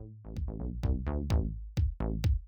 Thank 0.00 0.16
you. 2.24 2.39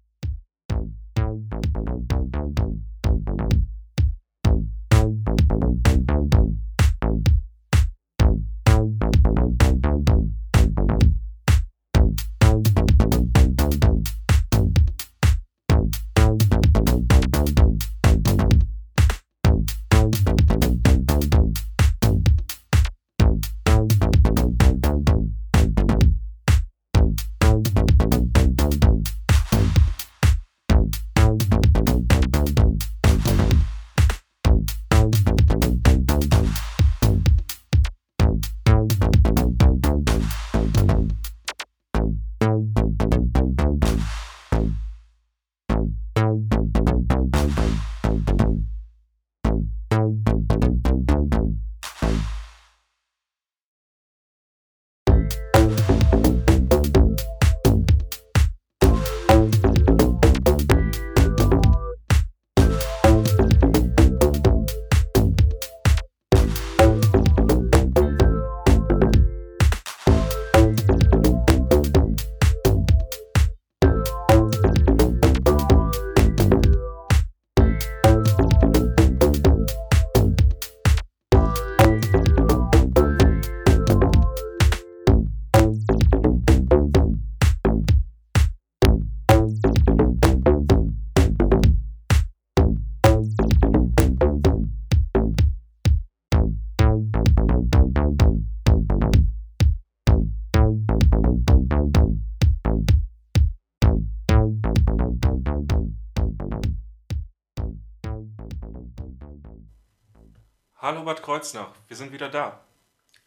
Hallo 110.83 111.05
Bad 111.05 111.22
Kreuznach, 111.22 111.69
wir 111.86 111.97
sind 111.97 112.11
wieder 112.11 112.28
da. 112.28 112.61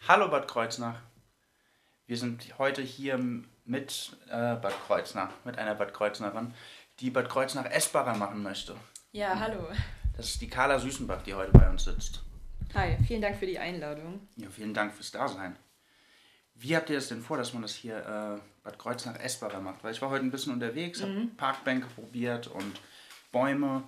Hallo 0.10 0.28
Bad 0.28 0.46
Kreuznach. 0.46 1.00
Wir 2.06 2.18
sind 2.18 2.44
heute 2.58 2.82
hier 2.82 3.18
mit 3.64 4.18
äh, 4.28 4.56
Bad 4.56 4.74
Kreuznach, 4.86 5.30
mit 5.46 5.58
einer 5.58 5.74
Bad 5.74 5.94
Kreuznacherin, 5.94 6.54
die 7.00 7.10
Bad 7.12 7.30
Kreuznach 7.30 7.64
essbarer 7.72 8.14
machen 8.16 8.44
möchte. 8.44 8.76
Ja, 9.14 9.40
hallo. 9.40 9.70
Das 10.18 10.28
ist 10.32 10.42
die 10.42 10.50
Carla 10.50 10.80
Süßenbach, 10.80 11.22
die 11.24 11.34
heute 11.34 11.52
bei 11.54 11.70
uns 11.70 11.86
sitzt. 11.86 12.24
Hi, 12.74 12.98
vielen 13.08 13.22
Dank 13.22 13.38
für 13.38 13.46
die 13.46 13.58
Einladung. 13.58 14.28
Ja, 14.36 14.50
vielen 14.50 14.74
Dank 14.74 14.94
fürs 14.94 15.12
Dasein. 15.12 15.56
Wie 16.56 16.76
habt 16.76 16.90
ihr 16.90 16.98
das 16.98 17.08
denn 17.08 17.22
vor, 17.22 17.38
dass 17.38 17.54
man 17.54 17.62
das 17.62 17.74
hier 17.74 18.00
äh, 18.00 18.42
Bad 18.66 18.78
Kreuznach 18.78 19.16
essbarer 19.16 19.62
macht? 19.62 19.82
Weil 19.82 19.94
ich 19.94 20.02
war 20.02 20.10
heute 20.10 20.26
ein 20.26 20.32
bisschen 20.32 20.52
unterwegs, 20.52 21.02
habe 21.02 21.14
Mhm. 21.14 21.38
Parkbänke 21.38 21.88
probiert 21.88 22.48
und 22.48 22.82
Bäume. 23.32 23.84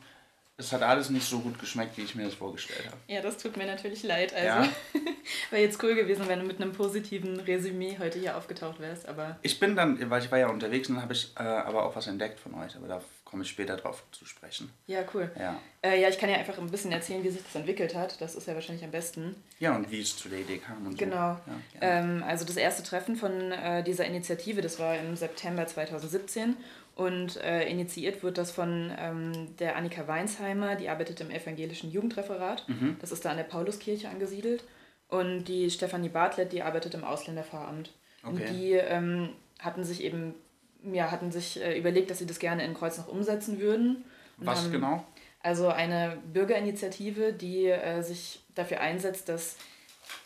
Es 0.60 0.72
hat 0.74 0.82
alles 0.82 1.12
nicht 1.12 1.28
so 1.30 1.40
gut 1.40 1.60
geschmeckt, 1.60 1.98
wie 1.98 2.02
ich 2.02 2.16
mir 2.16 2.26
das 2.26 2.34
vorgestellt 2.34 2.88
habe. 2.88 2.98
Ja, 3.08 3.22
das 3.22 3.38
tut 3.38 3.58
mir 3.58 3.68
natürlich 3.68 4.02
leid. 4.02 4.34
Also, 4.34 4.46
Ja. 4.48 4.68
wäre 5.52 5.62
jetzt 5.62 5.82
cool 5.84 5.94
gewesen, 5.94 6.28
wenn 6.28 6.40
du 6.40 6.46
mit 6.46 6.60
einem 6.60 6.72
positiven 6.74 7.40
Resümee 7.40 7.98
heute 8.00 8.18
hier 8.18 8.36
aufgetaucht 8.36 8.80
wärst, 8.80 9.08
aber 9.08 9.38
Ich 9.44 9.60
bin 9.60 9.76
dann, 9.76 10.10
weil 10.10 10.24
ich 10.24 10.32
war 10.32 10.40
ja 10.40 10.48
unterwegs 10.50 10.90
und 10.90 10.96
dann 10.96 11.04
habe 11.04 11.14
ich 11.14 11.32
äh, 11.38 11.44
aber 11.44 11.86
auch 11.86 11.96
was 11.96 12.08
entdeckt 12.08 12.40
von 12.40 12.56
euch, 12.56 12.76
aber 12.76 12.88
da 12.88 13.02
komme 13.24 13.44
ich 13.44 13.50
später 13.50 13.76
drauf 13.78 14.04
zu 14.12 14.26
sprechen. 14.26 14.72
ja, 14.88 15.02
cool. 15.14 15.30
Ja. 15.38 15.60
Äh, 15.84 16.02
ja, 16.02 16.10
ich 16.10 16.18
kann 16.18 16.30
ja 16.30 16.38
einfach 16.38 16.58
ein 16.58 16.72
bisschen 16.72 16.92
erzählen, 16.92 17.24
wie 17.24 17.30
sich 17.30 17.44
das 17.44 17.54
entwickelt 17.56 17.94
hat. 17.94 18.20
Das 18.22 18.34
ist 18.36 18.48
ja 18.48 18.56
wahrscheinlich 18.56 18.84
am 18.86 18.92
besten. 18.92 19.36
Ja, 19.60 19.76
und 19.76 19.92
wie 19.92 20.02
es 20.02 20.16
zu 20.18 20.28
der 20.30 20.40
Idee 20.40 20.58
kam 20.58 20.88
und 20.88 20.98
Genau. 20.98 21.36
so. 21.46 21.52
Ja. 21.82 22.00
Ähm, 22.00 22.24
also 22.26 22.46
das 22.46 22.56
erste 22.56 22.82
Treffen 22.84 23.16
von 23.16 23.52
äh, 23.52 23.84
dieser 23.84 24.06
Initiative, 24.06 24.62
das 24.62 24.80
war 24.80 24.98
im 24.98 25.16
September 25.18 25.68
2017 25.68 26.56
und 26.98 27.38
äh, 27.38 27.68
initiiert 27.70 28.24
wird 28.24 28.38
das 28.38 28.52
von 28.52 28.92
ähm, 29.00 29.56
der 29.58 29.76
Annika 29.76 30.08
Weinsheimer, 30.08 30.76
die 30.76 30.90
arbeitet 30.90 31.22
im 31.22 31.30
evangelischen 31.32 31.92
Jugendreferat. 31.92 32.68
Mhm. 32.68 32.98
Das 33.00 33.12
ist 33.12 33.24
da 33.24 33.30
an 33.32 33.38
der 33.38 33.44
Pauluskirche 33.44 34.10
angesiedelt. 34.10 34.64
Und 35.10 35.46
die 35.46 35.70
Stefanie 35.70 36.10
Bartlett, 36.10 36.52
die 36.52 36.64
arbeitet 36.64 36.94
im 36.96 37.04
Ausländerpfarramt. 37.04 37.92
Und 38.24 38.42
Okay. 38.42 38.48
die 38.52 38.72
ähm, 38.74 39.30
hatten 39.60 39.84
sich 39.84 40.04
eben, 40.04 40.34
ja, 40.92 41.12
hatten 41.12 41.32
sich 41.32 41.62
äh, 41.62 41.78
überlegt, 41.78 42.10
dass 42.10 42.18
sie 42.18 42.26
das 42.26 42.40
gerne 42.40 42.66
in 42.66 42.74
Kreuznach 42.74 43.08
umsetzen 43.08 43.60
würden. 43.60 44.04
Und 44.40 44.48
Was 44.48 44.64
haben- 44.64 44.72
genau? 44.72 45.06
also 45.42 45.70
eine 45.70 46.18
Bürgerinitiative, 46.34 47.32
die 47.32 47.68
äh, 47.68 48.02
sich 48.02 48.42
dafür 48.56 48.82
einsetzt, 48.82 49.30
dass 49.30 49.56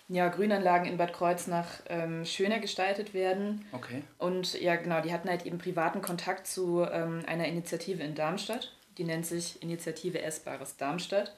ja, 0.08 0.28
Grünanlagen 0.28 0.88
in 0.88 0.98
Bad 0.98 1.14
Kreuznach 1.14 1.82
ähm, 1.88 2.26
schöner 2.26 2.60
gestaltet 2.60 3.14
werden. 3.14 3.66
Okay. 3.72 4.04
Und 4.18 4.60
ja, 4.60 4.76
genau, 4.76 5.02
die 5.02 5.14
hatten 5.14 5.30
halt 5.30 5.46
eben 5.46 5.58
privaten 5.58 6.02
Kontakt 6.02 6.48
zu 6.48 6.86
ähm, 6.92 7.24
einer 7.28 7.46
Initiative 7.46 8.04
in 8.04 8.16
Darmstadt. 8.16 8.76
Die 8.98 9.04
nennt 9.06 9.26
sich 9.26 9.62
Initiative 9.64 10.22
Essbares 10.22 10.78
Darmstadt. 10.78 11.34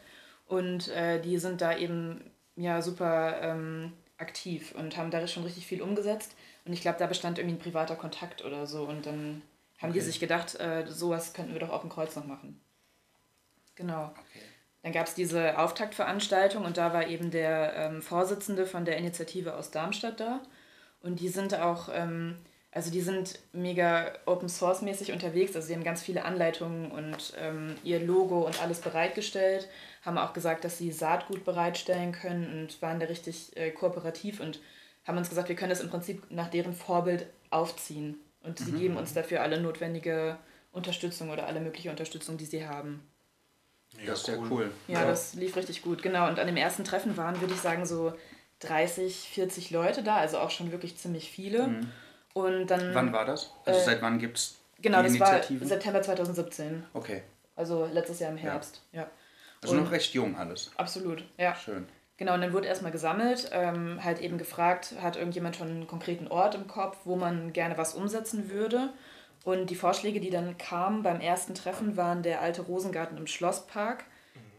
Und 0.47 0.89
äh, 0.89 1.21
die 1.21 1.37
sind 1.37 1.61
da 1.61 1.77
eben 1.77 2.31
ja 2.55 2.81
super 2.81 3.41
ähm, 3.41 3.93
aktiv 4.17 4.73
und 4.77 4.97
haben 4.97 5.11
da 5.11 5.25
schon 5.27 5.43
richtig 5.43 5.67
viel 5.67 5.81
umgesetzt. 5.81 6.35
Und 6.65 6.73
ich 6.73 6.81
glaube, 6.81 6.99
da 6.99 7.07
bestand 7.07 7.37
irgendwie 7.37 7.57
ein 7.57 7.61
privater 7.61 7.95
Kontakt 7.95 8.43
oder 8.43 8.65
so. 8.65 8.83
Und 8.83 9.05
dann 9.05 9.41
haben 9.79 9.93
die 9.93 9.99
Okay. 9.99 10.05
sich 10.07 10.19
gedacht, 10.19 10.59
äh, 10.59 10.85
sowas 10.87 11.33
könnten 11.33 11.53
wir 11.53 11.59
doch 11.59 11.69
auch 11.69 11.83
in 11.83 11.89
Kreuznach 11.89 12.25
machen. 12.25 12.59
Genau. 13.75 14.05
Okay. 14.05 14.41
Dann 14.83 14.91
gab 14.91 15.07
es 15.07 15.15
diese 15.15 15.57
Auftaktveranstaltung 15.57 16.65
und 16.65 16.77
da 16.77 16.93
war 16.93 17.07
eben 17.07 17.31
der 17.31 17.73
ähm, 17.75 18.01
Vorsitzende 18.01 18.65
von 18.65 18.83
der 18.83 18.97
Initiative 18.97 19.55
aus 19.55 19.71
Darmstadt 19.71 20.19
da. 20.19 20.41
Und 21.01 21.21
die 21.21 21.29
sind 21.29 21.57
auch, 21.57 21.87
ähm, 21.93 22.35
also 22.69 22.91
die 22.91 22.99
sind 22.99 23.39
mega 23.53 24.11
Open 24.25 24.49
Source 24.49 24.81
mäßig 24.81 25.13
unterwegs. 25.13 25.55
Also 25.55 25.69
sie 25.69 25.73
haben 25.73 25.85
ganz 25.85 26.01
viele 26.01 26.25
Anleitungen 26.25 26.91
und 26.91 27.33
ähm, 27.39 27.75
ihr 27.85 28.01
Logo 28.01 28.45
und 28.45 28.61
alles 28.61 28.81
bereitgestellt. 28.81 29.69
Haben 30.01 30.17
auch 30.17 30.33
gesagt, 30.33 30.65
dass 30.65 30.77
sie 30.77 30.91
Saatgut 30.91 31.45
bereitstellen 31.45 32.11
können 32.11 32.63
und 32.63 32.81
waren 32.81 32.99
da 32.99 33.05
richtig 33.05 33.55
äh, 33.55 33.71
kooperativ 33.71 34.41
und 34.41 34.59
haben 35.05 35.17
uns 35.17 35.29
gesagt, 35.29 35.47
wir 35.47 35.55
können 35.55 35.69
das 35.69 35.81
im 35.81 35.89
Prinzip 35.89 36.29
nach 36.29 36.49
deren 36.49 36.73
Vorbild 36.73 37.27
aufziehen. 37.51 38.19
Und 38.41 38.59
sie 38.59 38.73
geben 38.73 38.97
uns 38.97 39.13
dafür 39.13 39.41
alle 39.41 39.61
notwendige 39.61 40.37
Unterstützung 40.73 41.29
oder 41.29 41.47
alle 41.47 41.61
mögliche 41.61 41.89
Unterstützung, 41.89 42.35
die 42.35 42.45
sie 42.45 42.67
haben. 42.67 43.01
Das 44.05 44.19
ist 44.21 44.27
ja 44.27 44.35
cool. 44.49 44.71
Ja, 44.87 45.05
das 45.05 45.33
lief 45.35 45.55
richtig 45.55 45.81
gut, 45.81 46.01
genau. 46.03 46.27
Und 46.27 46.39
an 46.39 46.47
dem 46.47 46.57
ersten 46.57 46.83
Treffen 46.83 47.15
waren, 47.17 47.39
würde 47.41 47.53
ich 47.53 47.59
sagen, 47.61 47.85
so 47.85 48.13
30, 48.59 49.29
40 49.33 49.71
Leute 49.71 50.03
da, 50.03 50.17
also 50.17 50.37
auch 50.39 50.49
schon 50.51 50.71
wirklich 50.71 50.97
ziemlich 50.97 51.29
viele. 51.29 51.69
Und 52.33 52.67
dann. 52.67 52.89
Mhm. 52.91 52.95
Wann 52.95 53.13
war 53.13 53.25
das? 53.25 53.51
Also 53.65 53.79
Äh, 53.79 53.83
seit 53.83 54.01
wann 54.01 54.19
gibt 54.19 54.37
es 54.37 54.57
Genau, 54.81 55.01
die 55.03 55.17
das 55.17 55.19
war? 55.19 55.41
September 55.67 56.01
2017. 56.01 56.83
Okay. 56.93 57.23
Also 57.55 57.87
letztes 57.91 58.19
Jahr 58.19 58.31
im 58.31 58.37
Herbst. 58.37 58.81
Ja. 58.91 59.07
Also 59.61 59.75
Und- 59.75 59.83
noch 59.83 59.91
recht 59.91 60.13
jung 60.13 60.35
alles. 60.37 60.71
Absolut, 60.75 61.23
ja. 61.37 61.55
Schön. 61.55 61.87
Genau, 62.17 62.33
und 62.35 62.41
dann 62.41 62.53
wurde 62.53 62.67
erstmal 62.67 62.91
gesammelt, 62.91 63.49
ähm, 63.53 64.03
halt 64.03 64.21
eben 64.21 64.37
gefragt, 64.37 64.93
hat 65.01 65.15
irgendjemand 65.15 65.55
schon 65.55 65.67
einen 65.69 65.87
konkreten 65.87 66.27
Ort 66.27 66.53
im 66.55 66.67
Kopf, 66.67 66.97
wo 67.05 67.15
man 67.15 67.53
gerne 67.53 67.77
was 67.77 67.93
umsetzen 67.95 68.49
würde. 68.51 68.89
Und 69.43 69.69
die 69.69 69.75
Vorschläge, 69.75 70.19
die 70.21 70.29
dann 70.29 70.57
kamen 70.57 71.03
beim 71.03 71.19
ersten 71.19 71.53
Treffen, 71.53 71.97
waren 71.97 72.23
der 72.23 72.41
alte 72.41 72.61
Rosengarten 72.61 73.17
im 73.17 73.27
Schlosspark, 73.27 74.05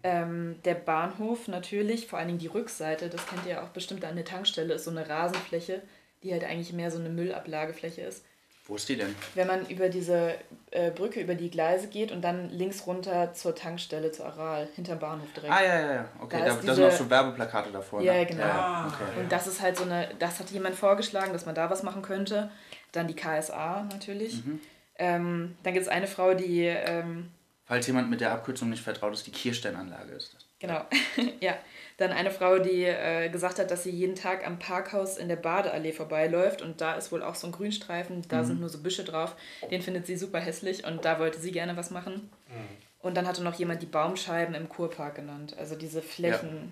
ähm, 0.02 0.56
der 0.66 0.74
Bahnhof 0.74 1.48
natürlich, 1.48 2.06
vor 2.06 2.18
allen 2.18 2.28
Dingen 2.28 2.38
die 2.38 2.46
Rückseite, 2.48 3.08
das 3.08 3.26
kennt 3.26 3.46
ihr 3.46 3.62
auch 3.62 3.68
bestimmt 3.68 4.04
an 4.04 4.16
der 4.16 4.26
Tankstelle, 4.26 4.74
ist 4.74 4.84
so 4.84 4.90
eine 4.90 5.08
Rasenfläche, 5.08 5.80
die 6.22 6.32
halt 6.32 6.44
eigentlich 6.44 6.74
mehr 6.74 6.90
so 6.90 6.98
eine 6.98 7.08
Müllablagefläche 7.08 8.02
ist. 8.02 8.24
Wo 8.66 8.76
ist 8.76 8.88
die 8.88 8.96
denn? 8.96 9.14
Wenn 9.34 9.46
man 9.46 9.66
über 9.66 9.90
diese 9.90 10.34
äh, 10.70 10.90
Brücke, 10.90 11.20
über 11.20 11.34
die 11.34 11.50
Gleise 11.50 11.88
geht 11.88 12.12
und 12.12 12.22
dann 12.22 12.48
links 12.50 12.86
runter 12.86 13.32
zur 13.34 13.54
Tankstelle, 13.54 14.10
zur 14.10 14.24
Aral, 14.26 14.68
hinterm 14.74 14.98
Bahnhof 14.98 15.28
direkt. 15.36 15.52
Ah, 15.52 15.62
ja, 15.62 15.80
ja, 15.80 15.94
ja. 15.94 16.08
Okay, 16.20 16.38
Da 16.38 16.44
da, 16.44 16.50
ist 16.50 16.56
da 16.56 16.60
diese- 16.62 16.74
sind 16.76 16.84
auch 16.86 16.92
so 16.92 17.10
Werbeplakate 17.10 17.70
davor. 17.72 18.00
Ja, 18.02 18.14
ne? 18.14 18.26
genau. 18.26 18.42
Ja, 18.44 18.86
okay. 18.92 19.20
Und 19.20 19.30
das 19.32 19.46
ist 19.46 19.60
halt 19.60 19.76
so 19.76 19.84
eine, 19.84 20.08
das 20.18 20.40
hat 20.40 20.50
jemand 20.50 20.76
vorgeschlagen, 20.76 21.32
dass 21.34 21.44
man 21.44 21.54
da 21.54 21.68
was 21.68 21.82
machen 21.82 22.00
könnte. 22.02 22.50
Dann 22.92 23.06
die 23.06 23.14
KSA 23.16 23.86
natürlich. 23.90 24.44
Mhm. 24.44 24.60
Ähm, 24.98 25.56
dann 25.62 25.72
gibt 25.74 25.84
es 25.86 25.88
eine 25.92 26.06
Frau, 26.06 26.34
die, 26.34 26.64
ähm, 26.66 27.30
Falls 27.66 27.86
jemand 27.86 28.10
mit 28.10 28.20
der 28.20 28.32
Abkürzung 28.32 28.68
nicht 28.70 28.82
vertraut 28.82 29.14
ist, 29.14 29.26
die 29.26 29.30
Kirsteinanlage 29.32 30.12
ist 30.12 30.34
das. 30.34 30.44
genau, 30.60 30.82
ja, 31.40 31.54
dann 31.96 32.12
eine 32.12 32.30
Frau, 32.30 32.58
die 32.58 32.84
äh, 32.84 33.28
gesagt 33.30 33.58
hat, 33.58 33.70
dass 33.70 33.84
sie 33.84 33.90
jeden 33.90 34.14
Tag 34.16 34.46
am 34.46 34.58
Parkhaus 34.58 35.16
in 35.16 35.28
der 35.28 35.36
Badeallee 35.36 35.92
vorbeiläuft 35.92 36.60
und 36.62 36.80
da 36.80 36.94
ist 36.94 37.10
wohl 37.12 37.22
auch 37.22 37.34
so 37.34 37.46
ein 37.48 37.52
Grünstreifen, 37.52 38.22
da 38.28 38.42
Mhm. 38.42 38.44
sind 38.46 38.60
nur 38.60 38.68
so 38.68 38.82
Büsche 38.82 39.04
drauf. 39.04 39.34
Den 39.70 39.80
findet 39.82 40.06
sie 40.06 40.16
super 40.16 40.40
hässlich 40.40 40.84
und 40.86 41.04
da 41.04 41.18
wollte 41.18 41.40
sie 41.40 41.52
gerne 41.52 41.76
was 41.76 41.90
machen. 41.90 42.30
Mhm. 42.48 42.68
Und 43.00 43.16
dann 43.16 43.26
hatte 43.26 43.42
noch 43.42 43.54
jemand 43.54 43.82
die 43.82 43.86
Baumscheiben 43.86 44.54
im 44.54 44.68
Kurpark 44.68 45.14
genannt, 45.16 45.54
also 45.58 45.74
diese 45.76 46.02
Flächen, 46.02 46.48
ja. 46.56 46.62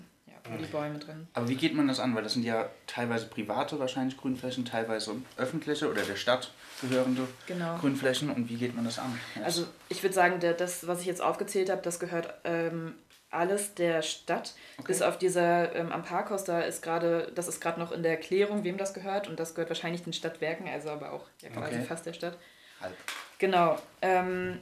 Wo 0.49 0.57
die 0.57 0.65
Bäume 0.65 0.99
drin. 0.99 1.27
Aber 1.33 1.47
wie 1.47 1.55
geht 1.55 1.73
man 1.73 1.87
das 1.87 1.99
an? 1.99 2.13
Weil 2.15 2.23
das 2.23 2.33
sind 2.33 2.43
ja 2.43 2.69
teilweise 2.87 3.27
private 3.27 3.79
wahrscheinlich 3.79 4.17
Grünflächen, 4.17 4.65
teilweise 4.65 5.15
öffentliche 5.37 5.89
oder 5.89 6.01
der 6.01 6.15
Stadt 6.15 6.51
gehörende 6.81 7.27
Genau. 7.47 7.77
Grünflächen. 7.77 8.29
Und 8.29 8.49
wie 8.49 8.55
geht 8.55 8.75
man 8.75 8.83
das 8.85 8.99
an? 8.99 9.17
Ja, 9.35 9.43
Also 9.43 9.65
ich 9.89 10.03
würde 10.03 10.13
sagen, 10.13 10.39
der, 10.39 10.53
das, 10.53 10.85
was 10.87 10.99
ich 11.01 11.05
jetzt 11.05 11.21
aufgezählt 11.21 11.69
habe, 11.69 11.81
das 11.81 11.99
gehört 11.99 12.33
ähm, 12.43 12.95
alles 13.29 13.73
der 13.73 14.01
Stadt. 14.01 14.53
Okay. 14.77 14.87
Bis 14.87 15.01
auf 15.01 15.17
dieser 15.17 15.73
ähm, 15.75 15.91
am 15.91 16.03
Parkhaus, 16.03 16.43
da 16.43 16.61
ist 16.61 16.81
gerade, 16.83 17.31
das 17.33 17.47
ist 17.47 17.61
gerade 17.61 17.79
noch 17.79 17.91
in 17.91 18.03
der 18.03 18.17
Klärung, 18.17 18.63
wem 18.63 18.77
das 18.77 18.93
gehört. 18.93 19.27
Und 19.29 19.39
das 19.39 19.55
gehört 19.55 19.69
wahrscheinlich 19.69 20.03
den 20.03 20.13
Stadtwerken, 20.13 20.67
also 20.67 20.89
aber 20.89 21.13
auch 21.13 21.25
ja, 21.41 21.49
quasi 21.49 21.75
Okay. 21.77 21.85
fast 21.85 22.05
der 22.05 22.13
Stadt. 22.13 22.37
halb. 22.81 22.93
Genau. 23.39 23.77
Ähm, 24.01 24.59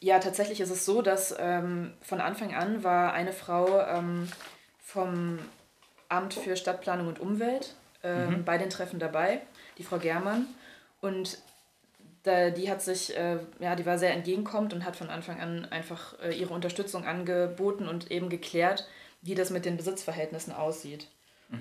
ja, 0.00 0.18
tatsächlich 0.18 0.60
ist 0.60 0.70
es 0.70 0.84
so, 0.84 1.02
dass 1.02 1.34
ähm, 1.38 1.92
von 2.02 2.20
Anfang 2.20 2.54
an 2.54 2.84
war 2.84 3.12
eine 3.12 3.32
Frau 3.32 3.80
ähm, 3.80 4.28
vom 4.88 5.38
Amt 6.08 6.32
für 6.32 6.56
Stadtplanung 6.56 7.08
und 7.08 7.20
Umwelt 7.20 7.74
ähm, 8.02 8.42
bei 8.46 8.56
den 8.56 8.70
Treffen 8.70 8.98
dabei, 8.98 9.42
die 9.76 9.82
Frau 9.82 9.98
Germann. 9.98 10.46
Und 11.02 11.36
da, 12.22 12.48
die 12.48 12.70
hat 12.70 12.80
sich, 12.80 13.14
äh, 13.14 13.36
ja, 13.58 13.76
die 13.76 13.84
war 13.84 13.98
sehr 13.98 14.14
entgegenkommend 14.14 14.72
und 14.72 14.86
hat 14.86 14.96
von 14.96 15.10
Anfang 15.10 15.40
an 15.40 15.66
einfach 15.66 16.18
äh, 16.22 16.32
ihre 16.32 16.54
Unterstützung 16.54 17.04
angeboten 17.04 17.86
und 17.86 18.10
eben 18.10 18.30
geklärt, 18.30 18.88
wie 19.20 19.34
das 19.34 19.50
mit 19.50 19.66
den 19.66 19.76
Besitzverhältnissen 19.76 20.54
aussieht. 20.54 21.08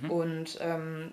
Und 0.10 0.58
ähm, 0.62 1.12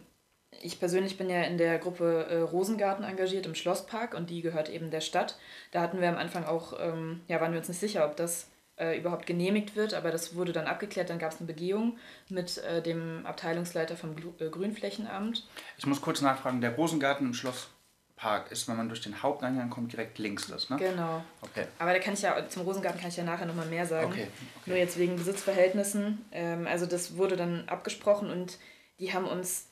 ich 0.62 0.78
persönlich 0.78 1.19
bin 1.19 1.28
ja 1.28 1.43
in 1.43 1.58
der 1.58 1.78
Gruppe 1.78 2.26
äh, 2.31 2.37
Rosengarten 2.43 3.05
engagiert 3.05 3.46
im 3.46 3.56
Schlosspark 3.56 4.14
und 4.14 4.31
die 4.31 4.40
gehört 4.40 4.69
eben 4.69 4.93
der 4.93 5.00
Stadt. 5.00 5.37
Da 5.72 5.81
hatten 5.81 6.00
wir 6.00 6.08
am 6.08 6.17
Anfang 6.17 6.44
auch, 6.44 6.78
ähm, 6.78 7.22
ja, 7.26 7.40
waren 7.40 7.50
wir 7.50 7.58
uns 7.58 7.69
nicht 7.69 7.81
sicher, 7.81 8.06
ob 8.06 8.17
das 8.17 8.46
äh, 8.76 8.98
überhaupt 8.98 9.26
genehmigt 9.26 9.76
wird, 9.76 9.94
aber 9.94 10.10
das 10.10 10.34
wurde 10.34 10.52
dann 10.52 10.66
abgeklärt. 10.66 11.10
Dann 11.10 11.18
gab 11.18 11.32
es 11.32 11.38
eine 11.38 11.46
Begehung 11.46 11.98
mit 12.28 12.58
äh, 12.58 12.82
dem 12.82 13.24
Abteilungsleiter 13.24 13.96
vom 13.96 14.16
Glu 14.16 14.32
äh, 14.38 14.48
Grünflächenamt. 14.48 15.46
Ich 15.78 15.86
muss 15.86 16.00
kurz 16.00 16.20
nachfragen, 16.20 16.60
der 16.60 16.74
Rosengarten 16.74 17.26
im 17.26 17.34
Schlosspark 17.34 18.50
ist, 18.50 18.68
wenn 18.68 18.76
man 18.76 18.88
durch 18.88 19.00
den 19.00 19.22
Haupteingang 19.22 19.70
kommt, 19.70 19.92
direkt 19.92 20.18
links 20.18 20.48
das, 20.48 20.70
ne? 20.70 20.76
Genau. 20.76 21.22
Okay. 21.40 21.66
Aber 21.78 21.92
da 21.92 21.98
kann 22.00 22.14
ich 22.14 22.22
ja, 22.22 22.48
zum 22.48 22.62
Rosengarten 22.62 23.00
kann 23.00 23.10
ich 23.10 23.16
ja 23.16 23.24
nachher 23.24 23.46
nochmal 23.46 23.66
mehr 23.66 23.86
sagen. 23.86 24.10
Okay, 24.10 24.26
Nur 24.66 24.76
jetzt 24.76 24.98
wegen 24.98 25.16
Besitzverhältnissen. 25.16 26.24
Ähm, 26.32 26.66
also 26.66 26.86
das 26.86 27.16
wurde 27.16 27.36
dann 27.36 27.68
abgesprochen 27.68 28.30
und 28.30 28.58
die 28.98 29.12
haben 29.12 29.26
uns 29.26 29.68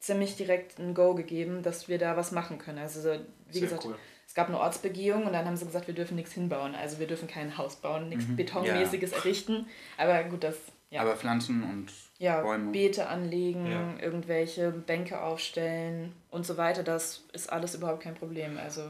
ziemlich 0.00 0.36
direkt 0.36 0.78
ein 0.78 0.94
Go 0.94 1.14
gegeben, 1.14 1.62
dass 1.62 1.88
wir 1.88 1.98
da 1.98 2.16
was 2.16 2.32
machen 2.32 2.58
können. 2.58 2.78
Also 2.78 3.00
so, 3.00 3.18
wie 3.48 3.52
Sehr 3.52 3.62
gesagt, 3.62 3.84
cool. 3.84 3.96
Es 4.36 4.38
gab 4.38 4.48
eine 4.48 4.60
Ortsbegehung 4.60 5.24
und 5.24 5.32
dann 5.32 5.46
haben 5.46 5.56
sie 5.56 5.64
gesagt, 5.64 5.86
wir 5.86 5.94
dürfen 5.94 6.14
nichts 6.14 6.34
hinbauen. 6.34 6.74
Also 6.74 6.98
wir 6.98 7.06
dürfen 7.06 7.26
kein 7.26 7.56
Haus 7.56 7.76
bauen, 7.76 8.10
nichts 8.10 8.26
Betonmäßiges 8.36 9.12
errichten. 9.12 9.66
Aber 9.96 10.22
gut, 10.24 10.44
das 10.44 10.56
ja, 10.90 11.00
Aber 11.00 11.16
Pflanzen 11.16 11.62
und 11.62 11.86
ja 12.18 12.42
Bäume. 12.42 12.70
Beete 12.70 13.06
anlegen, 13.08 13.64
Ja. 13.64 13.94
irgendwelche 13.98 14.70
Bänke 14.72 15.22
aufstellen 15.22 16.12
und 16.28 16.44
so 16.44 16.58
weiter, 16.58 16.82
das 16.82 17.24
ist 17.32 17.50
alles 17.50 17.74
überhaupt 17.76 18.02
kein 18.02 18.14
Problem. 18.14 18.58
Also 18.58 18.82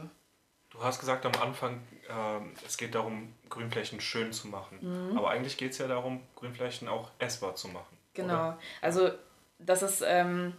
Du 0.69 0.83
hast 0.83 0.99
gesagt 0.99 1.25
am 1.25 1.31
Anfang, 1.41 1.79
ähm, 2.09 2.51
es 2.65 2.75
geht 2.75 2.93
darum, 2.93 3.33
Grünflächen 3.47 4.01
schön 4.01 4.33
zu 4.33 4.49
machen. 4.49 4.79
Mhm. 4.81 5.17
Aber 5.17 5.29
eigentlich 5.29 5.55
geht 5.55 5.71
es 5.71 5.77
ja 5.77 5.87
darum, 5.87 6.23
Grünflächen 6.35 6.89
auch 6.89 7.09
essbar 7.19 7.55
zu 7.55 7.69
machen. 7.69 7.97
Genau. 8.15 8.33
Oder? 8.33 8.59
Also 8.81 9.11
das 9.59 9.81
ist, 9.81 10.03
ähm, 10.05 10.55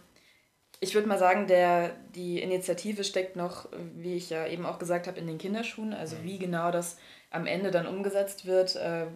ich 0.79 0.95
würde 0.95 1.07
mal 1.07 1.19
sagen, 1.19 1.47
der, 1.47 1.95
die 2.15 2.41
Initiative 2.41 3.03
steckt 3.03 3.35
noch, 3.35 3.67
wie 3.95 4.15
ich 4.15 4.29
ja 4.29 4.47
eben 4.47 4.65
auch 4.65 4.79
gesagt 4.79 5.07
habe, 5.07 5.19
in 5.19 5.27
den 5.27 5.37
Kinderschuhen. 5.37 5.93
Also 5.93 6.17
wie 6.23 6.39
genau 6.39 6.71
das 6.71 6.97
am 7.31 7.45
Ende 7.45 7.69
dann 7.71 7.85
umgesetzt 7.85 8.45
wird, 8.45 8.75
äh, 8.75 9.07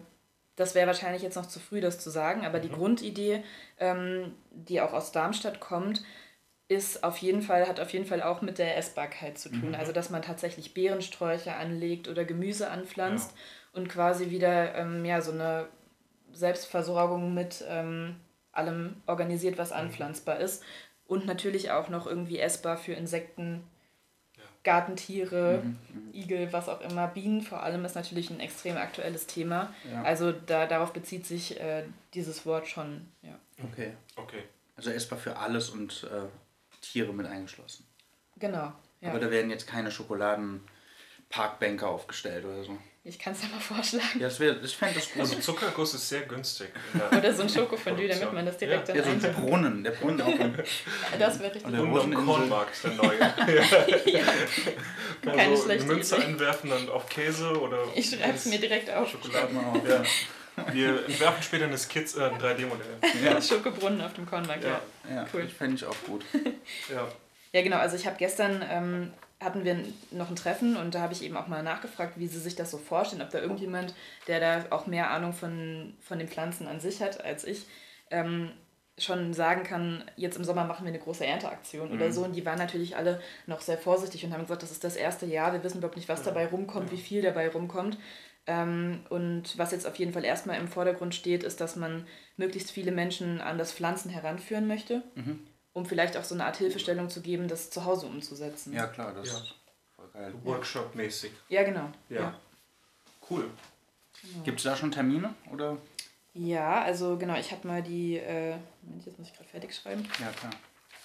das 0.56 0.74
wäre 0.74 0.86
wahrscheinlich 0.86 1.22
jetzt 1.22 1.36
noch 1.36 1.46
zu 1.46 1.58
früh, 1.58 1.80
das 1.80 1.98
zu 1.98 2.10
sagen. 2.10 2.44
Aber 2.44 2.60
die 2.60 2.70
Grundidee, 2.70 3.42
ähm, 3.78 4.34
die 4.50 4.80
auch 4.80 4.92
aus 4.92 5.10
Darmstadt 5.10 5.58
kommt, 5.58 6.04
ist 6.68 7.02
auf 7.02 7.18
jeden 7.18 7.42
Fall, 7.42 7.66
hat 7.66 7.80
auf 7.80 7.92
jeden 7.92 8.06
Fall 8.06 8.22
auch 8.22 8.40
mit 8.40 8.58
der 8.58 8.76
Essbarkeit 8.76 9.38
zu 9.38 9.50
tun. 9.50 9.74
Also 9.74 9.92
dass 9.92 10.10
man 10.10 10.22
tatsächlich 10.22 10.74
Beerensträucher 10.74 11.56
anlegt 11.56 12.08
oder 12.08 12.24
Gemüse 12.24 12.70
anpflanzt 12.70 13.34
und 13.72 13.88
quasi 13.88 14.30
wieder 14.30 14.74
ähm, 14.74 15.04
ja, 15.04 15.20
so 15.20 15.32
eine 15.32 15.68
Selbstversorgung 16.32 17.34
mit 17.34 17.64
ähm, 17.68 18.16
allem 18.52 19.02
organisiert, 19.06 19.58
was 19.58 19.72
anpflanzbar 19.72 20.40
ist. 20.40 20.62
Und 21.06 21.26
natürlich 21.26 21.70
auch 21.70 21.88
noch 21.88 22.06
irgendwie 22.06 22.38
essbar 22.38 22.76
für 22.76 22.92
Insekten, 22.94 23.62
Gartentiere, 24.64 25.62
Igel, 26.14 26.52
was 26.52 26.70
auch 26.70 26.80
immer. 26.80 27.06
Bienen 27.08 27.42
vor 27.42 27.62
allem 27.62 27.84
ist 27.84 27.94
natürlich 27.94 28.30
ein 28.30 28.40
extrem 28.40 28.78
aktuelles 28.78 29.26
Thema. 29.26 29.74
Ja. 29.90 30.02
Also 30.02 30.32
da, 30.32 30.66
darauf 30.66 30.94
bezieht 30.94 31.26
sich 31.26 31.60
äh, 31.60 31.84
dieses 32.14 32.46
Wort 32.46 32.66
schon. 32.66 33.06
Ja. 33.20 33.38
Okay. 33.70 33.92
Okay. 34.16 34.42
Also 34.76 34.90
essbar 34.90 35.18
für 35.18 35.36
alles 35.36 35.68
und 35.68 36.04
äh, 36.04 36.28
Tiere 36.80 37.12
mit 37.12 37.26
eingeschlossen. 37.26 37.86
Genau. 38.38 38.72
Ja. 39.02 39.10
Aber 39.10 39.20
da 39.20 39.30
werden 39.30 39.50
jetzt 39.50 39.66
keine 39.66 39.90
Schokoladenparkbänke 39.90 41.86
aufgestellt 41.86 42.46
oder 42.46 42.64
so. 42.64 42.78
Ich 43.06 43.18
kann 43.18 43.34
es 43.34 43.42
ja 43.42 43.48
mal 43.48 43.60
vorschlagen. 43.60 44.18
Ja, 44.18 44.28
das 44.28 44.40
wär, 44.40 44.62
ich 44.62 44.74
fände 44.76 44.94
das 44.94 45.10
gut. 45.12 45.20
Also 45.20 45.36
Zuckerguss 45.36 45.92
ist 45.94 46.08
sehr 46.08 46.22
günstig. 46.22 46.68
Oder 47.16 47.34
so 47.34 47.42
ein 47.42 47.48
Schokofondue, 47.50 48.08
damit 48.08 48.32
man 48.32 48.46
das 48.46 48.56
direkt 48.56 48.88
Ja. 48.88 48.94
dann 48.94 49.04
ja, 49.14 49.20
so 49.20 49.26
ein. 49.26 49.34
Brunnen. 49.34 49.84
Der 49.84 49.90
Brunnen 49.90 50.22
auch. 50.22 50.28
Im, 50.28 50.54
Das 51.18 51.38
wäre 51.38 51.54
richtig 51.54 51.66
Und 51.66 51.72
der 51.74 51.82
Und 51.82 52.14
am. 52.16 52.26
Kornmarkt, 52.26 52.82
der 52.82 52.90
neue. 52.92 53.18
ja. 54.06 54.22
Mal 55.22 55.36
Keine 55.36 55.56
so 55.56 55.64
eine 55.64 55.74
schlechte 55.74 55.86
Münze 55.86 56.16
Idee. 56.16 56.24
entwerfen 56.24 56.72
und 56.72 56.90
auf 56.90 57.06
Käse 57.08 57.60
oder 57.60 57.78
Ich 57.94 58.08
schreibe 58.08 58.34
es 58.34 58.46
mir 58.46 58.58
direkt 58.58 58.90
auf. 58.90 59.10
Schokolade. 59.10 59.52
mal 59.52 59.64
auf. 59.64 59.88
Ja. 59.88 60.02
Wir 60.72 61.04
entwerfen 61.06 61.42
später 61.42 61.64
eine 61.64 61.76
Skizze, 61.76 62.22
äh, 62.22 62.30
ein 62.30 62.38
3D-Modell. 62.40 62.86
Ja, 63.24 63.40
Schokobrunnen 63.42 64.00
auf 64.00 64.14
dem 64.14 64.24
Kornmarkt, 64.24 64.64
ja. 64.64 64.80
Ja. 65.10 65.14
ja 65.16 65.26
Cool. 65.32 65.42
das 65.42 65.52
fände 65.52 65.76
ich 65.76 65.84
auch 65.84 65.96
gut. 66.06 66.24
Ja. 66.90 67.06
Ja, 67.52 67.62
genau. 67.62 67.76
Also 67.78 67.96
ich 67.96 68.06
habe 68.06 68.16
gestern, 68.18 68.64
ähm, 68.68 69.12
hatten 69.44 69.64
wir 69.64 69.78
noch 70.10 70.30
ein 70.30 70.36
Treffen 70.36 70.76
und 70.76 70.94
da 70.94 71.00
habe 71.00 71.12
ich 71.12 71.22
eben 71.22 71.36
auch 71.36 71.46
mal 71.46 71.62
nachgefragt, 71.62 72.18
wie 72.18 72.26
sie 72.26 72.40
sich 72.40 72.56
das 72.56 72.70
so 72.70 72.78
vorstellen, 72.78 73.22
ob 73.22 73.30
da 73.30 73.38
irgendjemand, 73.38 73.94
der 74.26 74.40
da 74.40 74.64
auch 74.70 74.86
mehr 74.86 75.10
Ahnung 75.10 75.32
von, 75.32 75.94
von 76.00 76.18
den 76.18 76.28
Pflanzen 76.28 76.66
an 76.66 76.80
sich 76.80 77.02
hat 77.02 77.24
als 77.24 77.44
ich, 77.44 77.66
ähm, 78.10 78.50
schon 78.98 79.34
sagen 79.34 79.64
kann, 79.64 80.04
jetzt 80.16 80.36
im 80.36 80.44
Sommer 80.44 80.64
machen 80.64 80.84
wir 80.84 80.92
eine 80.92 81.00
große 81.00 81.26
Ernteaktion 81.26 81.90
oder 81.90 82.12
so. 82.12 82.22
Und 82.22 82.36
die 82.36 82.46
waren 82.46 82.58
natürlich 82.58 82.96
alle 82.96 83.20
noch 83.46 83.60
sehr 83.60 83.76
vorsichtig 83.76 84.24
und 84.24 84.32
haben 84.32 84.42
gesagt, 84.42 84.62
das 84.62 84.70
ist 84.70 84.84
das 84.84 84.94
erste 84.94 85.26
Jahr, 85.26 85.52
wir 85.52 85.64
wissen 85.64 85.78
überhaupt 85.78 85.96
nicht, 85.96 86.08
was 86.08 86.22
dabei 86.22 86.46
rumkommt, 86.46 86.92
wie 86.92 86.98
viel 86.98 87.20
dabei 87.20 87.48
rumkommt. 87.48 87.98
Ähm, 88.46 89.00
und 89.08 89.58
was 89.58 89.72
jetzt 89.72 89.86
auf 89.86 89.96
jeden 89.96 90.12
Fall 90.12 90.24
erstmal 90.24 90.60
im 90.60 90.68
Vordergrund 90.68 91.14
steht, 91.14 91.42
ist, 91.42 91.60
dass 91.60 91.76
man 91.76 92.06
möglichst 92.36 92.70
viele 92.70 92.92
Menschen 92.92 93.40
an 93.40 93.58
das 93.58 93.72
Pflanzen 93.72 94.10
heranführen 94.10 94.68
möchte, 94.68 95.02
um 95.74 95.84
vielleicht 95.84 96.16
auch 96.16 96.24
so 96.24 96.34
eine 96.34 96.46
Art 96.46 96.56
Hilfestellung 96.56 97.10
zu 97.10 97.20
geben, 97.20 97.46
das 97.48 97.68
zu 97.70 97.84
Hause 97.84 98.06
umzusetzen. 98.06 98.72
Ja, 98.72 98.86
klar, 98.86 99.12
das 99.12 99.28
Ja. 99.28 99.34
ist 99.38 99.54
voll 99.94 100.08
geil. 100.14 100.32
Workshop-mäßig. 100.44 101.30
Ja, 101.48 101.62
genau. 101.64 101.90
Ja. 102.08 102.34
Cool. 103.28 103.50
Gibt 104.44 104.58
es 104.58 104.64
da 104.64 104.76
schon 104.76 104.90
Termine? 104.90 105.34
Oder? 105.52 105.76
Ja, 106.32 106.82
also 106.82 107.16
genau, 107.18 107.36
ich 107.38 107.52
habe 107.52 107.66
mal 107.68 107.82
die, 107.82 108.16
äh, 108.16 108.56
Moment, 108.82 109.06
jetzt 109.06 109.18
muss 109.18 109.28
ich 109.28 109.34
gerade 109.34 109.48
fertig 109.48 109.74
schreiben, 109.74 110.02
Ja, 110.20 110.28
klar. 110.30 110.50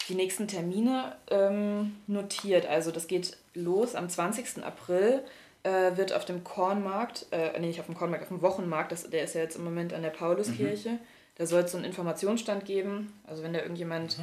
die 0.07 0.15
nächsten 0.15 0.47
Termine 0.47 1.15
ähm, 1.29 1.97
notiert. 2.07 2.65
Also 2.65 2.91
das 2.91 3.07
geht 3.07 3.37
los 3.53 3.95
am 3.95 4.09
20. 4.09 4.63
April, 4.63 5.23
äh, 5.63 5.95
wird 5.97 6.13
auf 6.13 6.25
dem 6.25 6.43
Kornmarkt, 6.43 7.25
äh, 7.31 7.59
nee, 7.59 7.67
nicht 7.67 7.79
auf 7.79 7.85
dem 7.87 7.95
Kornmarkt, 7.95 8.23
auf 8.23 8.29
dem 8.29 8.41
Wochenmarkt, 8.41 8.91
das, 8.91 9.09
der 9.09 9.23
ist 9.23 9.35
ja 9.35 9.41
jetzt 9.41 9.55
im 9.57 9.63
Moment 9.63 9.93
an 9.93 10.01
der 10.01 10.09
Pauluskirche, 10.09 10.97
da 11.35 11.45
soll 11.45 11.61
es 11.61 11.71
so 11.71 11.77
einen 11.77 11.85
Informationsstand 11.85 12.65
geben. 12.65 13.13
Also 13.27 13.43
wenn 13.43 13.53
da 13.53 13.59
irgendjemand 13.61 14.17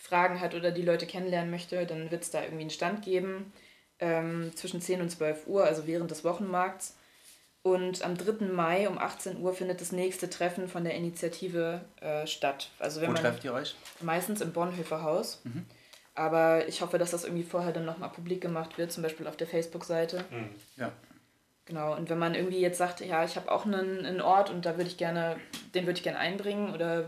Fragen 0.00 0.40
hat 0.40 0.54
oder 0.54 0.70
die 0.70 0.82
Leute 0.82 1.06
kennenlernen 1.06 1.50
möchte, 1.50 1.84
dann 1.86 2.10
wird 2.10 2.22
es 2.22 2.30
da 2.30 2.42
irgendwie 2.42 2.62
einen 2.62 2.70
Stand 2.70 3.04
geben 3.04 3.52
ähm, 3.98 4.50
zwischen 4.56 4.80
10 4.80 5.02
und 5.02 5.10
12 5.10 5.46
Uhr, 5.46 5.64
also 5.64 5.86
während 5.86 6.10
des 6.10 6.24
Wochenmarkts. 6.24 6.96
Und 7.62 8.02
am 8.02 8.16
3. 8.16 8.46
Mai 8.46 8.88
um 8.88 8.96
18 8.96 9.42
Uhr 9.42 9.52
findet 9.52 9.82
das 9.82 9.92
nächste 9.92 10.30
Treffen 10.30 10.66
von 10.66 10.82
der 10.82 10.94
Initiative 10.94 11.82
äh, 12.00 12.26
statt. 12.26 12.70
Also 12.78 13.02
wenn 13.02 13.08
Wo 13.08 13.12
man 13.12 13.22
trefft 13.22 13.44
ihr 13.44 13.52
euch? 13.52 13.76
meistens 14.00 14.40
im 14.40 14.52
Bonhoeffer 14.52 15.02
Haus. 15.02 15.42
Aber 16.14 16.66
ich 16.66 16.80
hoffe, 16.80 16.96
dass 16.96 17.10
das 17.10 17.24
irgendwie 17.24 17.44
vorher 17.44 17.72
dann 17.72 17.84
nochmal 17.84 18.08
publik 18.08 18.40
gemacht 18.40 18.78
wird, 18.78 18.90
zum 18.92 19.02
Beispiel 19.02 19.26
auf 19.26 19.36
der 19.36 19.46
Facebook-Seite. 19.46 20.24
Mhm. 20.30 20.48
Ja. 20.76 20.92
Genau, 21.66 21.94
und 21.94 22.08
wenn 22.08 22.18
man 22.18 22.34
irgendwie 22.34 22.60
jetzt 22.60 22.78
sagt, 22.78 23.00
ja, 23.00 23.22
ich 23.24 23.36
habe 23.36 23.52
auch 23.52 23.66
einen, 23.66 24.06
einen 24.06 24.22
Ort 24.22 24.48
und 24.48 24.64
da 24.64 24.76
würde 24.78 24.88
ich 24.88 24.96
gerne, 24.96 25.36
den 25.74 25.84
würde 25.84 25.98
ich 25.98 26.02
gerne 26.02 26.18
einbringen 26.18 26.74
oder 26.74 27.04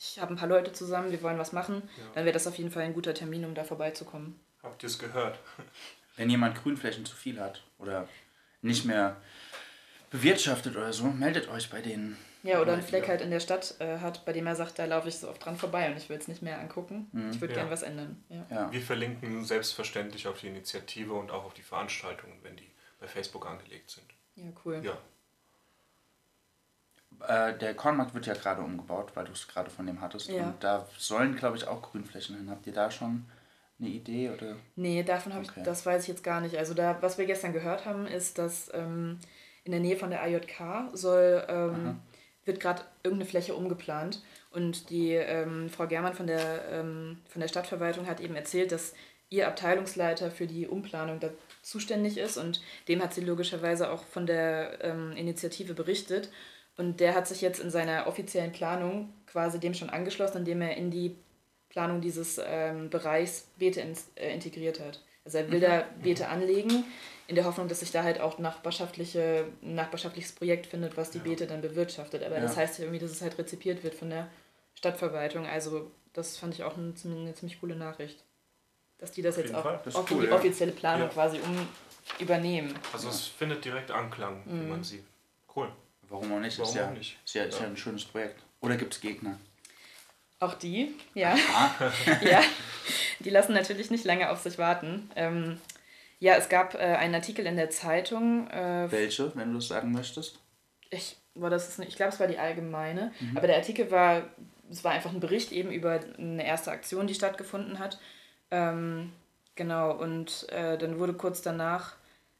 ich 0.00 0.18
habe 0.18 0.32
ein 0.32 0.36
paar 0.36 0.48
Leute 0.48 0.72
zusammen, 0.72 1.10
wir 1.12 1.22
wollen 1.22 1.38
was 1.38 1.52
machen, 1.52 1.82
Ja. 1.98 2.04
dann 2.14 2.24
wäre 2.24 2.32
das 2.32 2.46
auf 2.46 2.56
jeden 2.56 2.70
Fall 2.70 2.82
ein 2.84 2.94
guter 2.94 3.12
Termin, 3.14 3.44
um 3.44 3.54
da 3.54 3.62
vorbeizukommen. 3.64 4.40
Habt 4.62 4.82
ihr 4.82 4.86
es 4.88 4.98
gehört? 4.98 5.38
Wenn 6.16 6.28
jemand 6.30 6.60
Grünflächen 6.62 7.04
zu 7.04 7.14
viel 7.14 7.38
hat 7.40 7.62
oder 7.78 8.08
nicht 8.62 8.84
mehr 8.84 9.16
bewirtschaftet 10.10 10.76
oder 10.76 10.92
so, 10.92 11.04
meldet 11.04 11.48
euch 11.48 11.70
bei 11.70 11.80
denen. 11.80 12.16
Ja, 12.42 12.60
oder 12.60 12.72
einen. 12.72 12.82
Fleck 12.82 13.06
halt 13.06 13.20
in 13.20 13.30
der 13.30 13.40
Stadt 13.40 13.74
äh, 13.80 13.98
hat, 13.98 14.24
bei 14.24 14.32
dem 14.32 14.46
er 14.46 14.56
sagt, 14.56 14.78
da 14.78 14.86
laufe 14.86 15.08
ich 15.08 15.16
so 15.18 15.28
oft 15.28 15.44
dran 15.44 15.56
vorbei 15.58 15.90
und 15.90 15.96
ich 15.98 16.08
will 16.08 16.16
es 16.16 16.26
nicht 16.26 16.40
mehr 16.42 16.58
angucken. 16.58 17.08
Mhm. 17.12 17.30
Ich 17.32 17.40
würde 17.40 17.54
Ja. 17.54 17.60
gern 17.60 17.70
was 17.70 17.82
ändern. 17.82 18.24
Ja. 18.30 18.46
Ja. 18.50 18.72
Wir 18.72 18.80
verlinken 18.80 19.44
selbstverständlich 19.44 20.26
auf 20.26 20.40
die 20.40 20.46
Initiative 20.48 21.12
und 21.12 21.30
auch 21.30 21.44
auf 21.44 21.54
die 21.54 21.62
Veranstaltungen, 21.62 22.38
wenn 22.42 22.56
die 22.56 22.70
bei 22.98 23.06
Facebook 23.06 23.46
angelegt 23.46 23.90
sind. 23.90 24.06
ja, 24.36 24.50
cool. 24.64 24.80
Ja, 24.82 24.96
Äh, 27.26 27.58
der 27.58 27.74
Kornmarkt 27.74 28.14
wird 28.14 28.26
ja 28.26 28.34
gerade 28.34 28.62
umgebaut, 28.62 29.10
weil 29.14 29.24
du 29.24 29.32
es 29.32 29.46
gerade 29.48 29.70
von 29.70 29.86
dem 29.86 30.00
hattest. 30.00 30.28
Ja. 30.30 30.44
Und 30.44 30.64
da 30.64 30.86
sollen, 30.98 31.36
glaube 31.36 31.56
ich, 31.56 31.66
auch 31.66 31.82
Grünflächen 31.82 32.36
hin. 32.36 32.50
Habt 32.50 32.66
ihr 32.66 32.72
da 32.72 32.90
schon 32.90 33.24
eine 33.78 33.88
Idee? 33.88 34.30
Oder? 34.30 34.56
Nee, 34.76 35.02
davon 35.02 35.34
habe 35.34 35.44
Okay. 35.44 35.60
ich, 35.60 35.64
das 35.64 35.84
weiß 35.86 36.02
ich 36.02 36.08
jetzt 36.08 36.24
gar 36.24 36.40
nicht. 36.40 36.56
Also 36.56 36.74
da, 36.74 36.98
was 37.00 37.18
wir 37.18 37.26
gestern 37.26 37.52
gehört 37.52 37.86
haben, 37.86 38.06
ist, 38.06 38.38
dass 38.38 38.70
ähm, 38.74 39.18
in 39.64 39.72
der 39.72 39.80
Nähe 39.80 39.96
von 39.96 40.10
der 40.10 40.22
AJK 40.22 40.90
soll, 40.94 41.44
ähm, 41.48 42.00
wird 42.44 42.60
gerade 42.60 42.82
irgendeine 43.02 43.28
Fläche 43.28 43.54
umgeplant. 43.54 44.22
Und 44.50 44.90
die 44.90 45.12
ähm, 45.12 45.70
Frau 45.70 45.86
Germann 45.86 46.14
von 46.14 46.26
der, 46.26 46.64
ähm, 46.72 47.18
von 47.28 47.40
der 47.40 47.48
Stadtverwaltung 47.48 48.06
hat 48.06 48.20
eben 48.20 48.34
erzählt, 48.34 48.72
dass 48.72 48.94
ihr 49.28 49.46
Abteilungsleiter 49.46 50.30
für 50.30 50.46
die 50.48 50.66
Umplanung 50.66 51.20
da 51.20 51.28
zuständig 51.62 52.18
ist 52.18 52.36
und 52.36 52.60
dem 52.88 53.00
hat 53.00 53.14
sie 53.14 53.20
logischerweise 53.20 53.90
auch 53.92 54.02
von 54.04 54.26
der 54.26 54.82
ähm, 54.82 55.12
Initiative 55.12 55.74
berichtet. 55.74 56.30
Und 56.80 56.98
der 56.98 57.14
hat 57.14 57.28
sich 57.28 57.42
jetzt 57.42 57.60
in 57.60 57.70
seiner 57.70 58.06
offiziellen 58.06 58.52
Planung 58.52 59.12
quasi 59.26 59.60
dem 59.60 59.74
schon 59.74 59.90
angeschlossen, 59.90 60.38
indem 60.38 60.62
er 60.62 60.76
in 60.78 60.90
die 60.90 61.14
Planung 61.68 62.00
dieses 62.00 62.40
ähm, 62.42 62.88
Bereichs 62.88 63.46
Beete 63.58 63.80
ins, 63.82 64.08
äh, 64.16 64.32
integriert 64.32 64.80
hat. 64.80 64.98
Also 65.26 65.38
er 65.38 65.50
will 65.52 65.60
da 65.60 65.84
Beete 66.02 66.28
anlegen, 66.28 66.84
in 67.28 67.34
der 67.34 67.44
Hoffnung, 67.44 67.68
dass 67.68 67.80
sich 67.80 67.92
da 67.92 68.02
halt 68.02 68.18
auch 68.20 68.38
nachbarschaftliche, 68.38 69.44
ein 69.62 69.74
nachbarschaftliches 69.74 70.32
Projekt 70.32 70.66
findet, 70.66 70.96
was 70.96 71.10
die 71.10 71.18
Ja. 71.18 71.24
Beete 71.24 71.46
dann 71.46 71.60
bewirtschaftet. 71.60 72.24
Aber 72.24 72.36
Ja. 72.36 72.40
das 72.40 72.56
heißt 72.56 72.78
ja 72.78 72.84
irgendwie, 72.86 72.98
dass 73.00 73.10
es 73.10 73.20
halt 73.20 73.36
rezipiert 73.38 73.84
wird 73.84 73.94
von 73.94 74.08
der 74.08 74.28
Stadtverwaltung. 74.74 75.44
Also 75.46 75.90
das 76.14 76.38
fand 76.38 76.54
ich 76.54 76.64
auch 76.64 76.78
eine, 76.78 76.94
ziemlich- 76.94 77.20
eine 77.20 77.34
ziemlich 77.34 77.60
coole 77.60 77.76
Nachricht. 77.76 78.24
Dass 78.98 79.12
die 79.12 79.20
das 79.22 79.36
Auf 79.36 79.44
jetzt 79.44 79.54
auch. 79.54 79.82
Das 79.84 79.94
in 79.94 80.00
cool, 80.10 80.22
die 80.22 80.28
ja. 80.28 80.34
offizielle 80.34 80.72
Planung 80.72 81.10
quasi 81.10 81.38
um 81.40 81.68
übernehmen. 82.18 82.74
also 82.94 83.08
es 83.10 83.26
findet 83.26 83.64
direkt 83.64 83.90
Anklang, 83.90 84.42
wie 84.46 84.54
Mhm. 84.54 84.68
man 84.70 84.82
sieht. 84.82 85.04
Cool. 85.54 85.70
Warum 86.10 86.32
auch 86.34 86.40
nicht? 86.40 86.58
Warum 86.58 86.70
ist 86.70 86.76
ja, 86.76 86.88
auch 86.88 86.92
nicht? 86.94 87.18
Ist 87.24 87.34
ja, 87.34 87.44
ist 87.44 87.58
ja 87.58 87.64
Ja. 87.64 87.70
ein 87.70 87.76
schönes 87.76 88.04
Projekt. 88.04 88.42
Oder 88.60 88.76
gibt 88.76 88.92
es 88.94 89.00
Gegner? 89.00 89.38
Auch 90.40 90.54
die, 90.54 90.94
ja. 91.14 91.36
ja, 92.22 92.42
die 93.20 93.30
lassen 93.30 93.52
natürlich 93.54 93.90
nicht 93.90 94.04
lange 94.04 94.30
auf 94.30 94.40
sich 94.40 94.58
warten. 94.58 95.10
Ähm, 95.16 95.58
ja, 96.18 96.34
es 96.34 96.48
gab 96.48 96.74
äh, 96.74 96.78
einen 96.78 97.14
Artikel 97.14 97.46
in 97.46 97.56
der 97.56 97.70
Zeitung. 97.70 98.48
Äh, 98.50 98.90
Welche, 98.90 99.34
wenn 99.36 99.52
du 99.52 99.58
es 99.58 99.68
sagen 99.68 99.92
möchtest? 99.92 100.38
ich, 100.90 101.16
war 101.34 101.50
das 101.50 101.68
ist 101.68 101.78
nicht, 101.78 101.90
ich 101.90 101.96
glaube, 101.96 102.12
es 102.12 102.18
war 102.20 102.26
die 102.26 102.38
allgemeine. 102.38 103.12
Aber 103.36 103.46
der 103.46 103.56
Artikel 103.56 103.90
war, 103.90 104.24
es 104.70 104.82
war 104.82 104.90
einfach 104.92 105.12
ein 105.12 105.20
Bericht 105.20 105.52
eben 105.52 105.70
über 105.70 106.00
eine 106.18 106.44
erste 106.44 106.72
Aktion, 106.72 107.06
die 107.06 107.14
stattgefunden 107.14 107.78
hat. 107.78 108.00
Ähm, 108.50 109.12
genau, 109.54 109.92
und 109.92 110.48
äh, 110.50 110.76
dann 110.76 110.98
wurde 110.98 111.12
kurz 111.14 111.42
danach 111.42 111.94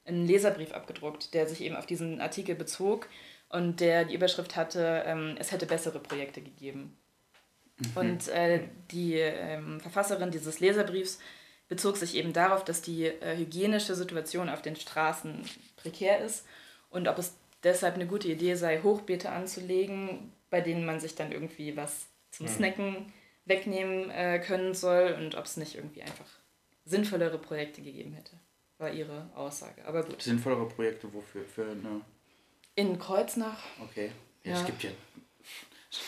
ein 0.04 0.26
Leserbrief 0.26 0.72
abgedruckt, 0.72 1.32
der 1.34 1.46
sich 1.46 1.60
eben 1.60 1.76
auf 1.76 1.86
diesen 1.86 2.20
Artikel 2.20 2.56
bezog 2.56 3.08
und 3.50 3.80
der 3.80 4.04
die 4.04 4.14
Überschrift 4.14 4.57
hatte, 4.57 5.02
ähm, 5.07 5.37
es 5.38 5.52
hätte 5.52 5.66
bessere 5.66 5.99
Projekte 5.99 6.40
gegeben. 6.40 6.97
Und 7.95 8.28
äh, 8.28 8.69
die 8.90 9.14
ähm, 9.14 9.80
Verfasserin 9.80 10.30
dieses 10.30 10.61
Leserbriefs 10.61 11.19
bezog 11.69 11.97
sich 11.97 12.14
eben 12.14 12.33
darauf, 12.33 12.64
dass 12.64 12.83
die 12.83 13.07
äh, 13.07 13.37
hygienische 13.37 13.95
Situation 13.95 14.49
auf 14.49 14.61
den 14.61 14.76
Straßen 14.76 15.42
prekär 15.76 16.21
ist 16.21 16.47
und 16.90 17.09
ob 17.09 17.19
es 17.19 17.35
deshalb 17.62 17.95
eine 17.95 18.07
gute 18.07 18.28
Idee 18.28 18.54
sei, 18.54 18.83
Hochbeete 18.83 19.30
anzulegen, 19.30 20.33
bei 20.50 20.61
denen 20.61 20.85
man 20.85 21.00
sich 21.00 21.14
dann 21.14 21.33
irgendwie 21.33 21.76
was 21.76 22.07
zum 22.30 22.47
Mhm. 22.47 22.50
Snacken 22.50 23.12
wegnehmen 23.47 24.11
äh, 24.11 24.40
können 24.40 24.75
soll 24.75 25.16
und 25.19 25.35
ob 25.37 25.45
es 25.45 25.57
nicht 25.57 25.75
irgendwie 25.75 26.02
einfach 26.02 26.26
sinnvollere 26.85 27.38
Projekte 27.38 27.83
gegeben 27.83 28.12
hätte, 28.14 28.33
war 28.78 28.92
ihre 28.92 29.30
Aussage. 29.35 29.85
Aber 29.87 30.02
gut. 30.04 30.23
Sinnvollere 30.23 30.66
Projekte, 30.69 31.12
wofür? 31.12 31.45
Für 31.45 31.64
eine. 31.64 32.02
In 32.74 32.98
Kreuznach, 32.98 33.58
Okay. 33.82 34.12
Ja, 34.44 34.52
Ja. 34.52 34.60
Es 34.60 34.66
gibt 34.66 34.82
ja. 34.84 34.90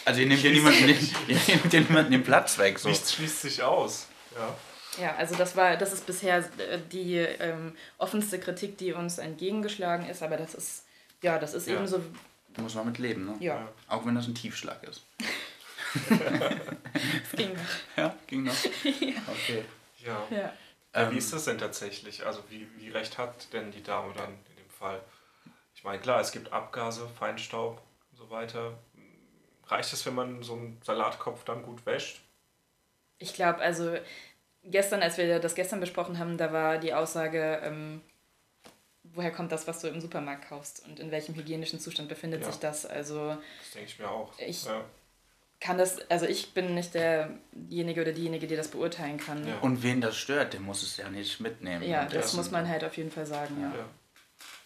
Also 0.05 0.21
ihr 0.21 0.27
nehmt 0.29 0.43
ja 0.43 0.51
niemanden 0.51 0.89
ihr 1.29 1.37
nehmt 1.37 1.73
niemanden 1.73 2.13
den 2.13 2.23
Platz 2.25 2.57
weg. 2.59 2.79
So. 2.79 2.89
Nichts 2.89 3.13
schließt 3.15 3.43
sich 3.43 3.63
aus. 3.63 4.07
Ja. 4.35 4.57
ja, 5.03 5.17
also 5.17 5.35
das 5.35 5.57
war, 5.57 5.77
das 5.77 5.93
ist 5.93 6.07
bisher 6.07 6.39
äh, 6.59 6.79
die 6.91 7.17
ähm, 7.17 7.75
offenste 7.99 8.39
Kritik, 8.39 8.79
die 8.79 8.93
uns 8.93 9.19
entgegengeschlagen 9.19 10.07
ist, 10.09 10.23
aber 10.23 10.37
das 10.37 10.55
ist, 10.55 10.85
ja, 11.23 11.39
das 11.39 11.53
ist 11.55 11.67
Ja. 11.67 11.75
eben 11.75 11.87
so, 11.87 12.01
Muss 12.59 12.75
man 12.77 12.87
mit 12.87 12.99
leben, 12.99 13.27
ne? 13.27 13.35
ja, 13.41 13.69
Auch 13.89 14.07
wenn 14.07 14.15
das 14.15 14.27
ein 14.29 14.35
Tiefschlag 14.35 14.83
ist. 14.85 15.03
es 16.11 17.37
ging. 17.37 17.51
Ja, 17.97 18.17
ging 18.27 18.45
noch. 18.45 18.55
Okay. 18.85 19.65
ja. 20.05 20.27
Ja. 20.31 20.37
Ja, 20.37 20.53
Ähm, 20.95 21.11
wie 21.13 21.19
ist 21.19 21.33
das 21.33 21.45
denn 21.45 21.59
tatsächlich? 21.59 22.25
Also 22.25 22.43
wie, 22.49 22.67
wie 22.79 22.89
recht 22.91 23.19
hat 23.19 23.53
denn 23.53 23.71
die 23.73 23.83
Dame 23.83 24.13
dann 24.15 24.31
in 24.31 24.57
dem 24.57 24.71
Fall? 24.79 25.01
Ich 25.83 25.85
meine, 25.85 25.99
klar, 25.99 26.21
es 26.21 26.31
gibt 26.31 26.53
Abgase, 26.53 27.09
Feinstaub 27.19 27.83
und 28.13 28.17
so 28.17 28.31
weiter. 28.31 28.79
Reicht 29.67 29.93
es, 29.93 30.07
wenn 30.07 30.15
man 30.15 30.41
so 30.45 30.53
einen 30.53 30.81
Salatkopf 30.85 31.43
dann 31.43 31.65
gut 31.65 31.85
wäscht? 31.87 32.21
Ich 33.19 33.35
glaube, 33.35 33.59
also 33.59 33.97
gestern, 34.63 35.03
als 35.03 35.19
wir 35.19 35.41
das 35.41 35.57
gestern 35.57 35.81
besprochen 35.81 36.21
haben, 36.21 36.39
da 36.39 36.53
war 36.53 36.79
die 36.79 36.95
Aussage, 36.95 37.61
ähm, 37.65 38.01
woher 39.03 39.33
kommt 39.33 39.51
das, 39.51 39.67
was 39.67 39.81
du 39.81 39.89
im 39.89 40.01
Supermarkt 40.01 40.49
kaufst 40.51 40.87
und 40.87 41.01
in 41.01 41.11
welchem 41.11 41.35
hygienischen 41.35 41.81
Zustand 41.81 42.09
befindet 42.09 42.43
Ja. 42.43 42.53
sich 42.53 42.61
das? 42.61 42.87
Also 42.87 43.31
Das 43.59 43.71
denke 43.75 43.89
ich 43.89 43.99
mir 43.99 44.09
auch. 44.09 44.33
Ich- 44.39 44.65
ja. 44.67 44.85
kann 45.59 45.79
das, 45.79 46.09
also 46.09 46.27
ich 46.27 46.55
bin 46.55 46.77
nicht 46.77 46.95
derjenige 46.95 48.03
oder 48.03 48.13
diejenige, 48.13 48.47
die 48.47 48.55
das 48.55 48.69
beurteilen 48.69 49.17
kann. 49.19 49.45
Ja. 49.49 49.59
Und 49.59 49.83
wen 49.83 50.01
das 50.01 50.17
stört, 50.17 50.53
der 50.53 50.61
muss 50.61 50.85
es 50.85 50.97
ja 50.97 51.09
nicht 51.11 51.41
mitnehmen. 51.41 51.83
Ja, 51.83 52.05
das 52.05 52.27
essen. 52.27 52.37
muss 52.37 52.53
man 52.53 52.69
halt 52.69 52.85
auf 52.85 52.97
jeden 52.97 53.11
Fall 53.11 53.27
sagen, 53.27 53.61
ja. 53.61 53.77
Ja. 53.81 53.85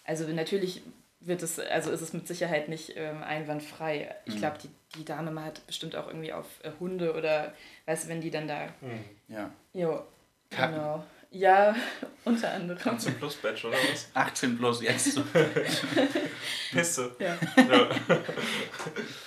Also 0.03 0.27
natürlich 0.27 0.83
wird 1.19 1.41
es, 1.43 1.59
also 1.59 1.91
ist 1.91 2.01
es 2.01 2.13
mit 2.13 2.27
Sicherheit 2.27 2.69
nicht 2.69 2.93
ähm, 2.95 3.23
einwandfrei. 3.23 4.15
Ich 4.25 4.35
Mhm. 4.35 4.39
glaube, 4.39 4.57
die, 4.63 4.69
die 4.97 5.05
Dame 5.05 5.43
hat 5.43 5.65
bestimmt 5.67 5.95
auch 5.95 6.07
irgendwie 6.07 6.31
auf 6.33 6.45
äh, 6.63 6.71
Hunde 6.79 7.13
oder, 7.15 7.53
weißt 7.85 8.05
du, 8.05 8.09
wenn 8.09 8.21
die 8.21 8.31
dann 8.31 8.47
da, 8.47 8.67
Hm. 8.81 9.03
Ja. 9.27 9.51
jo, 9.73 10.03
Kacken. 10.49 10.75
genau. 10.75 11.03
Ja, 11.31 11.75
unter 12.25 12.51
anderem. 12.51 12.81
18 12.93 13.15
plus 13.19 13.35
Batch 13.35 13.65
oder 13.65 13.75
was? 13.91 14.07
18 14.13 14.57
bloß 14.57 14.81
jetzt. 14.83 15.11
So. 15.11 15.23
Pisse. 16.71 17.15
Ja, 17.19 17.37
Ja. 17.57 17.89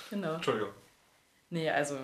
genau. 0.09 0.35
Entschuldigung. 0.35 0.71
Nee, 1.49 1.69
also, 1.69 1.97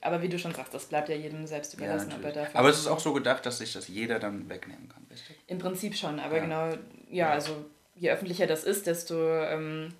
aber 0.00 0.22
wie 0.22 0.28
du 0.28 0.38
schon 0.38 0.54
sagst, 0.54 0.72
das 0.74 0.86
bleibt 0.86 1.08
ja 1.08 1.14
jedem 1.14 1.46
selbst 1.46 1.74
ja, 1.74 1.78
überlassen, 1.78 2.10
er 2.10 2.16
natürlich. 2.18 2.34
dafür. 2.36 2.58
Aber 2.58 2.68
es 2.70 2.78
ist 2.78 2.86
auch 2.86 2.98
so 3.00 3.12
gedacht, 3.12 3.44
dass 3.46 3.58
sich 3.58 3.72
das 3.72 3.88
jeder 3.88 4.18
dann 4.18 4.48
wegnehmen 4.48 4.88
kann, 4.88 5.06
richtig? 5.10 5.36
Im 5.46 5.58
Prinzip 5.58 5.94
schon, 5.96 6.18
aber 6.18 6.36
Ja. 6.36 6.42
genau, 6.42 6.72
ja, 7.10 7.30
also 7.30 7.64
je 7.96 8.10
öffentlicher 8.10 8.46
das 8.46 8.62
ist, 8.64 8.86
desto 8.86 9.14
ähm, 9.42 9.92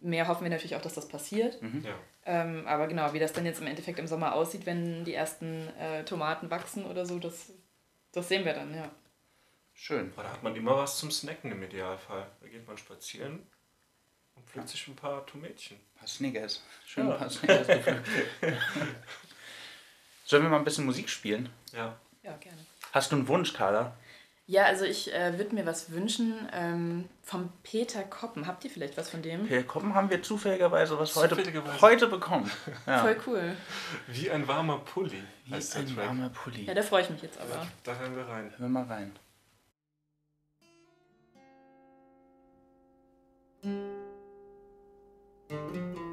mehr 0.00 0.28
hoffen 0.28 0.44
wir 0.44 0.50
natürlich 0.50 0.76
auch, 0.76 0.82
dass 0.82 0.94
das 0.94 1.08
passiert. 1.08 1.58
Ja. 1.62 1.94
Ähm, 2.24 2.66
aber 2.66 2.86
genau, 2.88 3.12
wie 3.12 3.18
das 3.18 3.32
dann 3.32 3.46
jetzt 3.46 3.60
im 3.60 3.66
Endeffekt 3.66 3.98
im 3.98 4.06
Sommer 4.06 4.34
aussieht, 4.34 4.66
wenn 4.66 5.04
die 5.04 5.14
ersten 5.14 5.68
äh, 5.78 6.04
Tomaten 6.04 6.50
wachsen 6.50 6.84
oder 6.84 7.06
so, 7.06 7.18
das, 7.18 7.52
das 8.12 8.28
sehen 8.28 8.44
wir 8.44 8.52
dann, 8.54 8.74
ja. 8.74 8.90
Schön. 9.74 10.10
Aber 10.14 10.22
da 10.24 10.32
hat 10.32 10.42
man 10.42 10.56
immer 10.56 10.76
was 10.76 10.98
zum 10.98 11.10
Snacken 11.10 11.52
im 11.52 11.62
Idealfall. 11.62 12.26
Da 12.40 12.48
geht 12.48 12.66
man 12.66 12.78
spazieren 12.78 13.46
und 14.34 14.48
pflückt 14.48 14.68
sich 14.70 14.88
ein 14.88 14.96
paar 14.96 15.24
Tomätchen. 15.26 15.76
Ein 15.76 15.98
paar 15.98 16.08
Snickers. 16.08 16.62
Schön 16.86 17.06
Ja. 17.06 17.12
ein 17.12 17.18
paar 17.18 17.30
Snickers. 17.30 17.66
Sollen 20.24 20.42
wir 20.42 20.50
mal 20.50 20.58
ein 20.58 20.64
bisschen 20.64 20.86
Musik 20.86 21.08
spielen? 21.08 21.48
Ja. 21.72 21.96
Ja, 22.22 22.36
gerne. 22.38 22.58
Hast 22.92 23.12
du 23.12 23.16
einen 23.16 23.28
Wunsch, 23.28 23.52
Carla? 23.52 23.96
Ja, 24.48 24.64
also 24.64 24.84
ich 24.84 25.12
äh, 25.12 25.36
würde 25.38 25.56
mir 25.56 25.66
was 25.66 25.90
wünschen 25.90 26.48
ähm, 26.52 27.08
vom 27.24 27.50
Peter 27.64 28.04
Koppen. 28.04 28.46
Habt 28.46 28.64
ihr 28.64 28.70
vielleicht 28.70 28.96
was 28.96 29.10
von 29.10 29.20
dem? 29.20 29.46
Per 29.48 29.64
Koppen 29.64 29.94
haben 29.94 30.08
wir 30.08 30.22
zufälligerweise 30.22 30.96
was 30.98 31.16
heute, 31.16 31.30
Zufälligerweise. 31.30 31.80
heute 31.80 32.06
bekommen. 32.06 32.48
Ja. 32.86 33.00
Voll 33.00 33.16
cool. 33.26 33.56
Wie 34.06 34.30
ein 34.30 34.46
warmer 34.46 34.78
Pulli 34.78 35.20
Wie 35.46 35.54
ein 35.54 35.60
Track. 35.60 35.96
warmer 35.96 36.28
Pulli. 36.28 36.64
Ja, 36.64 36.74
da 36.74 36.82
freue 36.82 37.02
ich 37.02 37.10
mich 37.10 37.22
jetzt 37.22 37.40
aber. 37.40 37.66
Da 37.82 37.96
hören 37.96 38.14
wir 38.14 38.28
rein. 38.28 38.52
Hör 38.56 38.68
mal 38.68 38.84
rein. 38.84 39.12
Peter 45.48 46.05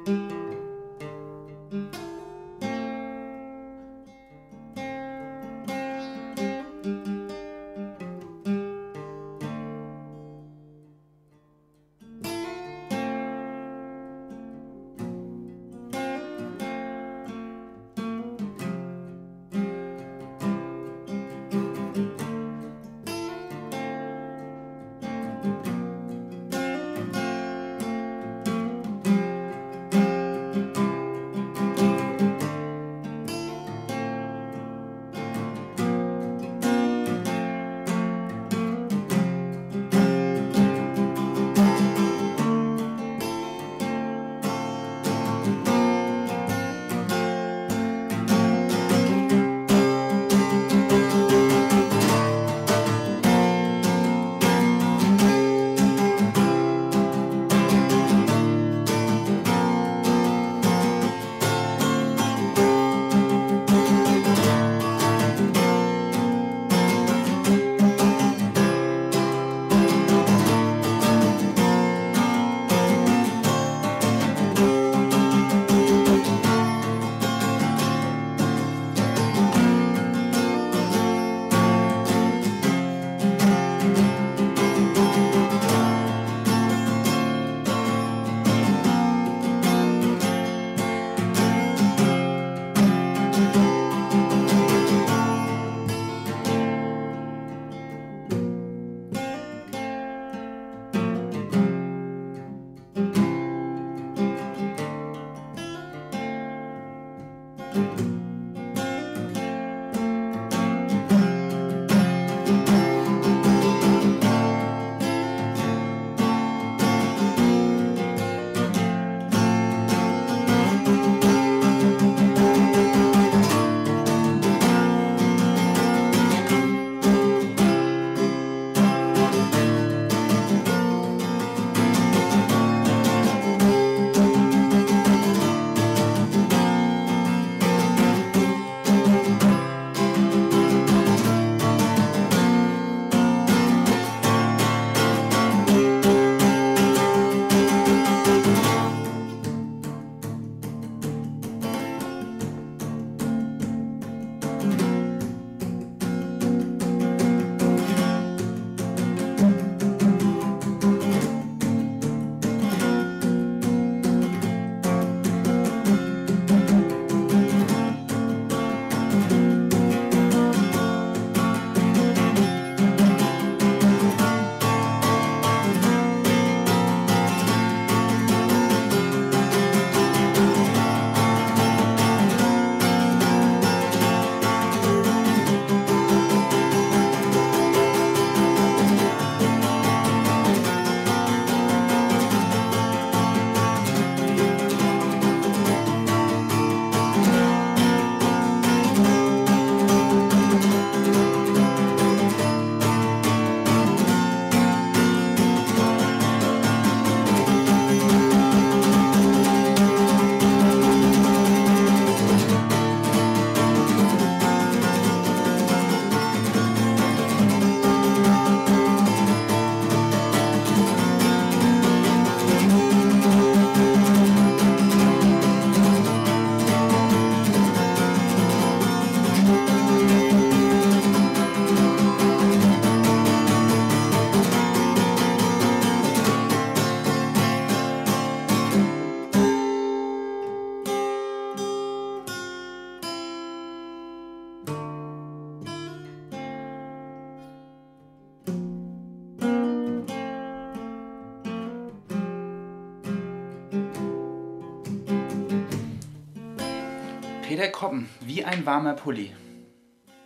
Koppen, 257.84 258.08
wie 258.20 258.42
ein 258.42 258.64
warmer 258.64 258.94
Pulli. 258.94 259.30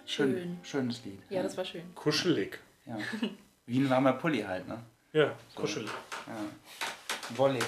Schön, 0.06 0.32
Schön. 0.32 0.58
Schönes 0.62 1.04
Lied. 1.04 1.20
Ja, 1.28 1.42
das 1.42 1.56
war 1.56 1.64
schön. 1.64 1.92
Kuschelig. 1.96 2.60
Ja. 2.86 2.98
Wie 3.66 3.80
ein 3.80 3.90
warmer 3.90 4.12
Pulli 4.12 4.42
halt, 4.42 4.68
ne? 4.68 4.80
Ja, 5.12 5.36
kuschelig. 5.56 5.90
Ja. 6.28 7.36
Wollig. 7.36 7.64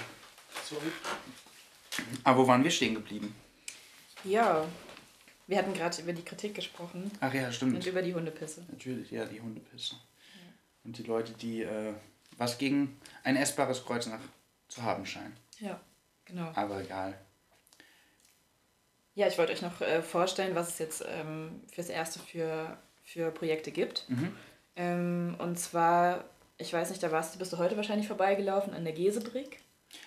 Aber 2.22 2.38
wo 2.38 2.46
waren 2.46 2.62
wir 2.62 2.70
stehen 2.70 2.94
geblieben? 2.94 3.35
Ja, 4.22 4.64
wir 5.48 5.59
hatten 5.59 5.74
gerade 5.74 6.00
über 6.00 6.12
die 6.12 6.22
Kritik 6.22 6.55
gesprochen 6.55 7.11
Ach 7.18 7.35
ja, 7.35 7.46
und 7.46 7.55
stimmt. 7.55 7.85
über 7.85 8.03
die 8.03 8.14
Hundepisse. 8.14 8.64
Natürlich, 8.70 9.11
ja, 9.11 9.24
die 9.24 9.40
Hundepisse. 9.40 9.96
Und 10.85 10.96
die 10.98 11.03
Leute, 11.03 11.33
die 11.33 11.62
äh, 11.62 11.94
was 12.38 12.59
gegen 12.59 12.96
ein 13.24 13.35
essbares 13.35 13.85
Kreuz 13.85 14.07
nach 14.07 14.20
zu 14.68 14.85
haben 14.85 15.05
scheinen. 15.05 15.37
Ja, 15.59 15.81
genau. 16.24 16.53
Aber 16.55 16.81
egal. 16.81 17.18
Ja, 19.14 19.27
ich 19.27 19.38
wollte 19.38 19.53
euch 19.53 19.62
noch 19.62 19.81
äh, 19.81 20.03
vorstellen, 20.03 20.55
was 20.55 20.68
es 20.70 20.79
jetzt 20.79 21.05
ähm, 21.07 21.61
fürs 21.73 21.88
Erste 21.88 22.20
für, 22.20 22.79
für 23.03 23.31
Projekte 23.31 23.70
gibt. 23.70 24.09
Mhm. 24.09 24.33
Ähm, 24.77 25.37
und 25.38 25.59
zwar, 25.59 26.25
ich 26.59 26.73
weiß 26.73 26.90
nicht, 26.90 27.03
da 27.03 27.11
warst 27.11 27.35
du, 27.35 27.38
bist 27.38 27.53
du 27.53 27.59
heute 27.59 27.77
wahrscheinlich 27.77 28.07
vorbeigelaufen 28.07 28.73
an 28.73 28.85
der 28.85 28.92
Gesebrick. 28.92 29.59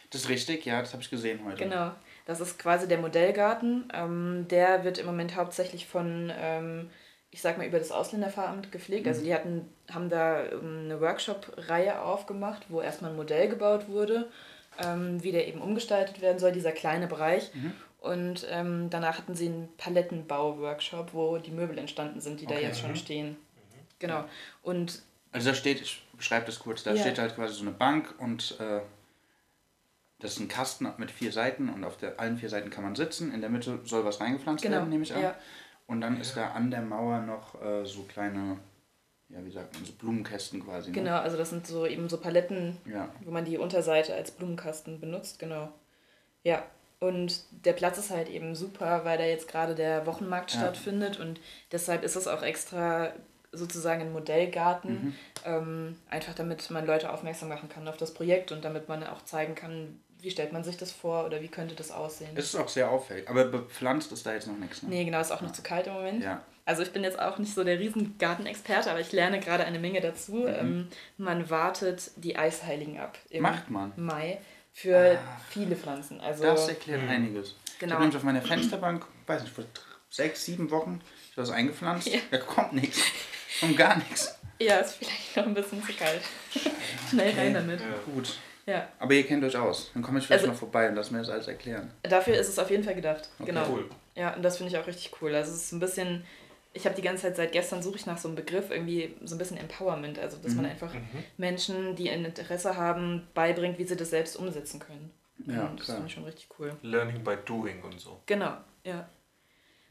Das 0.10 0.22
ist 0.22 0.30
richtig, 0.30 0.66
ja, 0.66 0.80
das 0.80 0.94
habe 0.94 1.04
ich 1.04 1.10
gesehen 1.10 1.42
heute. 1.46 1.58
Genau. 1.58 1.92
Das 2.26 2.40
ist 2.40 2.58
quasi 2.58 2.88
der 2.88 3.00
Modellgarten. 3.00 3.90
Ähm, 3.94 4.46
der 4.50 4.84
wird 4.84 4.98
im 4.98 5.06
Moment 5.06 5.36
hauptsächlich 5.36 5.88
von, 5.88 6.32
ähm, 6.40 6.90
ich 7.32 7.42
sag 7.42 7.58
mal, 7.58 7.68
über 7.68 7.80
das 7.80 7.92
Ausländerfahramt 7.92 8.72
gepflegt. 8.72 9.08
Also 9.08 9.24
die 9.24 9.34
hatten, 9.34 9.68
haben 9.92 10.10
da 10.10 10.46
ähm, 10.46 10.84
eine 10.86 11.02
Workshop-Reihe 11.02 12.02
aufgemacht, 12.02 12.68
wo 12.70 12.80
erstmal 12.80 13.12
ein 13.12 13.18
Modell 13.18 13.50
gebaut 13.50 13.90
wurde, 13.90 14.30
ähm, 14.82 15.22
wie 15.22 15.32
der 15.32 15.48
eben 15.48 15.62
umgestaltet 15.62 16.22
werden 16.22 16.40
soll, 16.40 16.54
dieser 16.54 16.72
kleine 16.72 17.08
Bereich. 17.08 17.52
Und 18.04 18.46
ähm, 18.50 18.90
danach 18.90 19.18
hatten 19.18 19.34
sie 19.34 19.46
einen 19.48 19.70
Palettenbau-Workshop, 19.78 21.14
wo 21.14 21.38
die 21.38 21.52
Möbel 21.52 21.78
entstanden 21.78 22.20
sind, 22.20 22.42
die 22.42 22.46
da 22.46 22.56
Okay. 22.56 22.64
jetzt 22.66 22.80
schon 22.80 22.96
stehen. 22.98 23.38
Genau. 24.00 24.26
Und 24.62 25.02
Also 25.32 25.50
da 25.50 25.56
steht, 25.56 25.80
ich 25.82 26.04
beschreibe 26.18 26.46
das 26.46 26.60
kurz, 26.60 26.84
da 26.84 26.94
Ja. 26.94 27.02
steht 27.02 27.18
halt 27.18 27.34
quasi 27.36 27.54
so 27.54 27.62
eine 27.62 27.72
Bank 27.72 28.14
und 28.20 28.60
äh, 28.60 28.82
das 30.20 30.34
ist 30.34 30.40
ein 30.40 30.50
Kasten 30.50 30.88
mit 30.98 31.12
vier 31.12 31.32
Seiten 31.32 31.70
und 31.70 31.84
auf 31.86 31.96
der, 31.98 32.20
allen 32.20 32.38
vier 32.38 32.50
Seiten 32.50 32.70
kann 32.70 32.84
man 32.84 32.96
sitzen. 32.96 33.34
In 33.34 33.40
der 33.42 33.50
Mitte 33.50 33.80
soll 33.86 34.04
was 34.06 34.20
reingepflanzt 34.20 34.64
Genau, 34.64 34.78
werden, 34.78 34.90
nehme 34.90 35.04
ich 35.04 35.14
an. 35.14 35.22
ja. 35.22 35.36
Und 35.88 36.02
dann 36.02 36.20
ist 36.20 36.36
da 36.36 36.52
an 36.52 36.72
der 36.72 36.82
Mauer 36.82 37.20
noch 37.22 37.62
äh, 37.62 37.86
so 37.86 38.04
kleine, 38.04 38.58
ja 39.30 39.44
wie 39.46 39.52
sagt 39.52 39.74
man, 39.76 39.86
so 39.86 39.94
Blumenkästen 39.94 40.64
quasi. 40.64 40.90
Ne? 40.92 40.94
genau, 40.96 41.18
also 41.20 41.38
das 41.38 41.50
sind 41.52 41.66
so 41.68 41.86
eben 41.86 42.10
so 42.10 42.18
Paletten, 42.18 42.78
Ja. 42.86 43.10
wo 43.24 43.32
man 43.32 43.46
die 43.46 43.58
Unterseite 43.58 44.14
als 44.14 44.32
Blumenkasten 44.32 45.00
benutzt, 45.00 45.40
genau. 45.40 45.72
Ja, 46.44 46.66
und 47.04 47.42
der 47.66 47.74
Platz 47.74 47.98
ist 47.98 48.10
halt 48.10 48.30
eben 48.30 48.56
super, 48.56 49.06
weil 49.06 49.18
da 49.18 49.26
jetzt 49.26 49.48
gerade 49.48 49.76
der 49.76 50.06
Wochenmarkt 50.06 50.54
Ja. 50.54 50.60
stattfindet 50.62 51.20
und 51.20 51.40
deshalb 51.72 52.04
ist 52.04 52.16
es 52.16 52.28
auch 52.28 52.42
extra 52.44 53.12
sozusagen 53.52 54.02
ein 54.02 54.12
Modellgarten, 54.14 54.92
Mhm. 54.94 55.16
ähm, 55.46 55.96
einfach 56.10 56.34
damit 56.34 56.70
man 56.72 56.86
Leute 56.88 57.12
aufmerksam 57.14 57.50
machen 57.50 57.70
kann 57.70 57.88
auf 57.88 57.98
das 57.98 58.14
Projekt 58.14 58.52
und 58.52 58.66
damit 58.66 58.90
man 58.90 59.04
auch 59.06 59.24
zeigen 59.26 59.54
kann, 59.54 60.00
wie 60.20 60.32
stellt 60.32 60.54
man 60.54 60.64
sich 60.64 60.78
das 60.78 60.92
vor 60.92 61.26
oder 61.26 61.42
wie 61.42 61.50
könnte 61.50 61.76
das 61.76 61.92
aussehen. 61.92 62.32
Es 62.36 62.46
ist 62.46 62.56
auch 62.56 62.70
sehr 62.70 62.90
auffällig, 62.90 63.30
aber 63.30 63.44
bepflanzt 63.46 64.12
ist 64.12 64.26
da 64.26 64.34
jetzt 64.34 64.48
noch 64.48 64.58
nichts. 64.58 64.82
Ne? 64.82 64.90
Nee, 64.90 65.06
genau, 65.06 65.20
ist 65.20 65.32
auch 65.32 65.42
noch 65.42 65.52
zu 65.52 65.62
kalt 65.62 65.86
im 65.88 65.94
Moment. 65.94 66.24
Ja. 66.24 66.42
Also 66.66 66.82
ich 66.82 66.94
bin 66.94 67.04
jetzt 67.04 67.20
auch 67.20 67.38
nicht 67.40 67.54
so 67.54 67.64
der 67.66 67.78
Riesengartenexperte, 67.78 68.90
aber 68.90 69.02
ich 69.02 69.12
lerne 69.12 69.40
gerade 69.42 69.66
eine 69.66 69.80
Menge 69.80 70.00
dazu. 70.00 70.48
Ähm, 70.48 70.88
man 71.18 71.50
wartet 71.50 72.12
die 72.16 72.38
Eisheiligen 72.38 73.00
ab 73.00 73.18
im 73.30 73.38
Mhm. 73.40 73.42
Macht 73.44 73.70
man. 73.70 73.92
Mai 73.98 74.40
für 74.74 75.18
Ah. 75.18 75.40
viele 75.50 75.76
Pflanzen. 75.76 76.20
Also 76.20 76.44
Das 76.44 76.68
erklärt 76.68 77.08
einiges. 77.08 77.56
Ich 77.68 77.80
Genau. 77.80 77.94
habe 77.94 78.04
nämlich 78.04 78.18
auf 78.18 78.24
meiner 78.24 78.42
Fensterbank, 78.42 79.06
weiß 79.28 79.44
nicht, 79.44 79.54
vor 79.54 79.64
sechs, 80.10 80.46
sieben 80.46 80.70
Wochen, 80.72 81.02
ich 81.32 81.38
was 81.38 81.50
eingepflanzt. 81.52 82.08
Ja. 82.08 82.20
Da 82.32 82.38
kommt 82.40 82.74
nichts. 82.74 83.00
Kommt 83.60 83.78
gar 83.78 83.98
nichts. 83.98 84.36
ja, 84.60 84.78
ist 84.78 84.94
vielleicht 84.96 85.36
noch 85.38 85.46
ein 85.46 85.54
bisschen 85.54 85.84
zu 85.84 85.94
kalt. 85.94 86.22
Schnell 87.10 87.34
rein 87.38 87.54
damit. 87.54 87.80
Ja. 87.82 87.88
Gut. 88.14 88.36
Ja, 88.66 88.88
Aber 89.00 89.14
ihr 89.14 89.28
kennt 89.28 89.44
euch 89.44 89.58
aus. 89.58 89.92
Dann 89.94 90.02
komme 90.04 90.20
ich 90.20 90.26
vielleicht 90.26 90.44
Also- 90.44 90.54
noch 90.54 90.60
vorbei 90.60 90.88
und 90.88 90.96
lass 90.96 91.12
mir 91.12 91.20
das 91.20 91.30
alles 91.30 91.48
erklären. 91.48 91.92
dafür 92.04 92.36
ist 92.36 92.48
es 92.48 92.58
auf 92.60 92.70
jeden 92.72 92.84
Fall 92.84 92.96
gedacht. 92.96 93.30
Okay. 93.40 93.48
Genau. 93.52 93.68
Cool. 93.70 93.90
Ja, 94.16 94.34
und 94.36 94.42
das 94.44 94.58
finde 94.58 94.72
ich 94.72 94.78
auch 94.78 94.88
richtig 94.88 95.12
cool. 95.22 95.36
Also 95.36 95.52
es 95.52 95.64
ist 95.66 95.72
ein 95.74 95.80
bisschen, 95.82 96.24
ich 96.74 96.86
habe 96.86 96.96
die 96.96 97.02
ganze 97.02 97.24
Zeit 97.24 97.36
seit 97.36 97.52
gestern 97.52 97.84
suche 97.84 97.98
ich 97.98 98.06
nach 98.06 98.18
so 98.18 98.28
einem 98.28 98.36
Begriff, 98.36 98.72
irgendwie 98.72 99.16
so 99.24 99.36
ein 99.36 99.38
bisschen 99.38 99.58
Empowerment. 99.58 100.18
Also 100.20 100.38
dass 100.38 100.56
man 100.56 100.66
einfach 100.66 100.94
Menschen, 101.38 101.96
die 101.96 102.10
ein 102.10 102.26
Interesse 102.26 102.76
haben, 102.76 103.28
beibringt, 103.34 103.78
wie 103.78 103.86
sie 103.86 103.96
das 103.96 104.10
selbst 104.10 104.36
umsetzen 104.36 104.80
können. 104.80 105.12
Ja, 105.46 105.66
und 105.66 105.80
das 105.80 105.86
klar. 105.86 105.98
finde 105.98 106.08
ich 106.08 106.14
schon 106.14 106.24
richtig 106.24 106.48
cool. 106.58 106.76
Learning 106.82 107.24
by 107.24 107.36
doing 107.46 107.82
und 107.84 108.00
so. 108.00 108.22
Genau, 108.26 108.58
ja. 108.84 109.08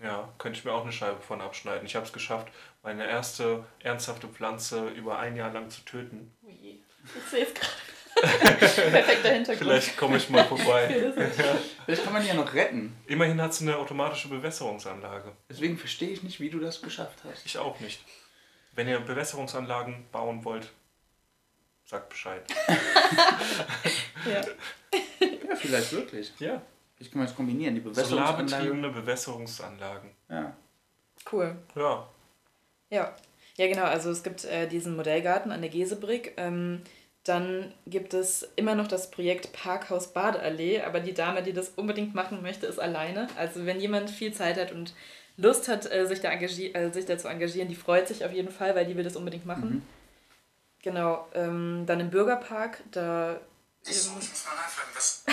Ja, 0.02 0.28
könnte 0.38 0.58
ich 0.58 0.64
mir 0.64 0.72
auch 0.72 0.82
eine 0.82 0.92
Scheibe 0.92 1.20
von 1.20 1.40
abschneiden. 1.40 1.86
Ich 1.86 1.94
habe 1.94 2.04
es 2.04 2.12
geschafft, 2.12 2.48
meine 2.82 3.06
erste 3.06 3.64
ernsthafte 3.80 4.26
Pflanze 4.26 4.88
über 4.88 5.18
ein 5.18 5.36
Jahr 5.36 5.52
lang 5.52 5.70
zu 5.70 5.82
töten. 5.82 6.32
Oh 6.42 6.48
je. 6.48 6.78
Ich 7.04 7.30
sehe 7.30 7.44
es 7.44 7.54
gerade. 7.54 7.70
Perfekter 8.20 9.30
Hintergrund. 9.30 9.58
Vielleicht 9.58 9.96
komme 9.96 10.16
ich 10.16 10.28
mal 10.30 10.44
vorbei. 10.44 11.12
Vielleicht 11.84 12.04
kann 12.04 12.12
man 12.12 12.22
die 12.22 12.28
ja 12.28 12.34
noch 12.34 12.52
retten. 12.54 12.96
Immerhin 13.06 13.40
hat 13.40 13.52
es 13.52 13.60
eine 13.60 13.76
automatische 13.76 14.28
Bewässerungsanlage. 14.28 15.32
Deswegen 15.48 15.78
verstehe 15.78 16.10
ich 16.10 16.22
nicht, 16.22 16.40
wie 16.40 16.50
du 16.50 16.58
das 16.58 16.82
geschafft 16.82 17.18
hast. 17.24 17.44
Ich 17.46 17.58
auch 17.58 17.80
nicht. 17.80 18.00
Wenn 18.74 18.88
ihr 18.88 19.00
Bewässerungsanlagen 19.00 20.06
bauen 20.12 20.44
wollt, 20.44 20.70
sagt 21.84 22.08
Bescheid. 22.08 22.42
Ja. 24.24 24.40
Ja, 25.20 25.56
vielleicht 25.56 25.92
wirklich. 25.92 26.32
Ja. 26.38 26.62
Ich 27.00 27.10
kann 27.10 27.18
mal 27.18 27.26
das 27.26 27.34
kombinieren. 27.34 27.74
Die 27.74 27.80
Bewässerungsanlage. 27.80 28.48
Solarbetriebene 28.48 28.88
Bewässerungsanlagen. 28.90 30.10
Ja. 30.28 30.56
Cool. 31.30 31.56
Ja. 31.74 32.08
Ja. 32.90 33.16
Ja, 33.56 33.66
genau. 33.66 33.82
Also 33.84 34.10
es 34.10 34.22
gibt 34.22 34.44
äh, 34.44 34.68
diesen 34.68 34.94
Modellgarten 34.96 35.50
an 35.50 35.60
der 35.60 35.70
Gesebrick. 35.70 36.34
Ähm, 36.36 36.82
dann 37.24 37.72
gibt 37.86 38.14
es 38.14 38.48
immer 38.56 38.74
noch 38.74 38.88
das 38.88 39.10
Projekt 39.10 39.52
Parkhaus 39.52 40.12
Badeallee, 40.12 40.80
aber 40.82 41.00
die 41.00 41.14
Dame, 41.14 41.42
die 41.42 41.52
das 41.52 41.70
unbedingt 41.70 42.14
machen 42.14 42.42
möchte, 42.42 42.66
ist 42.66 42.80
alleine. 42.80 43.28
Also 43.36 43.64
wenn 43.64 43.80
jemand 43.80 44.10
viel 44.10 44.32
Zeit 44.32 44.58
hat 44.58 44.72
und 44.72 44.94
Lust 45.36 45.68
hat, 45.68 45.90
äh, 45.90 46.06
sich, 46.06 46.20
da 46.20 46.30
engagier 46.30 46.74
äh, 46.74 46.92
sich 46.92 47.06
da 47.06 47.16
zu 47.16 47.28
engagieren, 47.28 47.68
die 47.68 47.76
freut 47.76 48.08
sich 48.08 48.24
auf 48.24 48.32
jeden 48.32 48.50
Fall, 48.50 48.74
weil 48.74 48.86
die 48.86 48.96
will 48.96 49.04
das 49.04 49.16
unbedingt 49.16 49.46
machen. 49.46 49.86
Genau. 50.82 51.28
Ähm, 51.34 51.84
dann 51.86 52.00
im 52.00 52.10
Bürgerpark, 52.10 52.82
da... 52.90 53.40
Ich 53.84 54.06
Ähm, 54.06 54.14
muss 54.14 54.44
mal 54.44 54.54
nachfragen, 54.56 54.90
was. 54.94 55.24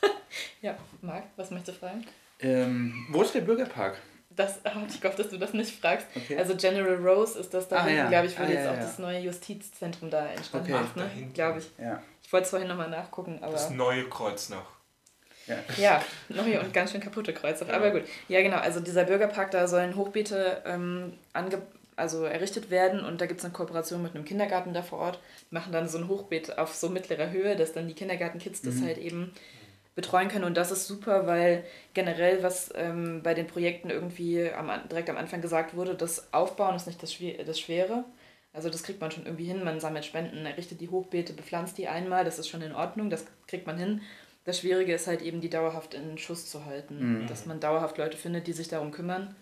ja, 0.62 0.76
Marc, 1.02 1.24
was 1.36 1.50
möchtest 1.50 1.76
du 1.76 1.80
fragen? 1.80 2.06
Ähm, 2.40 3.06
wo 3.10 3.22
ist 3.22 3.34
der 3.34 3.40
Bürgerpark? 3.40 3.98
Das, 4.36 4.58
oh, 4.64 4.80
ich 4.88 5.02
hoffe, 5.04 5.16
dass 5.22 5.30
du 5.30 5.38
das 5.38 5.52
nicht 5.52 5.80
fragst. 5.80 6.06
Okay. 6.14 6.36
Also 6.36 6.54
General 6.56 6.96
Rose 6.96 7.38
ist 7.38 7.54
das 7.54 7.68
da 7.68 7.82
Ah, 7.84 7.88
ja. 7.88 8.08
glaube 8.08 8.26
ich, 8.26 8.38
wo 8.38 8.42
Ah, 8.42 8.46
jetzt 8.48 8.64
ja, 8.64 8.70
auch 8.72 8.76
ja. 8.76 8.80
das 8.82 8.98
neue 8.98 9.18
Justizzentrum 9.20 10.10
da 10.10 10.26
entstanden 10.26 10.72
Okay. 10.74 10.84
ist, 10.84 10.96
ne? 10.96 11.10
Glaube 11.34 11.58
ich. 11.60 11.70
Ja. 11.78 12.02
Ich 12.22 12.32
wollte 12.32 12.44
es 12.44 12.50
vorhin 12.50 12.68
nochmal 12.68 12.90
nachgucken, 12.90 13.38
aber 13.42 13.52
Das 13.52 13.70
neue 13.70 14.08
Kreuznach. 14.08 14.64
ja. 15.46 15.56
ja, 15.76 16.02
neue 16.30 16.58
und 16.60 16.72
ganz 16.72 16.90
schön 16.92 17.00
kaputte 17.00 17.32
Kreuze. 17.34 17.66
Aber 17.72 17.90
gut. 17.90 18.02
Ja, 18.28 18.40
genau. 18.42 18.56
Also 18.56 18.80
dieser 18.80 19.04
Bürgerpark, 19.04 19.50
da 19.50 19.68
sollen 19.68 19.94
Hochbeete 19.94 20.62
ähm, 20.66 21.12
ange 21.32 21.60
also 21.96 22.24
errichtet 22.24 22.70
werden 22.70 23.04
und 23.04 23.20
da 23.20 23.26
gibt 23.26 23.38
es 23.38 23.44
eine 23.44 23.52
Kooperation 23.54 24.02
mit 24.02 24.16
einem 24.16 24.24
Kindergarten 24.24 24.74
da 24.74 24.82
vor 24.82 24.98
Ort. 24.98 25.20
Die 25.48 25.54
machen 25.54 25.70
dann 25.72 25.88
so 25.88 25.96
ein 25.98 26.08
Hochbeet 26.08 26.58
auf 26.58 26.74
so 26.74 26.88
mittlerer 26.88 27.30
Höhe, 27.30 27.54
dass 27.54 27.72
dann 27.72 27.86
die 27.86 27.94
Kindergartenkids 27.94 28.62
das 28.62 28.80
halt 28.82 28.98
eben 28.98 29.32
betreuen 29.94 30.28
können. 30.28 30.44
Und 30.44 30.56
das 30.56 30.70
ist 30.70 30.86
super, 30.86 31.26
weil 31.26 31.64
generell, 31.92 32.42
was 32.42 32.72
ähm, 32.74 33.22
bei 33.22 33.34
den 33.34 33.46
Projekten 33.46 33.90
irgendwie 33.90 34.50
am, 34.50 34.70
direkt 34.88 35.10
am 35.10 35.16
Anfang 35.16 35.40
gesagt 35.40 35.74
wurde, 35.74 35.94
das 35.94 36.32
Aufbauen 36.32 36.74
ist 36.74 36.86
nicht 36.86 37.02
das, 37.02 37.12
Schwer 37.12 37.44
das 37.44 37.60
Schwere. 37.60 38.04
Also 38.52 38.70
das 38.70 38.82
kriegt 38.82 39.00
man 39.00 39.10
schon 39.10 39.26
irgendwie 39.26 39.46
hin. 39.46 39.64
Man 39.64 39.80
sammelt 39.80 40.04
Spenden, 40.04 40.46
errichtet 40.46 40.80
die 40.80 40.88
Hochbeete, 40.88 41.32
bepflanzt 41.32 41.78
die 41.78 41.88
einmal. 41.88 42.24
Das 42.24 42.38
ist 42.38 42.48
schon 42.48 42.62
in 42.62 42.74
Ordnung, 42.74 43.10
das 43.10 43.24
kriegt 43.46 43.66
man 43.66 43.78
hin. 43.78 44.00
Das 44.44 44.60
Schwierige 44.60 44.94
ist 44.94 45.06
halt 45.06 45.22
eben, 45.22 45.40
die 45.40 45.50
dauerhaft 45.50 45.94
in 45.94 46.18
Schuss 46.18 46.50
zu 46.50 46.64
halten. 46.66 46.98
Dass 47.26 47.46
man 47.46 47.60
dauerhaft 47.60 47.98
Leute 47.98 48.16
findet, 48.16 48.46
die 48.46 48.52
sich 48.52 48.68
darum 48.68 48.90
kümmern. 48.90 49.34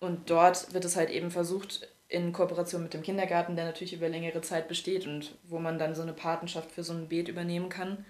Und 0.00 0.30
dort 0.30 0.74
wird 0.74 0.84
es 0.84 0.96
halt 0.96 1.10
eben 1.10 1.30
versucht, 1.30 1.88
in 2.08 2.32
Kooperation 2.32 2.82
mit 2.82 2.92
dem 2.92 3.02
Kindergarten, 3.02 3.56
der 3.56 3.64
natürlich 3.64 3.94
über 3.94 4.08
längere 4.08 4.42
Zeit 4.42 4.68
besteht 4.68 5.06
und 5.06 5.34
wo 5.44 5.58
man 5.58 5.78
dann 5.78 5.94
so 5.94 6.02
eine 6.02 6.12
Patenschaft 6.12 6.70
für 6.70 6.82
so 6.82 6.92
ein 6.92 7.08
Beet 7.08 7.28
übernehmen 7.28 7.70
kann. 7.70 8.04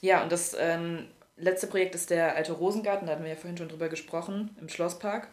Ja, 0.00 0.22
und 0.22 0.32
das 0.32 0.56
ähm, 0.58 1.06
letzte 1.36 1.66
Projekt 1.66 1.94
ist 1.94 2.10
der 2.10 2.36
alte 2.36 2.52
Rosengarten, 2.52 3.06
da 3.06 3.12
hatten 3.12 3.24
wir 3.24 3.30
ja 3.30 3.36
vorhin 3.36 3.58
schon 3.58 3.68
drüber 3.68 3.88
gesprochen, 3.88 4.56
im 4.60 4.68
Schlosspark. 4.68 5.28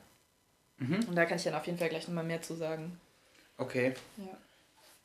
Und 0.79 1.15
da 1.15 1.25
kann 1.25 1.37
ich 1.37 1.43
dann 1.43 1.55
auf 1.55 1.65
jeden 1.65 1.77
Fall 1.79 1.89
gleich 1.89 2.07
nochmal 2.07 2.23
mehr 2.23 2.41
zu 2.41 2.53
sagen. 2.53 2.99
Okay. 3.57 3.95
Ja. 4.17 4.37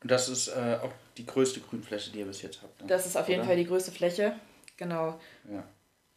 Und 0.01 0.11
das 0.11 0.29
ist 0.29 0.49
äh, 0.49 0.77
auch 0.81 0.91
die 1.17 1.25
größte 1.25 1.61
Grünfläche, 1.61 2.11
die 2.11 2.19
ihr 2.19 2.25
bis 2.25 2.41
jetzt 2.41 2.61
habt. 2.61 2.81
Ne? 2.81 2.87
Das 2.87 3.05
ist 3.05 3.15
auf 3.15 3.27
jeden 3.27 3.41
Oder? 3.41 3.47
Fall 3.47 3.57
die 3.57 3.65
größte 3.65 3.91
Fläche, 3.91 4.35
genau. 4.77 5.19
Ja. 5.49 5.63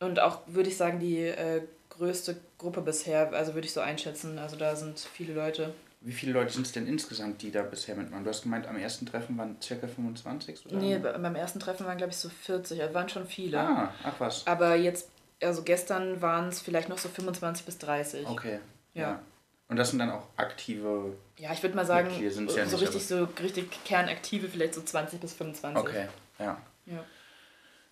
Und 0.00 0.20
auch, 0.20 0.40
würde 0.46 0.68
ich 0.68 0.76
sagen, 0.76 1.00
die 1.00 1.20
äh, 1.20 1.62
größte 1.90 2.37
Gruppe 2.59 2.82
bisher, 2.82 3.32
also 3.32 3.54
würde 3.54 3.66
ich 3.66 3.72
so 3.72 3.80
einschätzen. 3.80 4.38
Also 4.38 4.56
da 4.56 4.76
sind 4.76 4.98
viele 4.98 5.32
Leute. 5.32 5.72
Wie 6.00 6.12
viele 6.12 6.32
Leute 6.32 6.52
sind 6.52 6.66
es 6.66 6.72
denn 6.72 6.87
insgesamt, 6.87 7.42
die 7.42 7.50
da 7.50 7.62
bisher 7.62 7.96
mitmachen? 7.96 8.22
Du 8.24 8.30
hast 8.30 8.42
gemeint, 8.42 8.66
am 8.66 8.76
ersten 8.76 9.06
Treffen 9.06 9.37
waren 9.38 9.56
ca. 9.61 9.74
25 9.88 10.66
oder? 10.66 10.76
Nee, 10.76 10.98
be- 10.98 11.18
beim 11.18 11.35
ersten 11.35 11.59
Treffen 11.59 11.87
waren, 11.87 11.98
glaube 11.98 12.12
ich, 12.12 12.16
so 12.18 12.28
40, 12.28 12.80
also 12.82 12.94
waren 12.94 13.09
schon 13.09 13.26
viele. 13.26 13.59
Ah, 13.59 13.92
ach 14.04 14.14
was. 14.20 14.46
Aber 14.46 14.76
jetzt 14.76 15.09
also 15.42 15.62
gestern 15.62 16.22
waren 16.22 16.48
es 16.48 16.61
vielleicht 16.61 16.88
noch 16.88 16.98
so 16.98 17.09
25 17.09 17.66
bis 17.66 17.78
30. 17.78 18.26
Okay. 18.26 18.61
Ja. 18.94 19.02
ja. 19.02 19.22
Und 19.68 19.76
das 19.76 19.90
sind 19.90 19.98
dann 19.98 20.11
auch 20.11 20.28
aktive. 20.37 21.16
Ja, 21.38 21.52
ich 21.52 21.62
würde 21.62 21.74
mal 21.74 21.85
sagen, 21.85 22.09
sind's 22.30 22.52
so 22.52 22.59
ja 22.59 22.64
nicht, 22.64 22.80
richtig 22.80 23.06
so 23.06 23.24
richtig 23.40 23.85
kernaktive, 23.85 24.48
vielleicht 24.48 24.74
so 24.74 24.82
20 24.82 25.20
bis 25.20 25.35
25. 25.35 25.82
Okay, 25.82 26.06
ja. 26.38 26.62
Ja. 26.87 27.04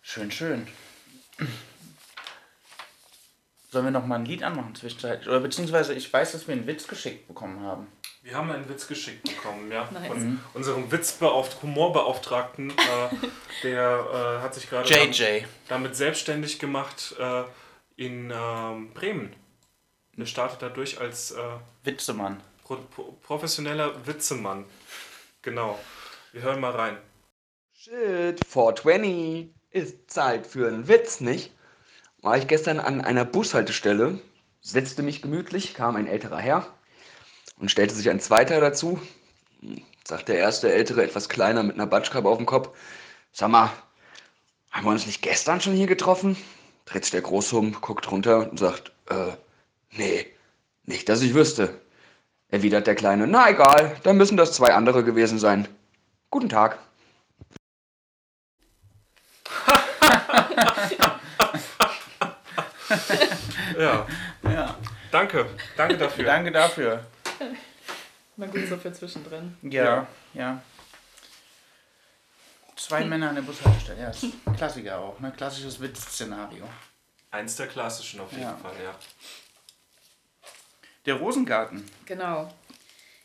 Schön, 0.03 0.31
schön. 0.31 0.67
Sollen 3.75 3.87
wir 3.87 3.91
noch 3.91 4.07
mal 4.07 4.21
ein 4.21 4.25
Lied 4.25 4.45
anmachen 4.45 4.73
zwischenzeitlich? 4.77 5.27
Oder 5.27 5.41
beziehungsweise 5.41 5.95
ich 5.95 6.13
weiß, 6.13 6.31
dass 6.31 6.47
wir 6.47 6.55
einen 6.55 6.69
Witz 6.69 6.87
geschickt 6.87 7.27
bekommen 7.27 7.59
haben. 7.63 7.89
Wir 8.23 8.37
haben 8.37 8.49
einen 8.53 8.69
Witz 8.69 8.87
geschickt 8.87 9.25
bekommen, 9.25 9.69
ja. 9.73 9.89
Nice. 9.91 10.07
Von 10.07 10.41
unserem 10.55 10.93
Witzbeauft 10.93 11.61
Humorbeauftragten. 11.61 12.71
Äh, 12.71 13.17
der 13.65 14.39
äh, 14.39 14.43
hat 14.45 14.55
sich 14.55 14.71
gerade 14.71 14.89
damit, 14.89 15.19
JJ. 15.19 15.45
damit 15.67 15.97
selbstständig 15.97 16.61
gemacht 16.61 17.17
äh, 17.19 17.43
in 17.97 18.33
ähm, 18.33 18.93
Bremen. 18.95 19.35
Der 20.17 20.27
startet 20.27 20.63
dadurch 20.63 21.01
als 21.01 21.33
äh, 21.33 21.43
Witzemann. 21.83 22.41
pro, 22.63 22.77
professioneller 23.27 24.07
Witzemann. 24.07 24.67
Genau. 25.43 25.81
Wir 26.31 26.43
hören 26.43 26.61
mal 26.61 26.71
rein. 26.71 26.97
Shit, 27.73 28.39
420 28.47 29.53
ist 29.73 30.09
Zeit 30.09 30.47
für 30.47 30.69
einen 30.69 30.87
Witz, 30.87 31.19
nicht? 31.19 31.51
War 32.25 32.39
ich 32.39 32.49
gestern 32.49 32.81
an 32.81 33.03
einer 33.03 33.27
Bushaltestelle, 33.27 34.19
setzte 34.63 35.03
mich 35.03 35.21
gemütlich, 35.21 35.75
kam 35.75 35.95
ein 35.95 36.07
älterer 36.07 36.39
Herr 36.39 36.67
und 37.59 37.71
stellte 37.71 37.95
sich 37.95 38.09
ein 38.09 38.19
zweiter 38.19 38.63
dazu. 38.63 38.99
Sagt 40.05 40.31
der 40.31 40.39
erste 40.39 40.73
ältere, 40.73 41.05
etwas 41.05 41.29
kleiner, 41.29 41.63
mit 41.63 41.75
einer 41.75 41.87
Batschkappe 41.87 42.27
auf 42.27 42.39
dem 42.39 42.47
Kopf. 42.47 42.71
Sag 43.31 43.51
mal, 43.51 43.71
haben 44.71 44.87
wir 44.87 44.91
uns 44.93 45.05
nicht 45.05 45.21
gestern 45.21 45.61
schon 45.61 45.75
hier 45.75 45.87
getroffen? 45.87 46.35
Dreht 46.87 47.05
sich 47.05 47.11
der 47.11 47.21
Große 47.21 47.55
um, 47.59 47.79
guckt 47.83 48.11
runter 48.11 48.51
und 48.51 48.59
sagt, 48.59 48.93
äh, 49.11 49.33
nee, 49.91 50.27
nicht, 50.87 51.11
dass 51.11 51.21
ich 51.21 51.35
wüsste. 51.35 51.79
Erwidert 52.49 52.87
der 52.87 52.95
Kleine, 52.95 53.27
na 53.27 53.51
egal, 53.51 53.99
dann 54.03 54.17
müssen 54.17 54.39
das 54.39 54.55
zwei 54.55 54.73
andere 54.73 55.05
gewesen 55.05 55.39
sein. 55.39 55.69
Guten 56.31 56.49
Tag. 56.49 56.79
Ja, 63.79 64.07
Ja. 64.43 64.77
danke. 65.11 65.47
Danke 65.77 65.97
dafür. 65.99 66.25
Danke 66.25 66.53
dafür. 66.53 67.05
Mal 68.37 68.49
gut 68.49 68.67
so 68.69 68.77
für 68.77 68.93
zwischendrin. 68.93 69.57
Ja, 69.63 70.07
ja. 70.35 70.61
Zwei 72.77 73.05
Männer 73.05 73.29
an 73.31 73.37
der 73.37 73.43
Bushaltestelle. 73.43 74.01
Ja, 74.03 74.11
ist 74.11 74.25
ein 74.25 74.57
Klassiker 74.57 74.99
auch. 74.99 75.19
Ne? 75.21 75.33
Klassisches 75.37 75.81
Witzszenario. 75.81 76.65
Eins 77.31 77.57
der 77.57 77.69
klassischen 77.69 78.21
auf 78.21 78.31
jeden 78.33 78.43
Ja. 78.43 78.57
Fall, 78.57 78.73
ja. 78.83 78.95
Der 81.07 81.15
Rosengarten. 81.15 81.89
Genau. 82.07 82.53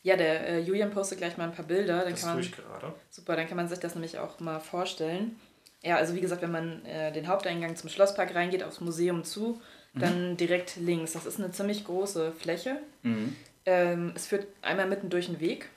Ja, 0.04 0.16
der 0.16 0.48
äh, 0.48 0.60
Julian 0.60 0.92
postet 0.92 1.18
gleich 1.18 1.36
mal 1.38 1.46
ein 1.46 1.54
paar 1.56 1.66
Bilder. 1.66 2.04
Dann 2.04 2.12
Das 2.12 2.22
kann 2.22 2.30
tue 2.34 2.42
man, 2.42 2.44
ich 2.44 2.52
gerade. 2.56 2.94
super, 3.10 3.36
dann 3.36 3.48
kann 3.48 3.58
man 3.58 3.68
sich 3.68 3.80
das 3.80 3.96
nämlich 3.96 4.18
auch 4.18 4.40
mal 4.40 4.60
vorstellen. 4.60 5.40
Ja, 5.84 5.96
also 5.96 6.14
wie 6.16 6.22
gesagt, 6.22 6.42
wenn 6.42 6.52
man 6.52 6.86
äh, 6.86 7.12
den 7.12 7.28
Haupteingang 7.28 7.76
zum 7.76 7.90
Schlosspark 7.90 8.36
reingeht, 8.36 8.64
aufs 8.64 8.82
Museum 8.82 9.24
zu, 9.24 9.62
dann 9.96 10.38
direkt 10.38 10.76
links. 10.76 11.14
Das 11.14 11.26
ist 11.26 11.40
eine 11.40 11.52
ziemlich 11.52 11.84
große 11.86 12.32
Fläche. 12.34 12.78
Mhm. 13.02 13.36
Ähm, 13.66 14.12
es 14.16 14.28
führt 14.28 14.46
einmal 14.62 14.88
mitten 14.88 15.10
durch 15.10 15.26
den 15.26 15.40
Weg 15.40 15.70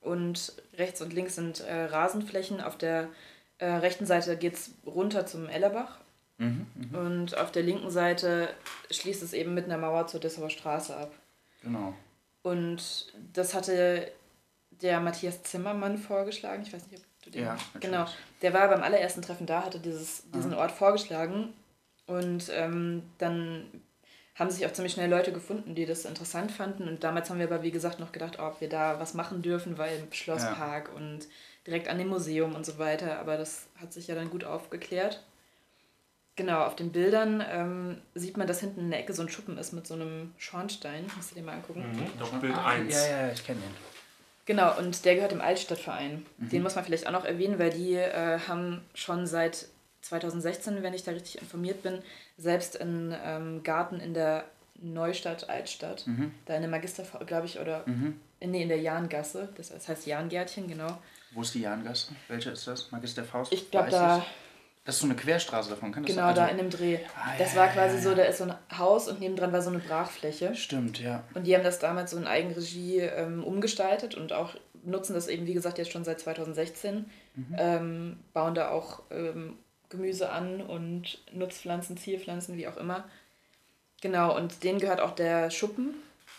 und 0.00 0.52
rechts 0.76 1.00
und 1.00 1.12
links 1.12 1.36
sind 1.36 1.60
äh, 1.60 1.84
Rasenflächen. 1.84 2.60
Auf 2.60 2.76
der 2.76 3.08
äh, 3.58 3.66
rechten 3.66 4.04
Seite 4.06 4.36
geht 4.36 4.54
es 4.54 4.72
runter 4.84 5.26
zum 5.26 5.48
Ellerbach 5.48 5.98
Mhm. 6.38 6.66
und 6.92 7.38
auf 7.38 7.52
der 7.52 7.62
linken 7.62 7.90
Seite 7.90 8.48
schließt 8.90 9.22
es 9.22 9.32
eben 9.32 9.54
mit 9.54 9.66
einer 9.66 9.78
Mauer 9.78 10.08
zur 10.08 10.18
Dessauer 10.18 10.50
Straße 10.50 10.96
ab. 10.96 11.12
Genau. 11.62 11.94
Und 12.42 13.12
das 13.32 13.54
hatte 13.54 14.10
der 14.70 14.98
Matthias 14.98 15.42
Zimmermann 15.44 15.98
vorgeschlagen. 15.98 16.62
Ich 16.66 16.72
weiß 16.72 16.86
nicht, 16.90 16.98
ob. 17.00 17.04
Ja, 17.34 17.54
natürlich. 17.54 17.80
genau. 17.80 18.06
Der 18.42 18.52
war 18.54 18.68
beim 18.68 18.82
allerersten 18.82 19.22
Treffen 19.22 19.46
da, 19.46 19.64
hatte 19.64 19.78
dieses, 19.78 20.28
diesen 20.30 20.54
Ort 20.54 20.72
vorgeschlagen. 20.72 21.52
Und 22.06 22.50
ähm, 22.52 23.02
dann 23.18 23.66
haben 24.34 24.50
sich 24.50 24.66
auch 24.66 24.72
ziemlich 24.72 24.92
schnell 24.94 25.10
Leute 25.10 25.32
gefunden, 25.32 25.74
die 25.74 25.86
das 25.86 26.04
interessant 26.04 26.50
fanden. 26.50 26.88
Und 26.88 27.04
damals 27.04 27.30
haben 27.30 27.38
wir 27.38 27.46
aber, 27.46 27.62
wie 27.62 27.70
gesagt, 27.70 28.00
noch 28.00 28.12
gedacht, 28.12 28.38
ob 28.38 28.60
wir 28.60 28.68
da 28.68 28.98
was 28.98 29.14
machen 29.14 29.42
dürfen, 29.42 29.78
weil 29.78 29.98
im 29.98 30.12
Schlosspark 30.12 30.90
und 30.94 31.20
direkt 31.66 31.88
an 31.88 31.98
dem 31.98 32.08
Museum 32.08 32.54
und 32.54 32.66
so 32.66 32.78
weiter. 32.78 33.18
Aber 33.18 33.36
das 33.36 33.66
hat 33.80 33.92
sich 33.92 34.06
ja 34.08 34.14
dann 34.14 34.30
gut 34.30 34.44
aufgeklärt. 34.44 35.22
Genau, 36.34 36.64
auf 36.64 36.74
den 36.76 36.92
Bildern 36.92 37.44
ähm, 37.46 37.98
sieht 38.14 38.38
man, 38.38 38.46
dass 38.46 38.60
hinten 38.60 38.80
in 38.80 38.90
der 38.90 39.00
Ecke 39.00 39.12
so 39.12 39.20
ein 39.22 39.28
Schuppen 39.28 39.58
ist 39.58 39.72
mit 39.72 39.86
so 39.86 39.92
einem 39.94 40.32
Schornstein. 40.38 41.04
Musst 41.14 41.30
du 41.30 41.34
dir 41.34 41.42
mal 41.42 41.52
angucken. 41.52 41.84
Mhm. 41.92 42.18
Doch 42.18 42.32
Bild 42.40 42.54
Ah, 42.56 42.68
1. 42.68 42.92
Ja, 42.94 43.26
ja, 43.26 43.32
ich 43.32 43.44
kenne 43.44 43.60
den. 43.60 43.91
Genau, 44.44 44.76
und 44.78 45.04
der 45.04 45.14
gehört 45.14 45.32
dem 45.32 45.40
Altstadtverein. 45.40 46.26
Den 46.38 46.62
muss 46.62 46.74
man 46.74 46.84
vielleicht 46.84 47.06
auch 47.06 47.12
noch 47.12 47.24
erwähnen, 47.24 47.58
weil 47.58 47.70
die 47.70 47.94
äh, 47.94 48.40
haben 48.48 48.82
schon 48.94 49.26
seit 49.26 49.66
2016, 50.00 50.82
wenn 50.82 50.94
ich 50.94 51.04
da 51.04 51.12
richtig 51.12 51.40
informiert 51.40 51.82
bin, 51.82 52.00
selbst 52.36 52.80
einen 52.80 53.14
ähm, 53.24 53.62
Garten 53.62 54.00
in 54.00 54.14
der 54.14 54.44
Neustadt 54.74 55.48
Altstadt, 55.48 56.04
da 56.46 56.56
in 56.56 56.62
der 56.62 56.70
Magister, 56.70 57.04
glaube 57.24 57.46
ich, 57.46 57.60
oder 57.60 57.84
in, 58.40 58.50
nee, 58.50 58.62
in 58.62 58.68
der 58.68 58.80
Jahngasse, 58.80 59.48
das, 59.56 59.70
heißt 59.88 60.06
Jahngärtchen, 60.06 60.66
genau. 60.66 60.98
Wo 61.30 61.42
ist 61.42 61.54
die 61.54 61.60
Jahngasse? 61.60 62.12
Welche 62.26 62.50
ist 62.50 62.66
das? 62.66 62.90
Magister 62.90 63.22
Faust? 63.22 63.52
Ich 63.52 63.70
glaube, 63.70 63.86
Weiß 63.86 63.94
da? 63.94 64.26
Das 64.84 64.96
ist 64.96 65.00
so 65.02 65.06
eine 65.06 65.14
Querstraße 65.14 65.70
davon, 65.70 65.92
kann 65.92 66.02
das 66.02 66.12
genau 66.12 66.26
sein? 66.28 66.34
da 66.34 66.42
Also- 66.46 66.52
in 66.52 66.58
dem 66.58 66.70
Dreh. 66.70 66.98
Ah, 67.16 67.34
Das 67.38 67.54
ja, 67.54 67.60
war 67.60 67.68
quasi 67.68 67.96
ja, 67.96 68.02
so, 68.02 68.08
ja. 68.10 68.14
da 68.16 68.22
ist 68.24 68.38
so 68.38 68.44
ein 68.44 68.54
Haus 68.76 69.08
und 69.08 69.20
nebendran 69.20 69.52
war 69.52 69.62
so 69.62 69.70
eine 69.70 69.78
Brachfläche. 69.78 70.54
Stimmt, 70.56 70.98
ja. 71.00 71.22
Und 71.34 71.46
die 71.46 71.54
haben 71.54 71.62
das 71.62 71.78
damals 71.78 72.10
so 72.10 72.16
in 72.16 72.26
Eigenregie 72.26 72.98
ähm, 72.98 73.44
umgestaltet 73.44 74.16
und 74.16 74.32
auch 74.32 74.56
nutzen 74.84 75.14
das 75.14 75.28
eben, 75.28 75.46
wie 75.46 75.54
gesagt, 75.54 75.78
jetzt 75.78 75.92
schon 75.92 76.02
seit 76.04 76.18
2016. 76.20 77.08
Ähm, 77.56 78.18
bauen 78.32 78.54
da 78.54 78.70
auch 78.70 79.02
ähm, 79.12 79.56
Gemüse 79.88 80.30
an 80.30 80.60
und 80.60 81.22
Nutzpflanzen, 81.32 81.96
Zierpflanzen, 81.96 82.56
wie 82.56 82.66
auch 82.66 82.76
immer. 82.76 83.04
Genau, 84.00 84.36
und 84.36 84.64
denen 84.64 84.80
gehört 84.80 85.00
auch 85.00 85.12
der 85.12 85.50
Schuppen. 85.50 85.94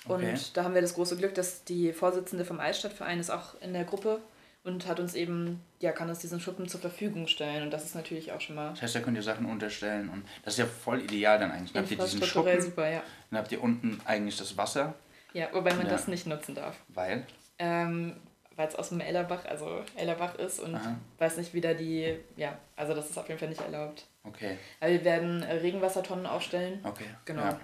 Und 0.05 0.15
Okay. 0.23 0.35
da 0.53 0.65
haben 0.65 0.73
wir 0.73 0.81
das 0.81 0.95
große 0.95 1.15
Glück, 1.15 1.33
dass 1.35 1.63
die 1.63 1.93
Vorsitzende 1.93 2.43
vom 2.43 2.59
Altstadtverein 2.59 3.19
ist 3.21 3.29
auch 3.29 3.59
in 3.61 3.71
der 3.71 3.85
Gruppe 3.85 4.19
und 4.63 4.87
hat 4.87 4.99
uns 4.99 5.13
eben, 5.15 5.61
ja, 5.79 5.91
kann 5.91 6.09
uns 6.09 6.19
diesen 6.19 6.39
Schuppen 6.39 6.67
zur 6.69 6.79
Verfügung 6.79 7.27
stellen. 7.27 7.63
Und 7.63 7.71
das 7.71 7.83
ist 7.83 7.95
natürlich 7.95 8.31
auch 8.31 8.39
schon 8.41 8.55
mal 8.55 8.69
Das 8.71 8.81
heißt, 8.83 8.95
da 8.95 8.99
könnt 9.01 9.17
ihr 9.17 9.23
Sachen 9.23 9.45
unterstellen 9.45 10.09
und 10.09 10.23
das 10.43 10.53
ist 10.53 10.59
ja 10.59 10.65
voll 10.65 11.01
ideal 11.01 11.37
dann 11.39 11.51
eigentlich. 11.51 11.73
Dann 11.73 11.83
habt 11.83 11.91
ihr 11.91 11.97
diesen 11.97 12.23
Schuppen, 12.23 12.61
super, 12.61 12.89
ja. 12.89 13.03
dann 13.29 13.39
habt 13.39 13.51
ihr 13.51 13.61
unten 13.61 13.99
eigentlich 14.05 14.37
das 14.37 14.55
Wasser, 14.57 14.93
Ja, 15.33 15.47
wobei 15.51 15.73
man 15.73 15.85
Ja. 15.87 15.91
das 15.91 16.07
nicht 16.07 16.27
nutzen 16.27 16.55
darf. 16.55 16.75
weil 16.89 17.25
Ähm, 17.59 18.15
weil 18.55 18.67
es 18.67 18.75
aus 18.75 18.89
dem 18.89 18.99
Ellerbach, 18.99 19.45
also 19.45 19.83
Ellerbach 19.95 20.35
ist 20.35 20.59
und 20.59 20.75
Aha. 20.75 20.95
weiß 21.17 21.37
nicht, 21.37 21.53
wie 21.55 21.61
da 21.61 21.73
die, 21.73 22.17
ja, 22.37 22.57
also 22.75 22.93
das 22.93 23.09
ist 23.09 23.17
auf 23.17 23.27
jeden 23.27 23.39
Fall 23.39 23.49
nicht 23.49 23.61
erlaubt. 23.61 24.05
Okay, 24.23 24.57
Aber 24.79 24.91
wir 24.91 25.03
werden 25.03 25.41
äh, 25.43 25.53
Regenwassertonnen 25.55 26.25
aufstellen. 26.27 26.79
okay. 26.83 27.05
Genau. 27.25 27.41
Ja, 27.41 27.59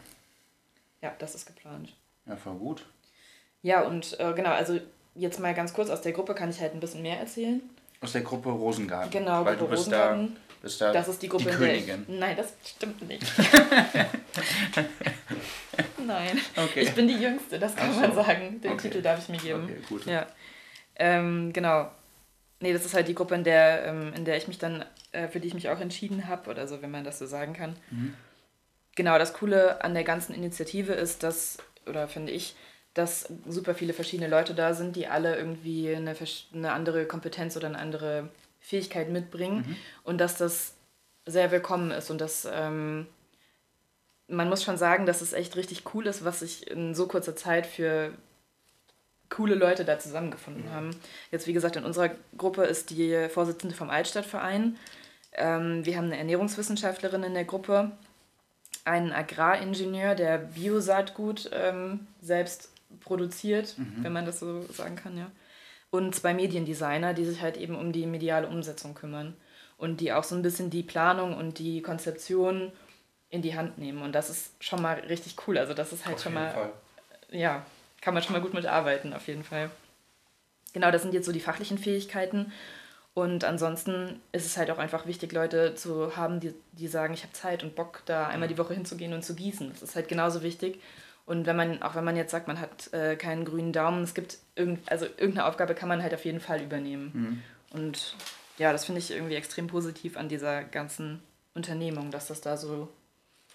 Ja, 1.01 1.15
das 1.19 1.35
ist 1.35 1.45
geplant. 1.45 1.95
ja 2.25 2.35
voll 2.35 2.55
gut. 2.55 2.85
Ja, 3.62 3.81
und 3.83 4.19
äh, 4.19 4.33
genau, 4.33 4.51
also 4.51 4.79
jetzt 5.15 5.39
mal 5.39 5.53
ganz 5.53 5.73
kurz 5.73 5.89
aus 5.89 6.01
der 6.01 6.11
Gruppe 6.13 6.33
kann 6.35 6.49
ich 6.49 6.59
halt 6.59 6.73
ein 6.73 6.79
bisschen 6.79 7.01
mehr 7.01 7.19
erzählen. 7.19 7.61
Aus 8.01 8.13
der 8.13 8.21
Gruppe 8.21 8.49
Rosengarten. 8.49 9.11
Genau, 9.11 9.43
weil 9.45 9.55
Gruppe 9.57 9.71
du 9.71 9.75
bist 9.77 9.87
Rosengarten. 9.87 10.35
da, 10.35 10.39
bist 10.61 10.81
da 10.81 10.93
Das 10.93 11.07
ist 11.07 11.21
die 11.21 11.27
Gruppe, 11.29 11.45
die 11.45 11.49
in 11.51 11.59
der 11.59 11.75
ich, 11.75 11.85
Königin. 11.87 12.19
Nein, 12.19 12.37
das 12.37 12.53
stimmt 12.65 13.07
nicht. 13.07 13.23
Nein. 16.05 16.39
Okay. 16.55 16.81
Ich 16.81 16.93
bin 16.93 17.07
die 17.07 17.15
Jüngste, 17.17 17.59
das 17.59 17.75
kann 17.75 17.93
so. 17.93 17.99
man 18.01 18.13
sagen. 18.13 18.61
Den 18.61 18.71
Okay. 18.73 18.83
Titel 18.89 19.01
darf 19.01 19.19
ich 19.19 19.29
mir 19.29 19.37
geben. 19.37 19.63
Okay, 19.65 19.77
gut. 19.87 20.05
Ja. 20.05 20.25
Ähm, 20.95 21.51
genau. 21.53 21.89
Nee, 22.61 22.73
das 22.73 22.85
ist 22.85 22.93
halt 22.93 23.07
die 23.07 23.15
Gruppe, 23.15 23.35
in 23.35 23.43
der, 23.43 23.85
ähm, 23.85 24.13
in 24.15 24.25
der 24.25 24.35
ich 24.37 24.47
mich 24.47 24.57
dann, 24.57 24.83
äh, 25.11 25.27
für 25.29 25.39
die 25.39 25.47
ich 25.47 25.53
mich 25.53 25.69
auch 25.69 25.79
entschieden 25.79 26.27
habe, 26.27 26.49
oder 26.49 26.67
so, 26.67 26.81
wenn 26.81 26.91
man 26.91 27.03
das 27.05 27.19
so 27.19 27.25
sagen 27.25 27.53
kann. 27.53 27.75
Mhm. 27.89 28.13
Genau, 28.95 29.17
das 29.17 29.33
Coole 29.33 29.81
an 29.83 29.93
der 29.93 30.03
ganzen 30.03 30.33
Initiative 30.35 30.91
ist, 30.93 31.23
dass, 31.23 31.57
oder 31.85 32.07
finde 32.09 32.33
ich, 32.33 32.55
dass 32.99 33.31
super 33.47 33.73
viele 33.73 33.93
verschiedene 33.93 34.29
Leute 34.29 34.53
da 34.53 34.73
sind, 34.73 34.95
die 34.95 35.07
alle 35.07 35.35
irgendwie 35.38 35.95
eine, 35.95 36.13
eine 36.53 36.71
andere 36.73 37.05
Kompetenz 37.05 37.55
oder 37.57 37.67
eine 37.67 37.79
andere 37.79 38.29
Fähigkeit 38.59 39.09
mitbringen 39.09 39.65
Mhm. 39.67 39.75
und 40.03 40.17
dass 40.19 40.38
das 40.38 40.73
sehr 41.25 41.51
willkommen 41.51 41.91
ist 41.91 42.09
und 42.12 42.19
dass 42.19 42.47
ähm, 42.51 43.07
man 44.27 44.49
muss 44.49 44.63
schon 44.63 44.77
sagen, 44.77 45.05
dass 45.05 45.21
es 45.21 45.33
echt 45.33 45.55
richtig 45.55 45.83
cool 45.93 46.05
ist, 46.07 46.23
was 46.25 46.41
sich 46.41 46.69
in 46.69 46.93
so 46.93 47.07
kurzer 47.07 47.35
Zeit 47.35 47.65
für 47.65 48.12
coole 49.29 49.55
Leute 49.55 49.85
da 49.85 49.97
zusammengefunden 49.99 50.71
haben. 50.71 50.91
Jetzt, 51.31 51.47
wie 51.47 51.53
gesagt, 51.53 51.75
in 51.75 51.85
unserer 51.85 52.09
Gruppe 52.38 52.63
ist 52.65 52.89
die 52.89 53.27
Vorsitzende 53.29 53.75
vom 53.75 53.89
Altstadtverein. 53.89 54.75
Ähm, 55.33 55.85
wir 55.85 55.95
haben 55.97 56.05
eine 56.05 56.17
Ernährungswissenschaftlerin 56.17 57.23
in 57.23 57.33
der 57.35 57.45
Gruppe, 57.45 57.91
einen 58.85 59.12
Agraringenieur, 59.12 60.15
der 60.15 60.39
Biosaatgut 60.39 61.49
ähm, 61.53 62.07
selbst 62.21 62.69
produziert, 63.02 63.75
wenn 64.04 64.13
man 64.13 64.25
das 64.25 64.39
so 64.39 64.62
sagen 64.63 64.95
kann, 64.95 65.17
ja. 65.17 65.30
Und 65.91 66.13
zwei 66.13 66.34
Mediendesigner, 66.34 67.13
die 67.13 67.25
sich 67.25 67.41
halt 67.41 67.58
eben 67.58 67.75
um 67.75 67.91
die 67.91 68.06
mediale 68.06 68.47
Umsetzung 68.47 68.93
kümmern 68.93 69.36
und 69.78 70.02
die 70.02 70.13
auch 70.13 70.23
so 70.23 70.36
ein 70.36 70.41
bisschen 70.41 70.69
die 70.69 70.84
Planung 70.84 71.36
und 71.36 71.58
die 71.58 71.82
Konzeption 71.82 72.71
in 73.30 73.41
die 73.41 73.56
Hand 73.56 73.78
nehmen. 73.78 74.02
Und 74.02 74.13
das 74.13 74.30
ist 74.30 74.52
schon 74.63 74.82
mal 74.82 74.99
richtig 74.99 75.36
cool. 75.47 75.58
Also 75.58 75.73
das 75.73 75.93
ist 75.93 76.06
halt 76.06 76.17
Auf 76.17 76.23
schon 76.23 76.34
mal, 76.34 76.52
Fall. 76.52 76.73
ja, 77.32 77.65
kann 78.02 78.13
man 78.13 78.21
schon 78.21 78.34
mal 78.34 78.41
gut 78.41 78.54
mitarbeiten, 78.54 79.13
auf 79.13 79.28
jeden 79.28 79.43
Fall. 79.43 79.71
Genau, 80.73 80.91
das 80.91 81.02
sind 81.02 81.13
jetzt 81.13 81.25
so 81.25 81.32
die 81.32 81.39
fachlichen 81.39 81.78
Fähigkeiten. 81.78 82.52
Und 83.13 83.43
ansonsten 83.43 84.21
ist 84.32 84.45
es 84.45 84.58
halt 84.58 84.69
auch 84.71 84.78
einfach 84.78 85.06
wichtig, 85.06 85.32
Leute 85.32 85.75
zu 85.75 86.15
haben, 86.15 86.39
die, 86.39 86.54
die 86.73 86.88
sagen, 86.88 87.13
ich 87.13 87.23
habe 87.23 87.34
Zeit 87.34 87.63
und 87.63 87.75
Bock, 87.75 88.04
da 88.06 88.28
einmal 88.28 88.47
die 88.47 88.58
Woche 88.58 88.73
hinzugehen 88.73 89.13
und 89.13 89.23
zu 89.23 89.36
gießen. 89.36 89.69
Das 89.71 89.82
ist 89.82 89.95
halt 89.95 90.08
genauso 90.08 90.43
wichtig. 90.43 90.80
Und 91.29 91.45
wenn 91.45 91.55
man, 91.55 91.83
auch 91.83 91.93
wenn 91.93 92.03
man 92.03 92.15
jetzt 92.15 92.31
sagt, 92.31 92.47
man 92.47 92.59
hat 92.59 92.91
äh, 92.91 93.15
keinen 93.15 93.45
grünen 93.45 93.71
Daumen, 93.71 94.01
es 94.01 94.15
gibt 94.15 94.39
irgend, 94.55 94.91
also 94.91 95.05
irgendeine 95.05 95.45
Aufgabe 95.45 95.75
kann 95.75 95.87
man 95.87 96.01
halt 96.01 96.11
auf 96.11 96.25
jeden 96.25 96.39
Fall 96.39 96.59
übernehmen. 96.59 97.43
Und 97.69 98.15
ja, 98.57 98.71
das 98.71 98.85
finde 98.85 98.97
ich 98.97 99.11
irgendwie 99.11 99.35
extrem 99.35 99.67
positiv 99.67 100.17
an 100.17 100.27
dieser 100.27 100.63
ganzen 100.63 101.21
Unternehmung, 101.53 102.09
dass 102.09 102.25
das 102.25 102.41
da 102.41 102.57
so 102.57 102.89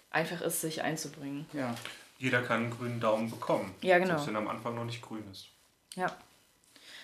einfach 0.09 0.39
ist, 0.39 0.61
sich 0.61 0.83
einzubringen. 0.83 1.47
Ja. 1.51 1.75
Jeder 2.17 2.41
kann 2.43 2.61
einen 2.61 2.71
grünen 2.71 3.01
Daumen 3.01 3.29
bekommen. 3.29 3.75
Ja, 3.81 3.97
genau. 3.97 4.11
Selbst 4.11 4.27
wenn 4.27 4.35
er 4.35 4.41
am 4.41 4.47
Anfang 4.47 4.73
noch 4.75 4.85
nicht 4.85 5.01
grün 5.01 5.25
ist. 5.29 5.49
Ja. 5.95 6.15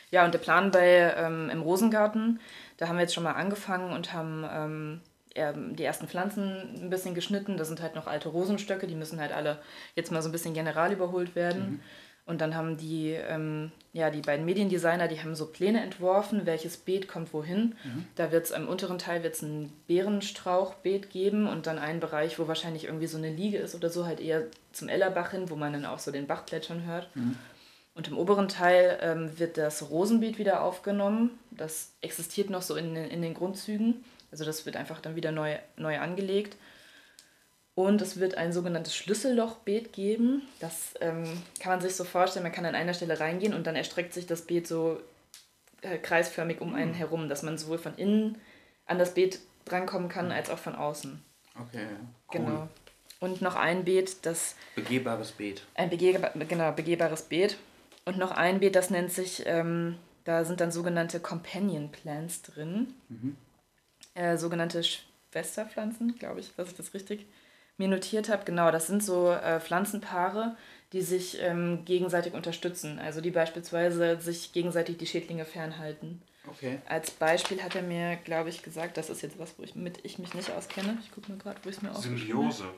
Ja, 0.09 0.23
und 0.23 0.33
der 0.33 0.39
Plan 0.39 0.71
bei 0.71 1.13
ähm, 1.17 1.49
im 1.49 1.63
Rosengarten, 1.63 2.39
da 2.77 2.87
haben 2.87 2.95
wir 2.95 3.01
jetzt 3.01 3.13
schon 3.13 3.25
mal 3.25 3.33
angefangen 3.33 3.91
und 3.91 4.13
haben 4.13 4.45
ähm, 4.49 5.01
die 5.35 5.83
ersten 5.83 6.07
Pflanzen 6.07 6.83
ein 6.83 6.89
bisschen 6.89 7.15
geschnitten. 7.15 7.57
Das 7.57 7.67
sind 7.67 7.81
halt 7.81 7.95
noch 7.95 8.07
alte 8.07 8.29
Rosenstöcke, 8.29 8.87
die 8.87 8.95
müssen 8.95 9.19
halt 9.19 9.31
alle 9.31 9.59
jetzt 9.95 10.11
mal 10.11 10.21
so 10.21 10.29
ein 10.29 10.33
bisschen 10.33 10.53
general 10.53 10.91
überholt 10.91 11.35
werden. 11.35 11.81
Und 12.25 12.39
dann 12.39 12.55
haben 12.55 12.77
die, 12.77 13.09
ähm, 13.11 13.71
ja, 13.93 14.09
die 14.09 14.21
beiden 14.21 14.45
Mediendesigner, 14.45 15.07
die 15.07 15.19
haben 15.21 15.35
so 15.35 15.47
Pläne 15.47 15.81
entworfen, 15.81 16.45
welches 16.45 16.77
Beet 16.77 17.07
kommt 17.07 17.33
wohin. 17.33 17.75
Da 18.15 18.31
wird 18.31 18.45
es 18.45 18.51
im 18.51 18.67
unteren 18.67 18.99
Teil 18.99 19.23
wird's 19.23 19.41
ein 19.41 19.73
Beerenstrauchbeet 19.87 21.09
geben 21.09 21.47
und 21.47 21.65
dann 21.65 21.79
einen 21.79 21.99
Bereich, 21.99 22.37
wo 22.37 22.47
wahrscheinlich 22.47 22.85
irgendwie 22.85 23.07
so 23.07 23.17
eine 23.17 23.31
Liege 23.33 23.57
ist 23.57 23.73
oder 23.73 23.89
so, 23.89 24.05
halt 24.05 24.19
eher 24.19 24.43
zum 24.71 24.87
Ellerbach 24.87 25.31
hin, 25.31 25.49
wo 25.49 25.55
man 25.55 25.73
dann 25.73 25.85
auch 25.85 25.99
so 25.99 26.11
den 26.11 26.27
Bach 26.27 26.45
plätschern 26.45 26.85
hört. 26.85 27.09
Und 27.95 28.07
im 28.07 28.17
oberen 28.17 28.47
Teil 28.47 28.99
ähm, 29.01 29.37
wird 29.37 29.57
das 29.57 29.89
Rosenbeet 29.89 30.37
wieder 30.37 30.61
aufgenommen. 30.61 31.31
Das 31.49 31.91
existiert 32.01 32.49
noch 32.49 32.61
so 32.61 32.75
in, 32.75 32.95
in 32.95 33.21
den 33.21 33.33
Grundzügen. 33.33 34.05
Also 34.31 34.45
das 34.45 34.65
wird 34.65 34.75
einfach 34.75 35.01
dann 35.01 35.15
wieder 35.15 35.31
neu, 35.31 35.57
neu 35.77 35.99
angelegt. 35.99 36.55
Und 37.73 38.01
es 38.01 38.19
wird 38.19 38.35
ein 38.35 38.51
sogenanntes 38.51 38.95
Schlüssellochbeet 38.95 39.93
geben. 39.93 40.41
Das 40.59 40.93
ähm, 40.99 41.23
kann 41.59 41.71
man 41.71 41.81
sich 41.81 41.95
so 41.95 42.03
vorstellen, 42.03 42.43
man 42.43 42.51
kann 42.51 42.65
an 42.65 42.75
einer 42.75 42.93
Stelle 42.93 43.19
reingehen 43.19 43.53
und 43.53 43.65
dann 43.65 43.75
erstreckt 43.75 44.13
sich 44.13 44.27
das 44.27 44.41
Beet 44.41 44.67
so 44.67 44.99
äh, 45.81 45.97
kreisförmig 45.97 46.61
um 46.61 46.75
einen 46.75 46.93
herum, 46.93 47.29
dass 47.29 47.43
man 47.43 47.57
sowohl 47.57 47.77
von 47.77 47.95
innen 47.95 48.37
an 48.85 48.99
das 48.99 49.13
Beet 49.13 49.39
drankommen 49.65 50.09
kann, 50.09 50.31
als 50.31 50.49
auch 50.49 50.57
von 50.57 50.75
außen. 50.75 51.21
Okay. 51.59 51.85
Genau. 52.31 52.67
Und 53.19 53.41
noch 53.41 53.55
ein 53.55 53.85
Beet, 53.85 54.25
das 54.25 54.55
Begehbares 54.75 55.31
Beet. 55.31 55.63
ein 55.75 55.89
begehbar, 55.89 56.31
genau, 56.47 56.71
begehbares 56.71 57.23
Beet. 57.23 57.57
Und 58.05 58.17
noch 58.17 58.31
ein 58.31 58.59
Beet, 58.59 58.75
das 58.75 58.89
nennt 58.89 59.11
sich, 59.11 59.43
ähm, 59.45 59.97
da 60.25 60.43
sind 60.43 60.59
dann 60.59 60.71
sogenannte 60.71 61.19
Companion 61.19 61.91
Plants 61.91 62.41
drin. 62.41 62.93
Äh, 64.13 64.37
sogenannte 64.37 64.83
Schwesterpflanzen, 64.83 66.17
glaube 66.17 66.41
ich, 66.41 66.53
dass 66.55 66.69
ich 66.69 66.75
das 66.75 66.93
richtig 66.93 67.25
mir 67.77 67.87
notiert 67.87 68.29
habe. 68.29 68.43
Genau, 68.45 68.71
das 68.71 68.87
sind 68.87 69.03
so 69.03 69.31
äh, 69.31 69.59
Pflanzenpaare, 69.59 70.55
die 70.93 71.01
sich 71.01 71.39
ähm, 71.41 71.85
gegenseitig 71.85 72.33
unterstützen. 72.33 72.99
Also 72.99 73.21
die 73.21 73.31
beispielsweise 73.31 74.19
sich 74.19 74.51
gegenseitig 74.51 74.97
die 74.97 75.07
Schädlinge 75.07 75.45
fernhalten. 75.45 76.21
Okay. 76.47 76.79
Als 76.87 77.11
Beispiel 77.11 77.61
hat 77.61 77.75
er 77.75 77.83
mir, 77.83 78.17
glaube 78.17 78.49
ich, 78.49 78.63
gesagt, 78.63 78.97
das 78.97 79.09
ist 79.09 79.21
jetzt 79.21 79.37
was, 79.37 79.57
wo 79.57 79.63
ich, 79.63 79.75
mit 79.75 79.99
ich 80.03 80.17
mich 80.17 80.33
nicht 80.33 80.51
auskenne. 80.51 80.97
Ich 81.03 81.11
gucke 81.11 81.31
mal 81.31 81.37
gerade, 81.37 81.59
wo 81.63 81.69
ich 81.69 81.77
es 81.77 81.81
mir 81.81 81.89
habe. 81.89 82.01
Symbiose. 82.01 82.63
Ja. 82.63 82.69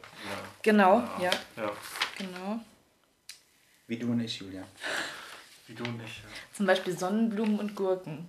Genau, 0.62 1.00
ja, 1.22 1.32
ja. 1.56 1.72
genau. 2.18 2.60
Wie 3.88 3.98
du 3.98 4.12
und 4.12 4.20
ich, 4.20 4.38
Julia. 4.38 4.64
Wie 5.68 5.74
du 5.74 5.84
nicht. 5.84 6.24
Zum 6.54 6.66
Beispiel 6.66 6.98
Sonnenblumen 6.98 7.60
und 7.60 7.76
Gurken 7.76 8.28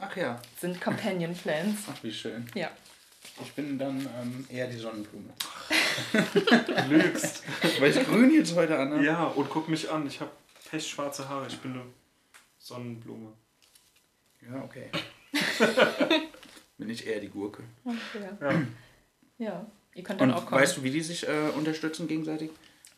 Ach 0.00 0.16
ja. 0.16 0.40
sind 0.58 0.80
Companion 0.80 1.34
Plants. 1.34 1.82
Ach, 1.90 2.02
wie 2.02 2.12
schön. 2.12 2.46
Ja. 2.54 2.70
Ich 3.42 3.52
bin 3.52 3.78
dann 3.78 4.00
ähm, 4.20 4.46
eher 4.48 4.66
die 4.66 4.76
Sonnenblume. 4.78 5.32
Lügst. 6.88 7.42
Weil 7.80 7.90
ich 7.90 8.04
grün 8.06 8.30
jetzt 8.34 8.54
heute 8.54 8.78
an 8.78 8.92
habe. 8.92 9.04
ja, 9.04 9.24
und 9.24 9.48
guck 9.50 9.68
mich 9.68 9.90
an. 9.90 10.06
Ich 10.06 10.20
habe 10.20 10.30
pechschwarze 10.70 11.28
Haare. 11.28 11.46
Ich 11.48 11.58
bin 11.58 11.72
eine 11.72 11.82
Sonnenblume. 12.58 13.32
Ja, 14.42 14.62
okay. 14.64 14.90
bin 16.78 16.90
ich 16.90 17.06
eher 17.06 17.20
die 17.20 17.28
Gurke. 17.28 17.62
Ja. 17.84 17.92
Ja. 18.50 18.62
ja. 19.38 19.66
Ihr 19.94 20.02
könnt 20.04 20.20
dann 20.20 20.30
Und 20.30 20.36
auch 20.36 20.46
kommen. 20.46 20.60
weißt 20.60 20.78
du, 20.78 20.82
wie 20.82 20.90
die 20.90 21.00
sich 21.02 21.28
äh, 21.28 21.48
unterstützen 21.56 22.08
gegenseitig? 22.08 22.50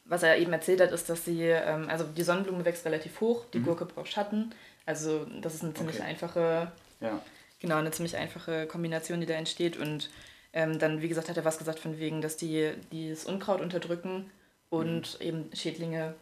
Was 0.05 0.23
er 0.23 0.37
eben 0.39 0.53
erzählt 0.53 0.81
hat, 0.81 0.93
ist, 0.93 1.09
dass 1.09 1.25
sie, 1.25 1.43
ähm, 1.43 1.89
also 1.89 2.05
die 2.05 2.23
Sonnenblume 2.23 2.65
wächst 2.65 2.85
relativ 2.85 3.21
hoch, 3.21 3.45
die 3.53 3.59
Mhm. 3.59 3.65
Gurke 3.65 3.87
braucht 3.87 4.13
Schatten. 4.13 4.55
Also 4.85 5.25
das 5.41 5.55
ist 5.55 5.63
eine 5.63 5.75
ziemlich 5.75 5.97
Okay. 5.97 6.05
einfache, 6.09 6.73
Ja. 7.03 7.21
genau, 7.61 7.77
eine 7.77 7.91
ziemlich 7.91 8.17
einfache 8.17 8.67
Kombination, 8.67 9.21
die 9.21 9.27
da 9.27 9.35
entsteht. 9.35 9.77
Und 9.77 10.11
ähm, 10.53 10.79
dann, 10.79 11.03
wie 11.03 11.09
gesagt, 11.09 11.29
hat 11.29 11.37
er 11.37 11.45
was 11.45 11.59
gesagt 11.59 11.79
von 11.81 11.99
wegen, 11.99 12.21
dass 12.21 12.37
die, 12.37 12.73
die 12.93 13.11
das 13.11 13.25
Unkraut 13.25 13.61
unterdrücken 13.61 14.31
und 14.71 15.21
eben 15.21 15.51
Schädlinge 15.55 16.15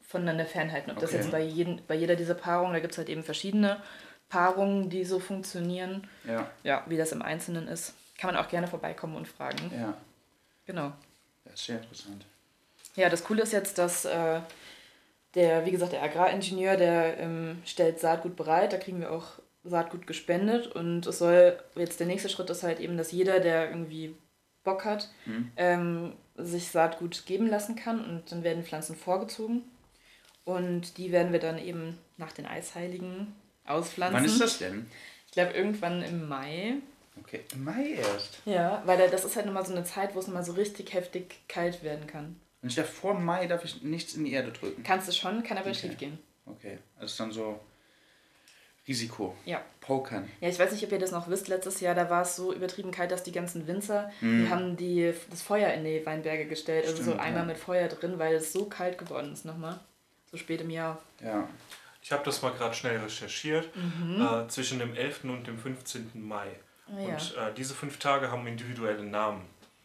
voneinander 0.00 0.44
fernhalten. 0.46 0.90
Ob 0.90 0.98
das 0.98 1.10
Okay. 1.10 1.18
jetzt 1.18 1.30
bei, 1.30 1.42
jeden, 1.42 1.80
bei 1.86 1.94
jeder 1.94 2.16
dieser 2.16 2.34
Paarungen, 2.34 2.72
da 2.74 2.80
gibt 2.80 2.92
es 2.92 2.98
halt 2.98 3.08
eben 3.08 3.22
verschiedene 3.24 3.82
Paarungen, 4.28 4.90
die 4.90 5.04
so 5.04 5.18
funktionieren. 5.20 6.06
Ja. 6.24 6.50
Ja, 6.62 6.84
wie 6.86 6.96
das 6.96 7.12
im 7.12 7.22
Einzelnen 7.22 7.68
ist. 7.68 7.94
Kann 8.18 8.32
man 8.34 8.42
auch 8.44 8.48
gerne 8.48 8.66
vorbeikommen 8.68 9.16
und 9.16 9.26
fragen. 9.28 9.70
Ja. 9.76 9.94
Genau. 10.66 10.92
Das 11.44 11.54
ist 11.54 11.66
sehr 11.66 11.76
interessant. 11.80 12.24
Ja, 12.96 13.08
das 13.08 13.24
Coole 13.24 13.42
ist 13.42 13.52
jetzt, 13.52 13.76
dass 13.78 14.04
äh, 14.04 14.40
der, 15.34 15.66
wie 15.66 15.70
gesagt, 15.72 15.92
der 15.92 16.02
Agraringenieur, 16.02 16.76
der 16.76 17.18
ähm, 17.18 17.60
stellt 17.66 17.98
Saatgut 17.98 18.36
bereit, 18.36 18.72
da 18.72 18.76
kriegen 18.78 19.00
wir 19.00 19.10
auch 19.10 19.32
Saatgut 19.64 20.06
gespendet 20.06 20.66
und 20.68 21.06
es 21.06 21.18
soll, 21.18 21.58
jetzt 21.74 21.98
der 22.00 22.06
nächste 22.06 22.28
Schritt 22.28 22.50
ist 22.50 22.62
halt 22.62 22.80
eben, 22.80 22.96
dass 22.96 23.12
jeder, 23.12 23.40
der 23.40 23.70
irgendwie 23.70 24.14
Bock 24.62 24.84
hat, 24.84 25.08
Mhm. 25.26 25.50
ähm, 25.56 26.12
sich 26.36 26.68
Saatgut 26.68 27.24
geben 27.26 27.46
lassen 27.48 27.76
kann 27.76 28.04
und 28.04 28.30
dann 28.32 28.42
werden 28.44 28.64
Pflanzen 28.64 28.96
vorgezogen 28.96 29.62
und 30.44 30.98
die 30.98 31.12
werden 31.12 31.32
wir 31.32 31.40
dann 31.40 31.58
eben 31.58 31.98
nach 32.16 32.32
den 32.32 32.46
Eisheiligen 32.46 33.34
auspflanzen. 33.64 34.16
Wann 34.16 34.24
ist 34.24 34.40
das 34.40 34.58
denn? 34.58 34.86
Ich 35.26 35.32
glaube 35.32 35.52
irgendwann 35.52 36.02
im 36.02 36.28
Mai. 36.28 36.74
Okay, 37.20 37.40
im 37.52 37.64
Mai 37.64 37.92
erst. 37.92 38.40
Ja, 38.44 38.82
weil 38.86 38.98
da- 38.98 39.06
das 39.06 39.24
ist 39.24 39.36
halt 39.36 39.46
nochmal 39.46 39.64
so 39.64 39.72
eine 39.72 39.84
Zeit, 39.84 40.14
wo 40.14 40.18
es 40.18 40.26
nochmal 40.26 40.44
so 40.44 40.52
richtig 40.52 40.92
heftig 40.92 41.36
kalt 41.48 41.82
werden 41.82 42.06
kann. 42.06 42.40
Und 42.62 42.68
ich 42.70 42.74
darf 42.74 42.88
vor 42.90 43.14
Mai 43.14 43.46
darf 43.46 43.64
ich 43.64 43.82
nichts 43.82 44.14
in 44.14 44.24
die 44.24 44.32
Erde 44.32 44.50
drücken. 44.52 44.82
Kannst 44.82 45.06
du 45.08 45.12
schon, 45.12 45.42
kann 45.42 45.56
aber 45.58 45.70
Okay. 45.70 45.78
schief 45.78 45.96
gehen. 45.98 46.18
Okay, 46.46 46.78
das 47.00 47.12
ist 47.12 47.20
dann 47.20 47.30
so 47.32 47.60
Risiko. 48.86 49.34
Ja. 49.44 49.60
Pokern. 49.80 50.28
Ja, 50.40 50.48
ich 50.48 50.58
weiß 50.58 50.72
nicht, 50.72 50.84
ob 50.84 50.92
ihr 50.92 50.98
das 50.98 51.10
noch 51.10 51.28
wisst. 51.28 51.48
Letztes 51.48 51.80
Jahr, 51.80 51.94
da 51.94 52.08
war 52.10 52.22
es 52.22 52.36
so 52.36 52.52
übertrieben 52.54 52.90
kalt, 52.90 53.10
dass 53.10 53.22
die 53.22 53.32
ganzen 53.32 53.66
Winzer, 53.66 54.10
Mhm. 54.20 54.44
die 54.44 54.50
haben 54.50 54.76
die, 54.76 55.14
das 55.30 55.42
Feuer 55.42 55.72
in 55.74 55.84
die 55.84 56.04
Weinberge 56.04 56.46
gestellt. 56.46 56.84
also 56.86 56.96
so 56.96 57.02
Stimmt, 57.10 57.20
Eimer 57.20 57.38
ja. 57.40 57.44
mit 57.44 57.58
Feuer 57.58 57.88
drin, 57.88 58.18
weil 58.18 58.34
es 58.34 58.52
so 58.52 58.66
kalt 58.66 58.98
geworden 58.98 59.32
ist 59.32 59.44
nochmal. 59.44 59.78
So 60.30 60.36
spät 60.36 60.60
im 60.62 60.70
Jahr. 60.70 61.00
Ja. 61.22 61.48
Ich 62.02 62.12
habe 62.12 62.22
das 62.24 62.42
mal 62.42 62.52
gerade 62.52 62.74
schnell 62.74 62.98
recherchiert. 62.98 63.68
Äh, 63.74 64.48
zwischen 64.48 64.78
dem 64.78 64.94
11. 64.94 65.24
und 65.24 65.46
dem 65.46 65.58
15. 65.58 66.10
Mai. 66.14 66.48
Ah, 66.86 67.00
ja. 67.00 67.08
Und 67.14 67.34
äh, 67.38 67.54
diese 67.56 67.72
fünf 67.74 67.98
Tage 67.98 68.30
haben 68.30 68.46
individuelle 68.46 69.02
Namen. 69.02 69.42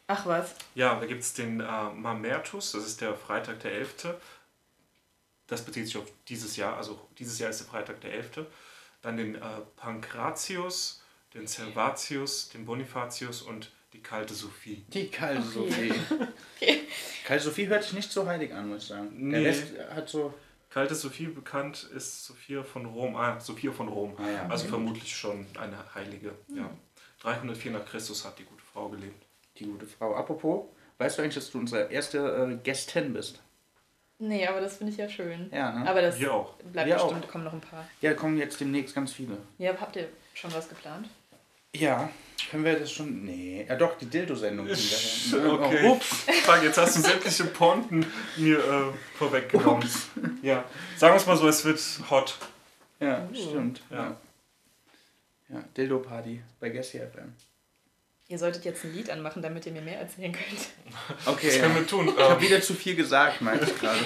Ach 0.07 0.25
was. 0.25 0.55
Ja, 0.75 0.99
da 0.99 1.05
gibt 1.05 1.21
es 1.21 1.33
den 1.33 1.59
äh, 1.62 1.63
Mamertus, 1.93 2.71
das 2.73 2.85
ist 2.85 2.99
der 2.99 3.13
Freitag 3.15 3.59
der 3.62 3.73
11. 3.73 4.15
Das 5.47 5.62
bezieht 5.63 5.85
sich 5.85 5.97
auf 5.97 6.05
dieses 6.27 6.55
Jahr, 6.57 6.77
also 6.77 6.99
dieses 7.17 7.39
Jahr 7.39 7.49
ist 7.51 7.59
der 7.62 7.67
Freitag 7.67 8.01
der 8.01 8.13
11. 8.13 8.45
Dann 9.01 9.17
den 9.17 9.35
äh, 9.35 9.39
Pankratius, 9.77 11.01
den 11.33 11.47
Servatius, 11.47 12.49
den 12.49 12.65
Bonifatius 12.65 13.41
und 13.41 13.71
die 13.93 14.01
kalte 14.01 14.33
Sophie. 14.33 14.83
Die 14.89 15.07
kalte 15.07 15.41
Okay. 15.59 15.91
Sophie. 16.09 16.79
Kalte 17.25 17.43
Sophie 17.43 17.67
hört 17.67 17.83
sich 17.83 17.93
nicht 17.93 18.12
so 18.12 18.25
heilig 18.25 18.51
an, 18.53 18.69
muss 18.69 18.83
ich 18.83 18.88
sagen. 18.89 19.29
Der 19.31 19.39
Nee. 19.41 19.47
Rest 19.47 19.65
hat 19.93 20.09
so. 20.09 20.33
Kalte 20.71 20.95
Sophie 20.95 21.27
bekannt 21.27 21.88
ist 21.95 22.25
Sophia 22.25 22.63
von 22.63 22.85
Rom. 22.88 23.15
Ah, 23.15 23.39
Sophia 23.39 23.71
von 23.71 23.88
Rom. 23.88 24.15
Ah, 24.17 24.29
ja. 24.29 24.47
Also 24.47 24.67
vermutlich 24.67 25.15
schon 25.15 25.45
eine 25.59 25.77
Heilige. 25.93 26.33
Ja. 26.55 26.69
304 27.21 27.71
nach 27.71 27.85
Christus 27.85 28.25
hat 28.25 28.38
die 28.39 28.45
gute 28.45 28.63
Frau 28.63 28.89
gelebt. 28.89 29.25
Die 29.57 29.65
gute 29.65 29.85
Frau. 29.85 30.15
Apropos, 30.15 30.65
weißt 30.97 31.17
du 31.17 31.21
eigentlich, 31.23 31.35
dass 31.35 31.51
du 31.51 31.59
unsere 31.59 31.91
erste 31.91 32.17
äh, 32.19 32.55
Gästin 32.63 33.13
bist? 33.13 33.41
Nee, 34.19 34.45
aber 34.45 34.60
das 34.62 34.77
finde 34.77 34.91
ich 34.91 34.97
ja 34.99 35.08
schön. 35.10 35.49
Ja, 35.53 35.71
ne? 35.71 35.89
Aber 35.89 36.01
das 36.01 36.19
Wir 36.19 36.34
auch. 36.34 36.53
bleibt 36.55 36.88
Wir 36.88 36.95
bestimmt, 36.95 37.25
auch. 37.25 37.29
kommen 37.32 37.43
noch 37.45 37.53
ein 37.53 37.62
paar. 37.62 37.88
Ja, 38.01 38.13
kommen 38.13 38.38
jetzt 38.38 38.60
demnächst 38.60 38.93
ganz 38.93 39.13
viele. 39.13 39.38
Ja, 39.58 39.73
habt 39.79 39.95
ihr 39.95 40.10
schon 40.34 40.53
was 40.53 40.67
geplant? 40.67 41.08
Ja, 41.75 42.10
können 42.51 42.65
wir 42.65 42.77
das 42.79 42.91
schon. 42.91 43.23
Nee. 43.25 43.65
Ja, 43.69 43.75
doch, 43.75 43.97
die 43.97 44.08
Dildo-Sendung. 44.08 44.67
Okay. 45.32 45.79
Oh, 45.88 45.91
ups. 45.93 46.08
Fuck, 46.43 46.63
jetzt 46.63 46.77
hast 46.77 46.97
du 46.97 47.01
sämtliche 47.01 47.45
Ponten 47.45 48.05
mir 48.38 48.58
äh, 48.60 49.17
vorweggenommen. 49.17 49.88
Ja. 50.41 50.63
Sagen 50.97 51.13
wir 51.13 51.17
es 51.17 51.25
mal 51.27 51.38
so, 51.38 51.47
es 51.47 51.63
wird 51.63 51.79
hot. 52.10 52.38
Ja, 52.99 53.27
Uh. 53.32 53.36
stimmt. 53.36 53.82
Ja. 53.89 53.97
Ja. 53.97 54.17
Ja, 55.49 55.63
Dildo-Party 55.77 56.41
bei 56.60 56.69
Gessi 56.69 56.99
FM. 56.99 57.34
Ihr 58.31 58.37
solltet 58.37 58.63
jetzt 58.63 58.83
ein 58.83 58.93
Lied 58.93 59.09
anmachen, 59.09 59.41
damit 59.41 59.65
ihr 59.65 59.71
mir 59.71 59.81
mehr 59.81 59.99
erzählen 60.01 60.31
könnt. 60.31 60.67
Okay, 61.25 61.47
Das 61.47 61.55
ja. 61.55 61.61
können 61.63 61.75
wir 61.77 61.87
tun. 61.87 62.09
ich 62.15 62.23
habe 62.23 62.35
Ähm, 62.35 62.41
wieder 62.41 62.61
zu 62.61 62.75
viel 62.75 62.95
gesagt, 62.95 63.41
meinte 63.41 63.65
ich 63.65 63.75
gerade. 63.79 63.99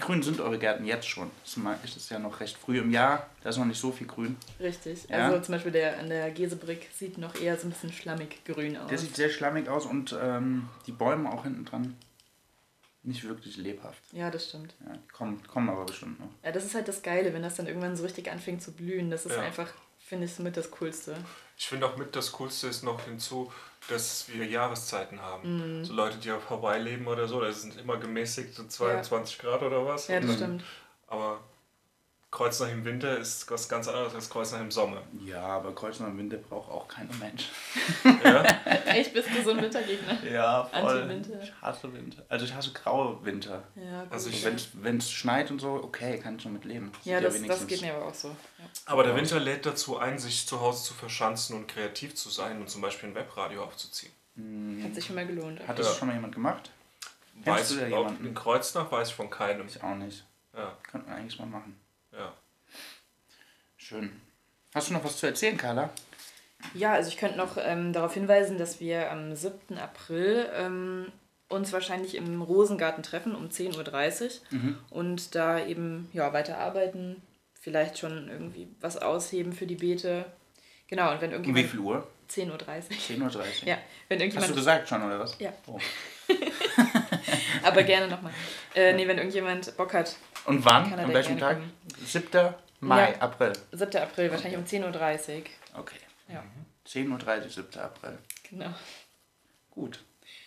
Grün, 0.00 0.16
wie 0.18 0.20
grün 0.20 0.22
sind 0.22 0.40
eure 0.40 0.58
Gärten 0.58 0.84
jetzt 0.84 1.06
schon? 1.08 1.30
Das 1.44 1.56
ist 1.96 2.10
ja 2.10 2.18
noch 2.18 2.40
recht 2.40 2.56
früh 2.56 2.78
im 2.78 2.90
Jahr. 2.90 3.26
Da 3.42 3.50
ist 3.50 3.56
noch 3.58 3.64
nicht 3.64 3.80
so 3.80 3.92
viel 3.92 4.06
grün. 4.06 4.36
Richtig. 4.58 5.08
Ja. 5.08 5.26
Also 5.28 5.40
zum 5.40 5.54
Beispiel 5.54 5.72
der 5.72 5.98
an 5.98 6.08
der 6.08 6.30
Gesebrick 6.30 6.88
sieht 6.94 7.18
noch 7.18 7.34
eher 7.34 7.56
so 7.58 7.66
ein 7.66 7.70
bisschen 7.70 7.92
schlammig 7.92 8.44
grün 8.44 8.76
aus. 8.76 8.88
Der 8.88 8.98
sieht 8.98 9.14
sehr 9.16 9.30
schlammig 9.30 9.68
aus 9.68 9.86
und 9.86 10.16
ähm, 10.20 10.68
die 10.86 10.92
Bäume 10.92 11.30
auch 11.32 11.44
hinten 11.44 11.64
dran 11.64 11.96
nicht 13.02 13.24
wirklich 13.26 13.56
lebhaft. 13.56 14.02
ja, 14.12 14.30
das 14.30 14.48
stimmt. 14.48 14.74
Ja, 14.84 14.92
kommen, 15.12 15.42
kommen 15.46 15.70
aber 15.70 15.86
bestimmt 15.86 16.20
noch. 16.20 16.28
Ja, 16.44 16.52
das 16.52 16.64
ist 16.66 16.74
halt 16.74 16.86
das 16.86 17.02
Geile, 17.02 17.32
wenn 17.32 17.42
das 17.42 17.54
dann 17.56 17.66
irgendwann 17.66 17.96
so 17.96 18.02
richtig 18.02 18.30
anfängt 18.30 18.62
zu 18.62 18.72
blühen. 18.72 19.10
Das 19.10 19.24
ist 19.24 19.36
Ja. 19.36 19.40
einfach, 19.42 19.72
finde 19.98 20.26
ich, 20.26 20.34
somit 20.34 20.56
das 20.58 20.70
Coolste. 20.70 21.16
Ich 21.56 21.66
finde 21.66 21.86
auch 21.86 21.96
mit 21.96 22.14
das 22.14 22.30
Coolste 22.32 22.66
ist 22.66 22.84
noch 22.84 23.02
hinzu, 23.06 23.50
dass 23.88 24.28
wir 24.28 24.44
Jahreszeiten 24.46 25.16
Mhm. 25.16 25.22
haben. 25.22 25.84
So 25.84 25.92
Leute, 25.94 26.18
die 26.18 26.30
auf 26.30 26.48
Hawaii 26.50 26.80
leben 26.80 27.06
oder 27.06 27.26
so, 27.26 27.40
das 27.40 27.62
sind 27.62 27.76
immer 27.78 27.96
gemäßigt 27.96 28.54
so 28.54 28.64
22 28.66 29.38
Grad 29.38 29.62
oder 29.62 29.84
was. 29.86 30.08
Ja, 30.08 30.20
das 30.20 30.28
dann- 30.30 30.36
stimmt. 30.36 30.64
Aber 31.08 31.40
Kreuznach 32.30 32.68
im 32.70 32.84
Winter 32.84 33.18
ist 33.18 33.50
was 33.50 33.68
ganz 33.68 33.88
anderes 33.88 34.14
als 34.14 34.30
Kreuznach 34.30 34.60
im 34.60 34.70
Sommer. 34.70 35.02
Ja, 35.24 35.42
aber 35.42 35.74
Kreuznach 35.74 36.06
im 36.08 36.18
Winter 36.18 36.36
braucht 36.36 36.70
auch 36.70 36.86
kein 36.86 37.08
Mensch. 37.18 37.48
Ja? 38.22 38.42
Echt, 38.86 39.12
bist 39.12 39.28
du 39.34 39.42
so 39.42 39.50
ein 39.50 39.60
Wintergegner? 39.60 40.22
Ja, 40.24 40.62
voll. 40.64 41.10
Ich 41.42 41.52
hasse 41.60 41.92
Winter. 41.92 42.22
Also 42.28 42.44
ich 42.44 42.54
hasse 42.54 42.72
graue 42.72 43.24
Winter. 43.24 43.64
Ja, 43.74 44.04
gut. 44.04 44.12
Also 44.12 44.30
Wenn 44.74 44.98
es 44.98 45.10
schneit 45.10 45.50
und 45.50 45.58
so, 45.60 45.72
okay, 45.82 46.18
kann 46.20 46.36
ich 46.36 46.42
schon 46.42 46.52
mit 46.52 46.64
leben. 46.64 46.92
ja, 47.04 47.20
das, 47.20 47.34
das 47.34 47.42
wenigstens- 47.42 47.66
geht 47.66 47.80
mir 47.82 47.94
aber 47.94 48.06
auch 48.06 48.14
so. 48.14 48.28
Ja. 48.28 48.64
Aber 48.86 49.02
der 49.02 49.16
Winter 49.16 49.40
lädt 49.40 49.66
dazu 49.66 49.98
ein, 49.98 50.16
sich 50.20 50.46
zu 50.46 50.60
Hause 50.60 50.84
zu 50.84 50.94
verschanzen 50.94 51.56
und 51.56 51.66
kreativ 51.66 52.14
zu 52.14 52.28
sein 52.30 52.60
und 52.60 52.70
zum 52.70 52.80
Beispiel 52.80 53.08
ein 53.08 53.14
Webradio 53.16 53.64
aufzuziehen. 53.64 54.12
Hat 54.84 54.94
sich 54.94 55.04
schon 55.04 55.16
mal 55.16 55.26
gelohnt. 55.26 55.66
Hat 55.66 55.76
das 55.78 55.88
Ja. 55.88 55.94
schon 55.94 56.06
mal 56.08 56.14
jemand 56.14 56.34
gemacht? 56.34 56.70
Weiß 57.44 57.70
du 57.70 57.76
da 57.76 57.86
ich, 57.88 57.92
auch 57.94 57.98
jemanden? 57.98 58.26
in 58.26 58.34
Kreuznach 58.34 58.92
weiß 58.92 59.08
ich 59.08 59.14
von 59.14 59.28
keinem. 59.30 59.66
Ich 59.66 59.82
auch 59.82 59.96
nicht. 59.96 60.24
Ja, 60.56 60.76
Könnte 60.90 61.08
man 61.08 61.18
eigentlich 61.18 61.38
mal 61.40 61.46
machen. 61.46 61.78
Schön. 63.90 64.08
Hast 64.72 64.88
du 64.88 64.92
noch 64.92 65.02
was 65.04 65.16
zu 65.16 65.26
erzählen, 65.26 65.56
Carla? 65.56 65.90
Ja, 66.74 66.92
also 66.92 67.08
ich 67.08 67.16
könnte 67.16 67.36
noch 67.36 67.56
ähm, 67.60 67.92
darauf 67.92 68.14
hinweisen, 68.14 68.56
dass 68.56 68.78
wir 68.78 69.10
am 69.10 69.34
7. 69.34 69.78
April 69.78 70.48
ähm, 70.54 71.10
uns 71.48 71.72
wahrscheinlich 71.72 72.14
im 72.14 72.40
Rosengarten 72.40 73.02
treffen 73.02 73.34
um 73.34 73.48
10.30 73.48 74.22
Uhr 74.22 74.30
Mhm. 74.50 74.78
und 74.90 75.34
da 75.34 75.58
eben 75.66 76.08
ja, 76.12 76.32
weiterarbeiten, 76.32 77.20
vielleicht 77.60 77.98
schon 77.98 78.28
irgendwie 78.28 78.68
was 78.80 78.96
ausheben 78.96 79.52
für 79.52 79.66
die 79.66 79.74
Beete. 79.74 80.24
Genau, 80.86 81.10
und 81.10 81.20
wenn 81.20 81.34
Um 81.34 81.52
wie 81.56 81.64
viel 81.64 81.80
Uhr? 81.80 82.06
10.30 82.30 82.46
Uhr. 82.52 82.58
10.30 82.60 83.36
Uhr. 83.38 83.44
Ja, 83.64 83.76
wenn 84.08 84.18
Hast 84.18 84.22
irgendjemand... 84.22 84.50
du 84.50 84.54
gesagt 84.54 84.88
schon, 84.88 85.02
oder 85.02 85.18
was? 85.18 85.36
Ja. 85.40 85.52
Oh. 85.66 85.80
Aber 87.64 87.82
gerne 87.82 88.06
nochmal. 88.06 88.32
Äh, 88.76 88.92
nee, 88.92 89.08
wenn 89.08 89.18
irgendjemand 89.18 89.76
Bock 89.76 89.94
hat, 89.94 90.14
Und 90.44 90.64
wann? 90.64 90.94
An 90.94 91.12
welchem 91.12 91.38
Tag? 91.40 91.58
gerne 91.58 92.06
7. 92.06 92.54
Mai, 92.80 93.12
Ja. 93.12 93.18
April. 93.20 93.52
7. 93.72 93.96
April, 94.02 94.30
wahrscheinlich 94.30 94.58
um 94.58 94.64
10.30 94.64 95.38
Uhr. 95.38 95.42
Okay. 95.78 95.96
Ja, 96.28 96.42
10.30 96.86 97.44
Uhr, 97.44 97.50
7. 97.50 97.78
April. 97.80 98.18
genau. 98.48 98.70
Gut. 99.70 100.02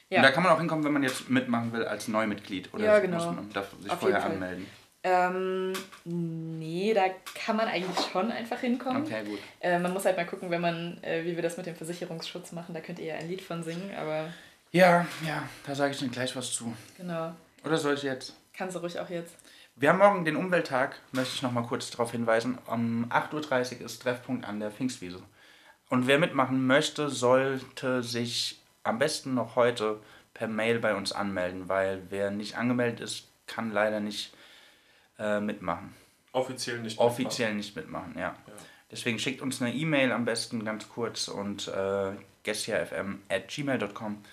Ja. 0.09 0.17
Und 0.19 0.23
da 0.23 0.31
kann 0.31 0.43
man 0.43 0.51
auch 0.51 0.59
hinkommen, 0.59 0.83
wenn 0.83 0.93
man 0.93 1.03
jetzt 1.03 1.29
mitmachen 1.29 1.71
will 1.73 1.85
als 1.85 2.07
Neumitglied. 2.07 2.73
Oder 2.73 2.85
Ja, 2.85 2.99
genau. 2.99 3.17
muss 3.17 3.35
man 3.35 3.49
darf 3.53 3.67
sich 3.79 3.89
Auf 3.91 3.99
vorher 3.99 4.23
anmelden? 4.23 4.67
Ähm, 5.05 5.73
nee, 6.05 6.93
da 6.93 7.05
kann 7.35 7.57
man 7.57 7.67
eigentlich 7.67 8.05
schon 8.11 8.31
einfach 8.31 8.59
hinkommen. 8.59 9.03
Okay, 9.03 9.23
gut. 9.25 9.39
Äh, 9.59 9.79
man 9.79 9.91
muss 9.91 10.05
halt 10.05 10.15
mal 10.15 10.25
gucken, 10.25 10.49
wenn 10.49 10.61
man, 10.61 10.97
äh, 11.03 11.23
wie 11.25 11.35
wir 11.35 11.43
das 11.43 11.57
mit 11.57 11.65
dem 11.65 11.75
Versicherungsschutz 11.75 12.51
machen, 12.53 12.73
da 12.73 12.79
könnt 12.81 12.99
ihr 12.99 13.07
ja 13.07 13.15
ein 13.15 13.27
Lied 13.27 13.41
von 13.41 13.63
singen, 13.63 13.93
aber 13.97 14.31
Ja, 14.71 15.05
ja, 15.27 15.43
da 15.65 15.75
sage 15.75 15.91
ich 15.93 15.99
dann 15.99 16.11
gleich 16.11 16.35
was 16.35 16.51
zu. 16.53 16.73
genau, 16.97 17.33
Oder 17.65 17.77
soll 17.77 17.95
ich 17.95 18.03
jetzt? 18.03 18.33
kannst 18.53 18.75
du 18.75 18.79
ruhig 18.79 18.97
auch 18.99 19.09
jetzt. 19.09 19.35
Wir 19.75 19.89
haben 19.89 19.99
morgen 19.99 20.23
den 20.23 20.35
Umwelttag, 20.35 20.99
möchte 21.13 21.33
ich 21.33 21.41
noch 21.41 21.51
mal 21.51 21.65
kurz 21.65 21.89
darauf 21.89 22.11
hinweisen. 22.11 22.59
Um 22.67 23.07
8.30 23.09 23.79
Uhr 23.79 23.85
ist 23.85 24.01
Treffpunkt 24.03 24.45
an 24.45 24.59
der 24.59 24.69
Pfingstwiese. 24.71 25.21
Und 25.89 26.05
wer 26.05 26.19
mitmachen 26.19 26.67
möchte, 26.67 27.09
sollte 27.09 28.03
sich 28.03 28.61
am 28.83 28.99
besten 28.99 29.33
noch 29.33 29.55
heute 29.55 29.99
per 30.33 30.47
Mail 30.47 30.79
bei 30.79 30.95
uns 30.95 31.11
anmelden, 31.11 31.69
weil 31.69 32.03
wer 32.09 32.29
nicht 32.29 32.55
angemeldet 32.55 32.99
ist, 32.99 33.27
kann 33.47 33.71
leider 33.71 33.99
nicht 33.99 34.33
äh, 35.17 35.39
mitmachen. 35.39 35.95
Offiziell 36.33 36.79
nicht. 36.79 36.99
Offiziell 36.99 37.53
nicht 37.55 37.75
mitmachen, 37.75 38.13
ja. 38.15 38.21
Ja. 38.21 38.53
Deswegen 38.91 39.17
schickt 39.17 39.41
uns 39.41 39.59
eine 39.61 39.73
E-Mail 39.73 40.11
am 40.11 40.23
besten 40.23 40.63
ganz 40.65 40.87
kurz 40.87 41.27
und 41.27 41.67
äh, 41.67 42.11
gmail.com 42.43 44.23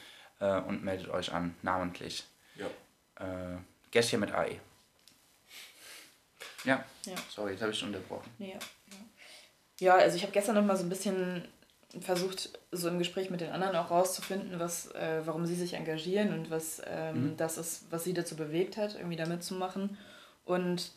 äh, 0.40 0.60
und 0.60 0.84
meldet 0.84 1.08
euch 1.08 1.32
an, 1.32 1.54
namentlich. 1.62 2.26
Ja. 2.56 2.66
Äh, 3.24 4.16
mit 4.18 4.32
AE. 4.32 4.60
Ja. 6.64 6.84
Ja. 7.06 7.14
Sorry, 7.28 7.52
jetzt 7.52 7.62
habe 7.62 7.72
ich 7.72 7.78
schon 7.78 7.88
unterbrochen. 7.88 8.30
Ja, 8.38 8.46
ja. 8.46 8.58
ja 9.78 9.94
also 9.96 10.16
ich 10.16 10.22
habe 10.22 10.32
gestern 10.32 10.54
noch 10.54 10.64
mal 10.64 10.76
so 10.76 10.84
ein 10.84 10.88
bisschen 10.88 11.44
versucht, 12.00 12.50
so 12.70 12.88
im 12.88 12.98
Gespräch 12.98 13.30
mit 13.30 13.40
den 13.40 13.50
anderen 13.50 13.74
auch 13.76 13.90
rauszufinden, 13.90 14.60
was, 14.60 14.92
äh, 14.94 15.22
warum 15.24 15.46
sie 15.46 15.56
sich 15.56 15.74
engagieren 15.74 16.32
und 16.32 16.50
was 16.50 16.80
ähm, 16.86 17.34
das 17.36 17.58
ist, 17.58 17.90
was 17.90 18.04
sie 18.04 18.14
dazu 18.14 18.36
bewegt 18.36 18.76
hat, 18.76 18.94
irgendwie 18.94 19.16
da 19.16 19.26
mitzumachen. 19.26 19.98
Und 20.44 20.92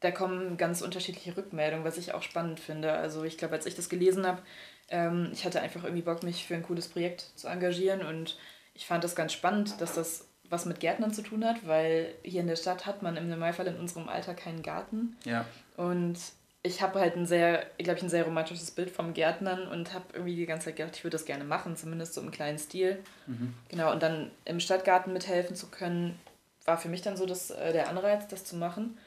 da 0.00 0.10
kommen 0.10 0.56
ganz 0.56 0.82
unterschiedliche 0.82 1.36
Rückmeldungen, 1.36 1.84
was 1.84 1.98
ich 1.98 2.14
auch 2.14 2.22
spannend 2.22 2.60
finde. 2.60 2.92
Also 2.92 3.24
ich 3.24 3.36
glaube, 3.38 3.54
als 3.54 3.66
ich 3.66 3.74
das 3.74 3.88
gelesen 3.88 4.26
habe, 4.26 4.42
ähm, 4.88 5.30
ich 5.32 5.44
hatte 5.44 5.60
einfach 5.60 5.84
irgendwie 5.84 6.02
Bock, 6.02 6.22
mich 6.22 6.46
für 6.46 6.54
ein 6.54 6.62
cooles 6.62 6.88
Projekt 6.88 7.32
zu 7.34 7.48
engagieren 7.48 8.02
und 8.02 8.38
ich 8.74 8.86
fand 8.86 9.04
das 9.04 9.16
ganz 9.16 9.32
spannend, 9.32 9.80
dass 9.80 9.94
das 9.94 10.25
was 10.50 10.64
mit 10.66 10.80
Gärtnern 10.80 11.12
zu 11.12 11.22
tun 11.22 11.44
hat, 11.44 11.66
weil 11.66 12.14
hier 12.22 12.40
in 12.40 12.46
der 12.46 12.56
Stadt 12.56 12.86
hat 12.86 13.02
man 13.02 13.16
im 13.16 13.28
Normalfall 13.28 13.66
in 13.66 13.76
unserem 13.76 14.08
Alter 14.08 14.34
keinen 14.34 14.62
Garten. 14.62 15.16
Ja. 15.24 15.44
Und 15.76 16.18
ich 16.62 16.82
habe 16.82 17.00
halt 17.00 17.16
ein 17.16 17.26
sehr, 17.26 17.64
glaube 17.78 17.98
ich, 17.98 18.02
ein 18.02 18.10
sehr 18.10 18.24
romantisches 18.24 18.70
Bild 18.70 18.90
vom 18.90 19.14
Gärtnern 19.14 19.68
und 19.68 19.94
habe 19.94 20.04
irgendwie 20.14 20.36
die 20.36 20.46
ganze 20.46 20.66
Zeit 20.66 20.76
gedacht, 20.76 20.96
ich 20.96 21.04
würde 21.04 21.16
das 21.16 21.24
gerne 21.24 21.44
machen, 21.44 21.76
zumindest 21.76 22.14
so 22.14 22.20
im 22.20 22.30
kleinen 22.30 22.58
Stil. 22.58 22.98
Genau, 23.68 23.92
und 23.92 24.02
dann 24.02 24.30
im 24.44 24.60
Stadtgarten 24.60 25.12
mithelfen 25.12 25.54
zu 25.54 25.68
können, 25.68 26.18
war 26.64 26.76
für 26.76 26.88
mich 26.88 27.02
dann 27.02 27.16
so 27.16 27.26
das, 27.26 27.50
äh, 27.50 27.72
der 27.72 27.88
Anreiz, 27.88 28.26
das 28.28 28.44
zu 28.44 28.56
machen. 28.56 28.98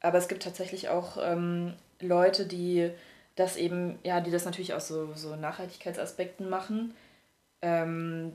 Aber 0.00 0.18
es 0.18 0.28
gibt 0.28 0.42
tatsächlich 0.42 0.88
auch 0.88 1.16
ähm, 1.20 1.74
Leute, 2.00 2.46
die 2.46 2.90
das 3.36 3.56
eben, 3.56 3.98
ja, 4.02 4.20
die 4.20 4.30
das 4.30 4.44
natürlich 4.44 4.74
aus 4.74 4.88
so, 4.88 5.14
so 5.14 5.36
Nachhaltigkeitsaspekten 5.36 6.50
machen. 6.50 6.94
Ähm, 7.62 8.32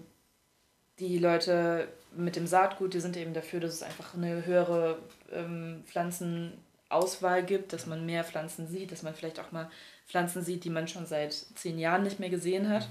die 0.99 1.19
Leute 1.19 1.87
mit 2.17 2.35
dem 2.35 2.47
Saatgut, 2.47 2.93
die 2.93 2.99
sind 2.99 3.17
eben 3.17 3.33
dafür, 3.33 3.59
dass 3.59 3.73
es 3.73 3.83
einfach 3.83 4.13
eine 4.13 4.45
höhere 4.45 4.97
ähm, 5.31 5.83
Pflanzenauswahl 5.85 7.43
gibt, 7.43 7.73
dass 7.73 7.85
man 7.85 8.05
mehr 8.05 8.23
Pflanzen 8.23 8.67
sieht, 8.67 8.91
dass 8.91 9.03
man 9.03 9.13
vielleicht 9.13 9.39
auch 9.39 9.51
mal 9.51 9.69
Pflanzen 10.07 10.43
sieht, 10.43 10.63
die 10.63 10.69
man 10.69 10.87
schon 10.87 11.05
seit 11.05 11.33
zehn 11.33 11.79
Jahren 11.79 12.03
nicht 12.03 12.19
mehr 12.19 12.29
gesehen 12.29 12.69
hat. 12.69 12.87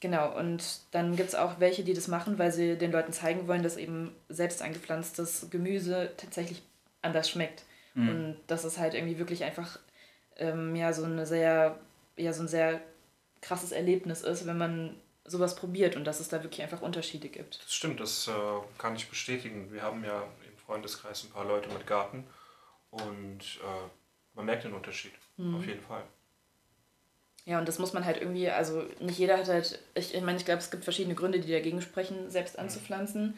Genau, 0.00 0.36
und 0.36 0.62
dann 0.90 1.16
gibt 1.16 1.30
es 1.30 1.34
auch 1.34 1.58
welche, 1.58 1.82
die 1.82 1.94
das 1.94 2.08
machen, 2.08 2.38
weil 2.38 2.52
sie 2.52 2.76
den 2.76 2.92
Leuten 2.92 3.12
zeigen 3.12 3.48
wollen, 3.48 3.62
dass 3.62 3.78
eben 3.78 4.14
selbst 4.28 4.60
angepflanztes 4.60 5.48
Gemüse 5.50 6.10
tatsächlich 6.18 6.62
anders 7.00 7.30
schmeckt. 7.30 7.64
Und 7.96 8.36
dass 8.46 8.64
es 8.64 8.76
halt 8.76 8.92
irgendwie 8.92 9.18
wirklich 9.18 9.42
einfach 9.44 9.78
ähm, 10.36 10.76
ja, 10.76 10.92
so, 10.92 11.04
eine 11.04 11.24
sehr, 11.24 11.78
ja, 12.16 12.32
so 12.34 12.42
ein 12.42 12.48
sehr 12.48 12.82
krasses 13.40 13.72
Erlebnis 13.72 14.20
ist, 14.20 14.46
wenn 14.46 14.58
man 14.58 14.94
sowas 15.26 15.56
probiert 15.56 15.96
und 15.96 16.04
dass 16.04 16.20
es 16.20 16.28
da 16.28 16.42
wirklich 16.42 16.62
einfach 16.62 16.82
Unterschiede 16.82 17.28
gibt. 17.28 17.60
Das 17.62 17.74
stimmt, 17.74 18.00
das 18.00 18.28
äh, 18.28 18.32
kann 18.78 18.96
ich 18.96 19.08
bestätigen. 19.08 19.72
Wir 19.72 19.82
haben 19.82 20.04
ja 20.04 20.22
im 20.22 20.56
Freundeskreis 20.64 21.24
ein 21.24 21.30
paar 21.30 21.44
Leute 21.44 21.68
mit 21.70 21.86
Garten 21.86 22.24
und 22.90 23.40
äh, 23.40 23.88
man 24.34 24.46
merkt 24.46 24.64
den 24.64 24.74
Unterschied. 24.74 25.12
Auf 25.38 25.66
jeden 25.66 25.82
Fall. 25.82 26.02
Ja, 27.44 27.58
und 27.58 27.68
das 27.68 27.78
muss 27.78 27.92
man 27.92 28.04
halt 28.04 28.16
irgendwie, 28.20 28.50
also 28.50 28.84
nicht 29.00 29.18
jeder 29.18 29.38
hat 29.38 29.48
halt, 29.48 29.78
ich, 29.94 30.14
ich 30.14 30.22
meine, 30.22 30.38
ich 30.38 30.44
glaube, 30.44 30.60
es 30.60 30.70
gibt 30.70 30.82
verschiedene 30.82 31.14
Gründe, 31.14 31.40
die 31.40 31.52
dagegen 31.52 31.80
sprechen, 31.80 32.30
selbst 32.30 32.58
anzupflanzen. 32.58 33.36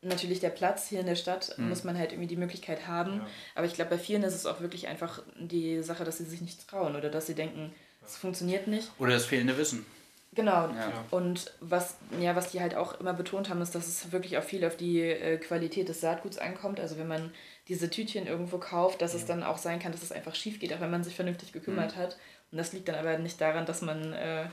Natürlich 0.00 0.40
der 0.40 0.48
Platz 0.48 0.88
hier 0.88 1.00
in 1.00 1.06
der 1.06 1.16
Stadt 1.16 1.58
muss 1.58 1.84
man 1.84 1.98
halt 1.98 2.12
irgendwie 2.12 2.28
die 2.28 2.36
Möglichkeit 2.36 2.86
haben. 2.86 3.18
Ja. 3.18 3.26
Aber 3.54 3.66
ich 3.66 3.74
glaube, 3.74 3.90
bei 3.90 3.98
vielen 3.98 4.22
ist 4.22 4.34
es 4.34 4.46
auch 4.46 4.60
wirklich 4.60 4.88
einfach 4.88 5.22
die 5.38 5.82
Sache, 5.82 6.04
dass 6.04 6.16
sie 6.16 6.24
sich 6.24 6.40
nicht 6.40 6.66
trauen 6.66 6.96
oder 6.96 7.10
dass 7.10 7.26
sie 7.26 7.34
denken, 7.34 7.74
es 8.02 8.16
funktioniert 8.16 8.66
nicht. 8.66 8.90
Oder 8.98 9.12
das 9.12 9.26
fehlende 9.26 9.58
Wissen. 9.58 9.84
Genau. 10.32 10.68
Ja. 10.68 11.04
Und 11.10 11.52
was, 11.60 11.96
ja, 12.20 12.36
was 12.36 12.52
die 12.52 12.60
halt 12.60 12.76
auch 12.76 13.00
immer 13.00 13.12
betont 13.14 13.48
haben, 13.48 13.60
ist, 13.62 13.74
dass 13.74 13.88
es 13.88 14.12
wirklich 14.12 14.38
auch 14.38 14.44
viel 14.44 14.64
auf 14.64 14.76
die 14.76 15.00
äh, 15.00 15.38
Qualität 15.38 15.88
des 15.88 16.00
Saatguts 16.00 16.38
ankommt. 16.38 16.78
Also 16.78 16.98
wenn 16.98 17.08
man 17.08 17.34
diese 17.66 17.90
Tütchen 17.90 18.26
irgendwo 18.26 18.58
kauft, 18.58 19.02
dass 19.02 19.14
es 19.14 19.26
dann 19.26 19.42
auch 19.42 19.58
sein 19.58 19.80
kann, 19.80 19.90
dass 19.92 20.02
es 20.02 20.12
einfach 20.12 20.34
schief 20.36 20.60
geht, 20.60 20.72
auch 20.72 20.80
wenn 20.80 20.90
man 20.90 21.02
sich 21.02 21.16
vernünftig 21.16 21.52
gekümmert 21.52 21.96
hat. 21.96 22.16
Und 22.52 22.58
das 22.58 22.72
liegt 22.72 22.88
dann 22.88 22.94
aber 22.94 23.18
nicht 23.18 23.40
daran, 23.40 23.66
dass 23.66 23.82
man 23.82 24.12
äh, 24.12 24.46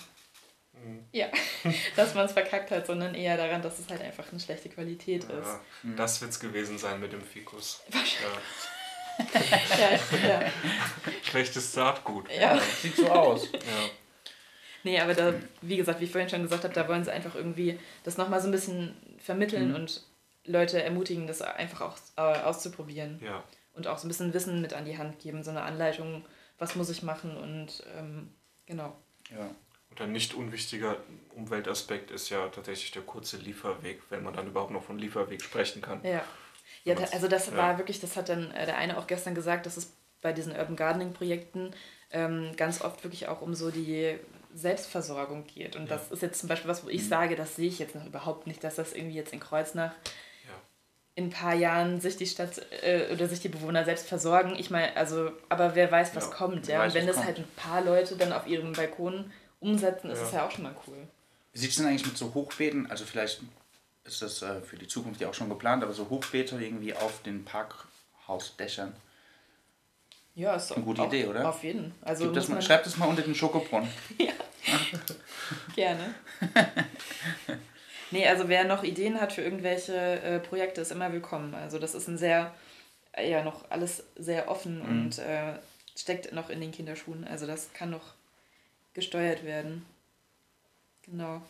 ja, 1.11 1.27
dass 1.95 2.13
man 2.15 2.25
es 2.25 2.33
verkackt 2.33 2.71
hat, 2.71 2.87
sondern 2.87 3.15
eher 3.15 3.37
daran, 3.37 3.61
dass 3.61 3.79
es 3.79 3.89
halt 3.89 4.01
einfach 4.01 4.31
eine 4.31 4.39
schlechte 4.39 4.69
Qualität 4.69 5.23
ist. 5.23 5.31
Ja, 5.31 5.61
Das 5.95 6.21
wird 6.21 6.31
es 6.31 6.39
gewesen 6.39 6.77
sein 6.77 6.99
mit 6.99 7.13
dem 7.13 7.21
Fikus. 7.21 7.81
Ja. 9.33 9.39
Ja, 9.79 10.29
ja. 10.29 10.51
Schlechtes 11.23 11.71
Saatgut. 11.73 12.29
ja. 12.31 12.59
Sieht 12.59 12.97
so 12.97 13.09
aus. 13.09 13.51
Ja. 13.51 13.59
Nee, 14.87 15.01
aber 15.01 15.13
da, 15.13 15.33
wie 15.61 15.75
gesagt, 15.75 15.99
wie 15.99 16.05
ich 16.05 16.11
vorhin 16.11 16.29
schon 16.29 16.43
gesagt 16.43 16.63
habe, 16.63 16.73
da 16.73 16.87
wollen 16.87 17.03
sie 17.03 17.11
einfach 17.11 17.35
irgendwie 17.35 17.77
das 18.05 18.15
nochmal 18.17 18.39
so 18.39 18.47
ein 18.47 18.51
bisschen 18.53 18.95
vermitteln 19.19 19.75
und 19.75 20.01
Leute 20.45 20.81
ermutigen, 20.81 21.27
das 21.27 21.41
einfach 21.41 21.81
auch 21.81 21.97
äh, 22.15 22.21
auszuprobieren. 22.43 23.19
Ja. 23.21 23.43
Und 23.73 23.85
auch 23.87 23.97
so 23.97 24.05
ein 24.05 24.07
bisschen 24.07 24.33
Wissen 24.33 24.61
mit 24.61 24.73
an 24.73 24.85
die 24.85 24.97
Hand 24.97 25.19
geben, 25.19 25.43
so 25.43 25.49
eine 25.49 25.63
Anleitung, 25.63 26.23
was 26.57 26.75
muss 26.75 26.89
ich 26.89 27.03
machen 27.03 27.35
und 27.35 27.83
ähm, 27.97 28.29
genau. 28.65 28.95
Ja. 29.29 29.49
Und 29.91 29.99
ein 30.01 30.13
nicht 30.13 30.33
unwichtiger 30.33 30.95
Umweltaspekt 31.35 32.09
ist 32.09 32.29
ja 32.29 32.47
tatsächlich 32.47 32.91
der 32.91 33.01
kurze 33.01 33.35
Lieferweg, 33.35 34.01
wenn 34.09 34.23
man 34.23 34.33
dann 34.33 34.47
überhaupt 34.47 34.71
noch 34.71 34.83
von 34.83 34.97
Lieferweg 34.97 35.41
sprechen 35.41 35.81
kann. 35.81 35.99
Ja. 36.03 36.23
Ja, 36.85 36.95
da, 36.95 37.01
Was- 37.03 37.11
also 37.11 37.27
das 37.27 37.47
ja. 37.47 37.57
war 37.57 37.77
wirklich, 37.77 37.99
das 37.99 38.15
hat 38.15 38.29
dann 38.29 38.51
äh, 38.51 38.65
der 38.65 38.77
eine 38.77 38.97
auch 38.97 39.07
gestern 39.07 39.35
gesagt, 39.35 39.65
dass 39.65 39.75
es 39.75 39.91
bei 40.21 40.31
diesen 40.31 40.53
Urban 40.53 40.77
Gardening 40.77 41.11
Projekten 41.11 41.71
ähm, 42.11 42.51
ganz 42.55 42.81
oft 42.81 43.03
wirklich 43.03 43.27
auch 43.27 43.41
um 43.41 43.53
so 43.53 43.69
die 43.69 44.17
Selbstversorgung 44.57 45.45
geht. 45.45 45.75
Und 45.75 45.89
das 45.91 46.11
ist 46.11 46.21
jetzt 46.21 46.39
zum 46.39 46.49
Beispiel 46.49 46.69
was, 46.69 46.83
wo 46.83 46.89
ich 46.89 47.07
sage, 47.07 47.35
das 47.35 47.55
sehe 47.55 47.67
ich 47.67 47.79
jetzt 47.79 47.95
noch 47.95 48.05
überhaupt 48.05 48.47
nicht, 48.47 48.63
dass 48.63 48.75
das 48.75 48.93
irgendwie 48.93 49.15
jetzt 49.15 49.31
in 49.33 49.39
Kreuznach 49.39 49.91
Ja. 50.47 50.53
in 51.15 51.25
ein 51.25 51.29
paar 51.29 51.53
Jahren 51.53 52.01
sich 52.01 52.17
die 52.17 52.25
Stadt 52.25 52.61
äh, 52.83 53.11
oder 53.13 53.27
sich 53.27 53.39
die 53.39 53.49
Bewohner 53.49 53.85
selbst 53.85 54.07
versorgen. 54.07 54.55
Ich 54.57 54.69
meine, 54.71 54.95
also, 54.97 55.31
aber 55.49 55.75
wer 55.75 55.91
weiß, 55.91 56.15
was 56.15 56.25
Ja, 56.25 56.31
kommt, 56.31 56.67
ja. 56.67 56.79
weiß, 56.79 56.93
Und 56.93 56.99
wenn 56.99 57.07
das 57.07 57.15
kommt. 57.17 57.27
halt 57.27 57.37
ein 57.39 57.47
paar 57.55 57.81
Leute 57.83 58.15
dann 58.17 58.33
auf 58.33 58.47
ihrem 58.47 58.73
Balkon 58.73 59.31
umsetzen, 59.59 60.09
ist 60.09 60.19
Ja. 60.19 60.25
es 60.25 60.31
ja 60.33 60.45
auch 60.47 60.51
schon 60.51 60.63
mal 60.63 60.75
cool. 60.87 60.97
Wie 61.53 61.59
sieht 61.59 61.69
es 61.71 61.75
denn 61.77 61.85
eigentlich 61.87 62.05
mit 62.05 62.17
so 62.17 62.33
Hochbeeten? 62.33 62.89
Also 62.89 63.05
vielleicht 63.05 63.41
ist 64.05 64.21
das 64.21 64.41
äh, 64.41 64.61
für 64.61 64.77
die 64.77 64.87
Zukunft 64.87 65.19
ja 65.21 65.29
auch 65.29 65.33
schon 65.33 65.49
geplant, 65.49 65.83
aber 65.83 65.93
so 65.93 66.09
Hochbeete 66.09 66.55
irgendwie 66.59 66.93
auf 66.93 67.21
den 67.23 67.45
Parkhausdächern. 67.45 68.93
Ja, 70.37 70.55
ist 70.55 70.71
Eine 70.71 70.85
gute 70.85 71.01
auch, 71.01 71.07
Idee, 71.07 71.25
oder? 71.25 71.49
Auf 71.49 71.63
jeden. 71.63 71.95
Also 72.01 72.31
das 72.31 72.47
mal, 72.47 72.61
schreibt 72.61 72.85
das 72.85 72.95
mal 72.97 73.07
unter 73.07 73.23
den 73.23 73.33
Schokobrunnen. 73.33 73.89
Gerne. 75.75 76.13
nee, 78.11 78.27
also 78.27 78.47
wer 78.47 78.65
noch 78.65 78.83
Ideen 78.83 79.19
hat 79.19 79.33
für 79.33 79.41
irgendwelche 79.41 79.95
äh, 79.95 80.39
Projekte, 80.39 80.81
ist 80.81 80.91
immer 80.91 81.11
willkommen. 81.11 81.55
Also 81.55 81.79
das 81.79 81.95
ist 81.95 82.07
ein 82.07 82.19
sehr, 82.19 82.53
äh, 83.13 83.31
ja, 83.31 83.43
noch 83.43 83.71
alles 83.71 84.03
sehr 84.15 84.47
offen 84.47 84.83
und 84.83 85.17
äh, 85.17 85.53
steckt 85.97 86.31
noch 86.33 86.51
in 86.51 86.61
den 86.61 86.71
Kinderschuhen. 86.71 87.25
Also 87.27 87.47
das 87.47 87.73
kann 87.73 87.89
noch 87.89 88.13
gesteuert 88.93 89.43
werden. 89.43 89.87
Genau. 91.07 91.41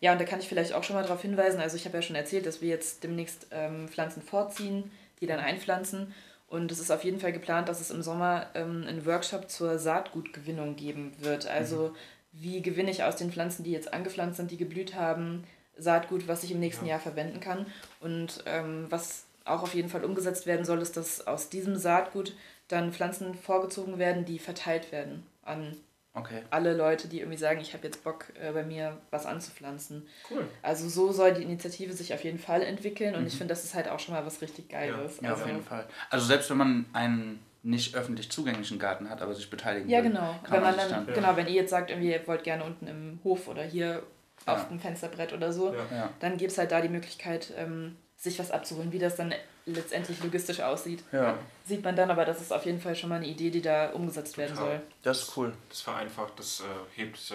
Ja, 0.00 0.10
und 0.10 0.20
da 0.20 0.24
kann 0.24 0.40
ich 0.40 0.48
vielleicht 0.48 0.72
auch 0.72 0.82
schon 0.82 0.96
mal 0.96 1.02
darauf 1.02 1.22
hinweisen, 1.22 1.60
also 1.60 1.76
ich 1.76 1.84
habe 1.84 1.98
ja 1.98 2.02
schon 2.02 2.16
erzählt, 2.16 2.44
dass 2.44 2.60
wir 2.60 2.70
jetzt 2.70 3.04
demnächst 3.04 3.46
ähm, 3.52 3.88
Pflanzen 3.88 4.20
vorziehen, 4.20 4.90
die 5.20 5.28
dann 5.28 5.38
einpflanzen. 5.38 6.12
Und 6.52 6.70
es 6.70 6.80
ist 6.80 6.90
auf 6.90 7.02
jeden 7.02 7.18
Fall 7.18 7.32
geplant, 7.32 7.70
dass 7.70 7.80
es 7.80 7.90
im 7.90 8.02
Sommer 8.02 8.46
ähm, 8.52 8.84
einen 8.86 9.06
Workshop 9.06 9.48
zur 9.48 9.78
Saatgutgewinnung 9.78 10.76
geben 10.76 11.14
wird. 11.18 11.46
Also 11.46 11.94
wie 12.32 12.60
gewinne 12.60 12.90
ich 12.90 13.04
aus 13.04 13.16
den 13.16 13.32
Pflanzen, 13.32 13.64
die 13.64 13.72
jetzt 13.72 13.94
angepflanzt 13.94 14.36
sind, 14.36 14.50
die 14.50 14.58
geblüht 14.58 14.94
haben, 14.94 15.44
Saatgut, 15.78 16.28
was 16.28 16.44
ich 16.44 16.52
im 16.52 16.60
nächsten 16.60 16.84
Ja. 16.84 16.90
Jahr 16.92 17.00
verwenden 17.00 17.40
kann. 17.40 17.64
Und 18.00 18.44
ähm, 18.44 18.84
was 18.90 19.24
auch 19.46 19.62
auf 19.62 19.72
jeden 19.72 19.88
Fall 19.88 20.04
umgesetzt 20.04 20.44
werden 20.44 20.66
soll, 20.66 20.82
ist, 20.82 20.98
dass 20.98 21.26
aus 21.26 21.48
diesem 21.48 21.74
Saatgut 21.76 22.36
dann 22.68 22.92
Pflanzen 22.92 23.34
vorgezogen 23.34 23.98
werden, 23.98 24.26
die 24.26 24.38
verteilt 24.38 24.92
werden 24.92 25.26
an 25.44 25.74
Okay. 26.14 26.42
alle 26.50 26.74
Leute, 26.74 27.08
die 27.08 27.20
irgendwie 27.20 27.38
sagen, 27.38 27.60
ich 27.60 27.72
habe 27.72 27.84
jetzt 27.86 28.04
Bock, 28.04 28.26
äh, 28.38 28.52
bei 28.52 28.62
mir 28.64 28.98
was 29.10 29.24
anzupflanzen. 29.24 30.06
Cool. 30.30 30.46
Also 30.60 30.88
so 30.88 31.10
soll 31.10 31.32
die 31.32 31.42
Initiative 31.42 31.92
sich 31.94 32.12
auf 32.12 32.22
jeden 32.22 32.38
Fall 32.38 32.62
entwickeln 32.62 33.14
und 33.14 33.26
ich 33.26 33.32
finde, 33.38 33.52
das 33.54 33.64
ist 33.64 33.74
halt 33.74 33.88
auch 33.88 33.98
schon 33.98 34.14
mal 34.14 34.24
was 34.26 34.42
richtig 34.42 34.68
Geiles. 34.68 35.20
Ja, 35.22 35.30
also, 35.30 35.42
auf 35.42 35.48
jeden 35.48 35.62
Fall. 35.62 35.86
Also 36.10 36.26
selbst 36.26 36.50
wenn 36.50 36.58
man 36.58 36.84
einen 36.92 37.40
nicht 37.62 37.94
öffentlich 37.94 38.30
zugänglichen 38.30 38.78
Garten 38.78 39.08
hat, 39.08 39.22
aber 39.22 39.34
sich 39.34 39.48
beteiligen 39.48 39.88
Ja, 39.88 40.02
will, 40.02 40.10
genau. 40.10 40.34
Wenn 40.48 40.60
man 40.62 40.74
sich 40.74 40.84
dann, 40.84 41.06
Ja. 41.08 41.14
genau, 41.14 41.36
wenn 41.36 41.46
ihr 41.46 41.54
jetzt 41.54 41.70
sagt, 41.70 41.88
irgendwie, 41.90 42.10
ihr 42.10 42.26
wollt 42.26 42.42
gerne 42.44 42.64
unten 42.64 42.86
im 42.88 43.20
Hof 43.24 43.48
oder 43.48 43.62
hier 43.62 44.02
auf 44.44 44.58
Ja. 44.58 44.64
dem 44.64 44.80
Fensterbrett 44.80 45.32
oder 45.32 45.52
so, 45.52 45.72
Ja. 45.72 45.96
Ja. 45.96 46.10
dann 46.20 46.36
gibt 46.36 46.52
es 46.52 46.58
halt 46.58 46.72
da 46.72 46.80
die 46.82 46.88
Möglichkeit, 46.88 47.52
ähm, 47.56 47.96
sich 48.22 48.38
was 48.38 48.50
abzuholen. 48.52 48.92
Wie 48.92 48.98
das 49.00 49.16
dann 49.16 49.34
letztendlich 49.66 50.22
logistisch 50.22 50.60
aussieht, 50.60 51.02
Ja, 51.12 51.36
sieht 51.64 51.82
man 51.84 51.96
dann, 51.96 52.10
aber 52.10 52.24
das 52.24 52.40
ist 52.40 52.52
auf 52.52 52.64
jeden 52.66 52.80
Fall 52.80 52.94
schon 52.94 53.08
mal 53.10 53.16
eine 53.16 53.26
Idee, 53.26 53.50
die 53.50 53.60
da 53.62 53.90
umgesetzt 53.90 54.38
werden 54.38 54.54
Total. 54.56 54.76
soll. 54.78 54.82
das 55.02 55.18
ist 55.22 55.36
cool. 55.36 55.52
Das 55.68 55.80
vereinfacht, 55.80 56.38
das 56.38 56.60
äh, 56.60 56.64
hebt 56.94 57.18
äh, 57.32 57.34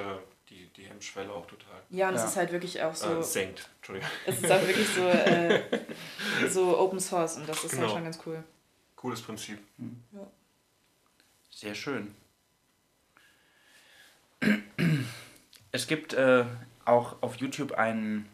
die, 0.49 0.67
die 0.77 0.83
Hemmschwelle 0.83 1.29
auch 1.31 1.45
total. 1.45 1.81
Ja, 1.89 2.07
und 2.07 2.15
Ja. 2.15 2.23
es 2.23 2.29
ist 2.31 2.37
halt 2.37 2.51
wirklich 2.53 2.81
auch 2.81 2.95
so, 2.95 3.19
Äh, 3.19 3.23
senkt, 3.23 3.69
Entschuldigung. 3.77 4.09
es 4.25 4.39
ist 4.41 4.49
auch 4.51 4.61
wirklich 4.61 4.87
so, 4.87 5.07
äh, 5.09 5.61
so 6.49 6.77
Open 6.79 6.99
Source 7.01 7.35
und 7.37 7.49
das 7.49 7.63
ist 7.65 7.71
Genau. 7.71 7.83
halt 7.83 7.91
schon 7.93 8.03
ganz 8.05 8.19
cool. 8.25 8.43
Cooles 8.95 9.21
Prinzip. 9.21 9.59
Sehr 11.51 11.75
schön. 11.75 12.15
Es 15.73 15.85
gibt 15.85 16.13
äh, 16.13 16.45
auch 16.85 17.21
auf 17.21 17.35
YouTube 17.35 17.73
einen 17.73 18.27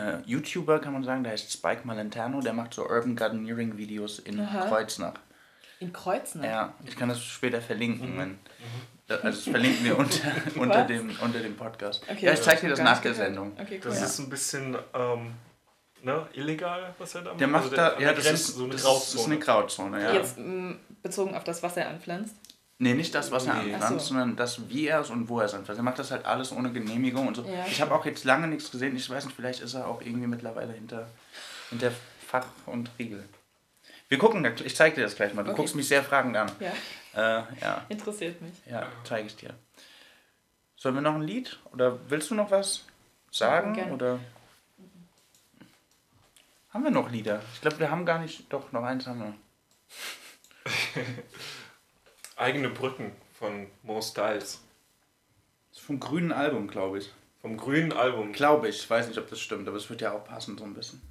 äh, 0.00 0.18
YouTuber, 0.26 0.78
kann 0.80 0.92
man 0.92 1.04
sagen, 1.04 1.22
der 1.24 1.32
heißt 1.32 1.50
Spike 1.52 1.82
Malenterno, 1.84 2.40
der 2.40 2.52
macht 2.52 2.74
so 2.74 2.82
Urban 2.88 3.16
Gardeneering 3.16 3.76
Videos 3.76 4.18
in 4.18 4.40
Aha. 4.40 4.66
Kreuznach. 4.66 5.14
In 5.80 5.92
Kreuznach? 5.92 6.44
Ja, 6.44 6.74
ich 6.84 6.96
kann 6.96 7.08
das 7.08 7.22
später 7.22 7.60
verlinken. 7.60 8.14
Mhm. 8.14 8.18
Wenn, 8.18 8.38
also 9.08 9.22
das 9.28 9.42
verlinken 9.42 9.84
wir 9.84 9.98
unter, 9.98 10.32
unter, 10.56 10.84
dem, 10.84 11.10
unter 11.20 11.40
dem 11.40 11.56
Podcast. 11.56 12.02
Okay, 12.08 12.26
ja, 12.26 12.32
ich 12.32 12.42
zeige 12.42 12.62
dir 12.62 12.68
das 12.70 12.80
nach 12.80 13.00
der. 13.00 13.14
Sendung. 13.14 13.52
Okay, 13.60 13.80
cool. 13.84 13.90
Das 13.90 14.02
ist 14.02 14.18
ein 14.18 14.30
bisschen 14.30 14.76
ähm, 14.94 15.32
ne, 16.02 16.26
illegal, 16.34 16.94
was 16.98 17.14
er 17.14 17.22
da 17.22 17.30
macht. 17.30 17.40
Der 17.40 17.48
macht 17.48 17.64
Also 17.64 17.76
da, 17.76 17.88
an 17.88 18.00
ja, 18.00 18.08
der 18.08 18.14
das 18.14 18.24
Grenze 18.24 18.42
ist, 18.42 18.56
so 18.56 18.64
eine 18.64 18.72
das 18.72 18.82
Grauzone. 18.82 19.20
ist 19.20 19.26
eine 19.26 19.38
Grauzone, 19.38 20.02
ja. 20.02 20.12
Jetzt 20.12 20.38
m, 20.38 20.78
bezogen 21.02 21.34
auf 21.34 21.44
das, 21.44 21.62
was 21.62 21.76
er 21.76 21.88
anpflanzt. 21.88 22.36
Nee, 22.82 22.94
nicht 22.94 23.14
das, 23.14 23.30
was 23.30 23.46
er 23.46 23.62
Nee. 23.62 23.76
so. 23.78 23.98
sondern 23.98 24.36
das, 24.36 24.70
wie 24.70 24.86
er 24.86 25.00
es 25.00 25.10
und 25.10 25.28
wo 25.28 25.38
er 25.40 25.44
es 25.44 25.52
anpflanzt. 25.54 25.78
Er 25.78 25.82
macht 25.82 25.98
das 25.98 26.10
halt 26.10 26.24
alles 26.24 26.50
ohne 26.50 26.72
Genehmigung 26.72 27.28
und 27.28 27.34
so. 27.36 27.44
Ja. 27.44 27.66
Ich 27.66 27.80
habe 27.82 27.94
auch 27.94 28.06
jetzt 28.06 28.24
lange 28.24 28.46
nichts 28.48 28.70
gesehen. 28.70 28.96
Ich 28.96 29.08
weiß 29.10 29.26
nicht, 29.26 29.36
vielleicht 29.36 29.60
ist 29.60 29.74
er 29.74 29.86
auch 29.86 30.00
irgendwie 30.00 30.26
mittlerweile 30.26 30.72
hinter, 30.72 31.06
hinter 31.68 31.92
Fach 32.26 32.46
und 32.64 32.90
Riegel. 32.98 33.22
Wir 34.08 34.16
gucken, 34.16 34.44
ich 34.64 34.74
zeige 34.74 34.96
dir 34.96 35.02
das 35.02 35.14
gleich 35.14 35.34
mal. 35.34 35.42
Du 35.44 35.50
Okay. 35.50 35.58
guckst 35.60 35.74
mich 35.74 35.86
sehr 35.88 36.02
fragend 36.02 36.36
an. 36.38 36.50
Ja, 36.58 36.72
Äh, 37.40 37.42
ja, 37.60 37.84
interessiert 37.90 38.40
mich. 38.40 38.54
ja, 38.64 38.86
zeige 39.04 39.26
ich 39.26 39.36
dir. 39.36 39.52
Sollen 40.76 40.94
wir 40.94 41.02
noch 41.02 41.14
ein 41.16 41.22
Lied? 41.22 41.58
Oder 41.72 41.98
willst 42.08 42.30
du 42.30 42.34
noch 42.34 42.50
was 42.50 42.86
sagen? 43.30 43.74
gerne. 43.74 43.92
Oder 43.92 44.18
haben 46.70 46.84
wir 46.84 46.90
noch 46.90 47.10
Lieder? 47.10 47.42
Ich 47.52 47.60
glaube, 47.60 47.78
wir 47.78 47.90
haben 47.90 48.06
gar 48.06 48.20
nicht. 48.20 48.50
Doch, 48.50 48.72
noch 48.72 48.84
eins 48.84 49.06
haben 49.06 49.20
wir. 49.20 49.34
Eigene 52.40 52.70
Brücken 52.70 53.12
von 53.34 53.66
Mo 53.82 54.00
Styles. 54.00 54.62
Das 55.68 55.78
ist 55.78 55.84
vom 55.84 56.00
grünen 56.00 56.32
Album, 56.32 56.68
glaube 56.68 56.96
ich. 56.96 57.12
Vom 57.42 57.58
grünen 57.58 57.92
Album. 57.92 58.32
Glaube 58.32 58.70
ich. 58.70 58.78
Ich 58.78 58.88
weiß 58.88 59.08
nicht, 59.08 59.18
ob 59.18 59.28
das 59.28 59.40
stimmt, 59.40 59.68
aber 59.68 59.76
es 59.76 59.90
wird 59.90 60.00
ja 60.00 60.12
auch 60.12 60.24
passen, 60.24 60.56
so 60.56 60.64
ein 60.64 60.72
bisschen. 60.72 61.02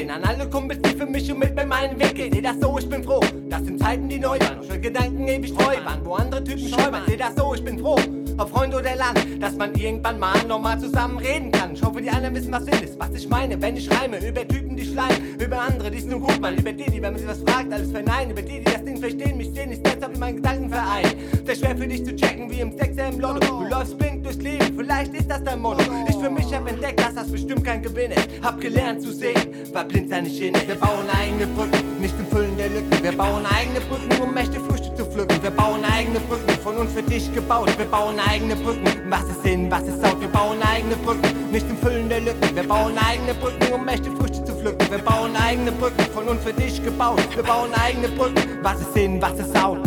Stehen. 0.00 0.10
An 0.10 0.24
alle 0.24 0.48
Kumpels, 0.48 0.80
die 0.82 0.96
für 0.96 1.06
mich 1.06 1.26
schon 1.26 1.38
mit 1.38 1.54
bei 1.54 1.64
meinem 1.64 1.98
Weg 1.98 2.14
gehen. 2.14 2.32
Seh 2.32 2.40
das 2.40 2.58
so, 2.60 2.78
ich 2.78 2.88
bin 2.88 3.02
froh. 3.04 3.20
Das 3.48 3.64
sind 3.64 3.80
Zeiten, 3.80 4.08
die 4.08 4.18
neu 4.18 4.38
waren. 4.38 4.64
Schon 4.66 4.80
Gedanken 4.80 5.28
ewig 5.28 5.54
treu 5.54 5.76
waren, 5.84 6.04
wo 6.04 6.14
andere 6.14 6.42
Typen 6.42 6.68
scheu 6.68 6.90
waren. 6.90 7.02
Seh 7.06 7.16
das 7.16 7.34
so, 7.36 7.54
ich 7.54 7.64
bin 7.64 7.78
froh. 7.78 7.98
Ob 8.38 8.50
Freund 8.50 8.74
oder 8.74 8.96
Land, 8.96 9.20
dass 9.40 9.54
man 9.56 9.74
irgendwann 9.74 10.18
mal 10.18 10.42
normal 10.46 10.78
zusammen 10.80 11.18
reden 11.18 11.52
kann. 11.52 11.74
Ich 11.74 11.82
hoffe, 11.82 12.00
die 12.00 12.08
anderen 12.08 12.34
wissen, 12.34 12.52
was 12.52 12.64
Sinn 12.64 12.82
ist, 12.82 12.98
was 12.98 13.10
ich 13.14 13.28
meine, 13.28 13.60
wenn 13.60 13.76
ich 13.76 13.90
reime. 13.90 14.18
Über 14.26 14.46
Typen, 14.48 14.76
die 14.76 14.84
schleimen, 14.84 15.19
über 15.50 15.62
andere, 15.62 15.90
die 15.90 15.98
es 15.98 16.04
nur 16.04 16.20
gut 16.20 16.40
meinen. 16.40 16.58
Über 16.58 16.72
die, 16.72 16.84
die, 16.84 17.02
wenn 17.02 17.12
man 17.12 17.18
sie 17.20 17.26
was 17.26 17.40
fragt, 17.40 17.72
alles 17.72 17.90
verneinen. 17.90 18.30
Über 18.30 18.42
die, 18.42 18.60
die 18.60 18.64
das 18.64 18.84
Ding 18.84 18.98
verstehen, 18.98 19.36
mich 19.36 19.50
sehen, 19.52 19.72
ich 19.72 19.82
deshalb 19.82 20.14
in 20.14 20.20
meinen 20.20 20.36
Gedanken 20.36 20.70
vereinen. 20.70 21.10
Sehr 21.44 21.56
schwer 21.56 21.76
für 21.76 21.88
dich 21.88 22.04
zu 22.04 22.14
checken, 22.14 22.48
wie 22.48 22.60
im 22.60 22.70
Sechser 22.78 23.08
im 23.08 23.18
Lotto. 23.18 23.40
Du 23.40 23.68
läufst 23.68 23.98
blind 23.98 24.24
durch 24.24 24.38
durchs 24.38 24.44
Leben, 24.44 24.76
vielleicht 24.76 25.12
ist 25.12 25.28
das 25.28 25.42
dein 25.42 25.60
Motto. 25.60 25.82
Ich 26.08 26.16
für 26.16 26.30
mich 26.30 26.54
hab 26.54 26.68
entdeckt, 26.68 27.00
dass 27.00 27.14
das 27.14 27.28
bestimmt 27.28 27.64
kein 27.64 27.82
Gewinn 27.82 28.12
ist. 28.12 28.28
Hab 28.42 28.60
gelernt 28.60 29.02
zu 29.02 29.12
sehen, 29.12 29.34
weil 29.72 29.84
blind 29.86 30.08
sein 30.08 30.24
nicht 30.24 30.40
in 30.40 30.54
ist. 30.54 30.68
Wir 30.68 30.76
bauen 30.76 31.06
eigene 31.20 31.46
Brücken, 31.48 32.00
nicht 32.00 32.14
im 32.16 32.26
Füllen 32.26 32.56
der 32.56 32.68
Lücken. 32.68 33.02
Wir 33.02 33.12
bauen 33.12 33.44
eigene 33.44 33.80
Brücken, 33.80 34.22
um 34.22 34.36
echte 34.36 34.60
Früchte 34.60 34.94
zu 34.94 35.04
pflücken. 35.04 35.42
Wir 35.42 35.50
bauen 35.50 35.84
eigene 35.84 36.20
Brücken, 36.20 36.50
von 36.62 36.76
uns 36.76 36.92
für 36.92 37.02
dich 37.02 37.32
gebaut. 37.34 37.76
Wir 37.76 37.86
bauen 37.86 38.20
eigene 38.20 38.54
Brücken, 38.54 38.86
was 39.08 39.24
ist 39.24 39.42
Sinn, 39.42 39.68
was 39.68 39.82
ist 39.82 40.04
Out. 40.04 40.20
Wir 40.20 40.28
bauen 40.28 40.58
eigene 40.62 40.94
Brücken, 40.96 41.39
nicht 41.50 41.68
im 41.68 41.76
Füllen 41.78 42.08
der 42.08 42.20
Lücken. 42.20 42.54
Wir 42.54 42.62
bauen 42.62 42.96
eigene 42.98 43.34
Brücken, 43.34 43.72
um 43.72 43.88
echte 43.88 44.10
Früchte 44.12 44.44
zu 44.44 44.54
pflücken. 44.54 44.90
Wir 44.90 44.98
bauen 44.98 45.34
eigene 45.34 45.72
Brücken, 45.72 46.02
von 46.12 46.28
uns 46.28 46.42
für 46.42 46.52
dich 46.52 46.82
gebaut. 46.82 47.20
Wir 47.34 47.42
bauen 47.42 47.72
eigene 47.74 48.08
Brücken, 48.08 48.58
was 48.62 48.80
ist 48.80 48.94
Sinn, 48.94 49.20
was 49.20 49.38
ist 49.38 49.56
Out. 49.56 49.80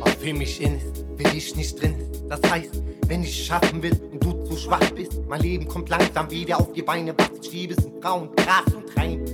Was 0.00 0.14
für 0.14 0.34
mich 0.34 0.60
in 0.60 0.76
ist, 0.76 1.04
will 1.16 1.34
ich 1.34 1.54
nicht 1.54 1.80
drin. 1.80 1.94
Das 2.28 2.40
heißt, 2.50 2.82
wenn 3.06 3.22
ich 3.22 3.46
schaffen 3.46 3.82
will 3.82 3.98
und 4.12 4.24
du 4.24 4.44
zu 4.44 4.56
schwach 4.56 4.90
bist, 4.90 5.20
mein 5.28 5.40
Leben 5.40 5.68
kommt 5.68 5.88
langsam 5.88 6.30
wieder 6.30 6.58
auf 6.58 6.72
die 6.72 6.82
Beine. 6.82 7.14
Was 7.16 7.30
ich 7.42 7.52
liebe, 7.52 7.74
sind 7.74 8.02
Frauen, 8.02 8.28
Gras 8.36 8.74
und 8.74 8.96
Rein. 8.96 9.24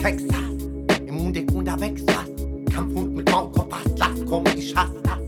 Texas, 0.00 0.36
im 1.06 1.18
Untergrund 1.18 1.68
da 1.68 1.78
wächst 1.78 2.06
was. 2.06 2.74
Kampfhund 2.74 3.14
mit 3.14 3.30
Maulkorb, 3.30 3.70
was 3.70 3.98
lass, 3.98 4.24
komm, 4.28 4.44
ich 4.56 4.74
hasse 4.74 5.00
das. 5.02 5.18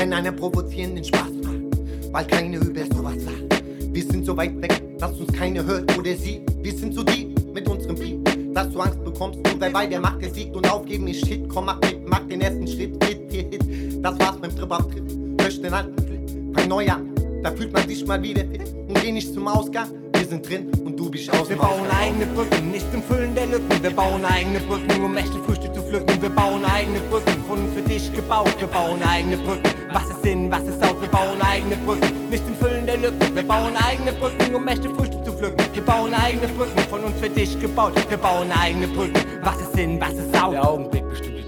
Wenn 0.00 0.12
einer 0.12 0.32
provozierenden 0.32 1.04
Spaß 1.04 1.30
macht, 1.42 2.12
weil 2.12 2.26
keiner 2.26 2.58
über 2.58 2.84
sowas 2.94 3.16
lacht. 3.24 3.55
Wir 3.96 4.04
sind 4.04 4.26
so 4.26 4.36
weit 4.36 4.60
weg, 4.60 4.98
dass 4.98 5.18
uns 5.18 5.32
keiner 5.32 5.64
hört 5.64 5.96
oder 5.96 6.14
sieht. 6.14 6.42
Wir 6.62 6.74
sind 6.76 6.92
so 6.92 7.02
deep 7.02 7.34
mit 7.54 7.66
unserem 7.66 7.96
Beat, 7.96 8.54
dass 8.54 8.70
du 8.70 8.78
Angst 8.78 9.02
bekommst, 9.02 9.40
nur 9.42 9.58
weil 9.58 9.70
bei 9.70 9.86
der 9.86 10.00
Macht 10.00 10.18
besiegt 10.18 10.54
und 10.54 10.70
aufgeben 10.70 11.06
ist 11.08 11.26
Shit. 11.26 11.48
Komm, 11.48 11.64
mach 11.64 11.80
mit, 11.80 12.06
mach 12.06 12.20
den 12.28 12.42
ersten 12.42 12.68
Schritt, 12.68 13.02
Hit, 13.02 13.32
Hit, 13.32 13.54
Hit. 13.54 14.04
Das 14.04 14.18
war's 14.18 14.36
beim 14.36 14.54
Trip 14.54 14.70
auf 14.70 14.86
Trip. 14.90 15.40
Lösch 15.40 15.62
den 15.62 15.72
alten 15.72 15.96
Clip, 15.96 16.54
fang 16.54 16.68
neu 16.68 16.86
an. 16.90 17.10
Da 17.42 17.50
fühlt 17.52 17.72
man 17.72 17.88
sich 17.88 18.06
mal 18.06 18.22
wieder 18.22 18.44
fit 18.44 18.70
und 18.86 19.00
geh 19.00 19.12
nicht 19.12 19.32
zum 19.32 19.48
Ausgang. 19.48 19.88
Wir 20.26 20.30
sind 20.30 20.48
drin 20.50 20.72
und 20.84 20.98
du 20.98 21.08
bist 21.08 21.30
aus. 21.32 21.48
Wir 21.48 21.56
bauen 21.56 21.88
eigene 21.88 22.26
Brücken, 22.26 22.72
nicht 22.72 22.86
im 22.92 23.00
Füllen 23.00 23.32
der 23.36 23.46
Lücken. 23.46 23.80
Wir 23.80 23.92
bauen 23.92 24.24
eigene 24.24 24.58
Brücken, 24.58 25.04
um 25.04 25.16
echte 25.16 25.38
Früchte 25.38 25.72
zu 25.72 25.80
pflücken. 25.80 26.20
Wir 26.20 26.30
bauen 26.30 26.64
eigene 26.64 26.98
Brücken, 26.98 27.44
von 27.46 27.60
uns 27.60 27.72
für 27.72 27.82
dich 27.82 28.12
gebaut. 28.12 28.52
Wir 28.58 28.66
bauen 28.66 29.00
eigene 29.04 29.36
Brücken, 29.36 29.70
was 29.92 30.10
ist 30.10 30.22
Sinn, 30.24 30.50
was 30.50 30.64
ist 30.64 30.82
Out. 30.82 31.00
Wir 31.00 31.08
bauen 31.10 31.40
eigene 31.40 31.76
Brücken, 31.76 32.28
nicht 32.28 32.42
im 32.48 32.56
Füllen 32.56 32.86
der 32.86 32.96
Lücken. 32.96 33.36
Wir 33.36 33.42
bauen 33.44 33.76
eigene 33.76 34.12
Brücken, 34.14 34.52
um 34.52 34.66
echte 34.66 34.90
Früchte 34.90 35.22
zu 35.22 35.32
pflücken. 35.32 35.64
Wir 35.72 35.82
bauen 35.84 36.12
eigene 36.12 36.48
Brücken, 36.48 36.78
von 36.90 37.04
uns 37.04 37.20
für 37.20 37.30
dich 37.30 37.60
gebaut. 37.60 37.92
Wir 38.08 38.18
bauen 38.18 38.50
eigene 38.50 38.88
Brücken, 38.88 39.20
was 39.44 39.60
ist 39.60 39.74
Sinn, 39.74 40.00
was 40.00 40.14
ist 40.14 40.42
Out. 40.42 40.54
Der 40.54 40.68
Augenblick 40.68 41.08
bestimmt. 41.08 41.45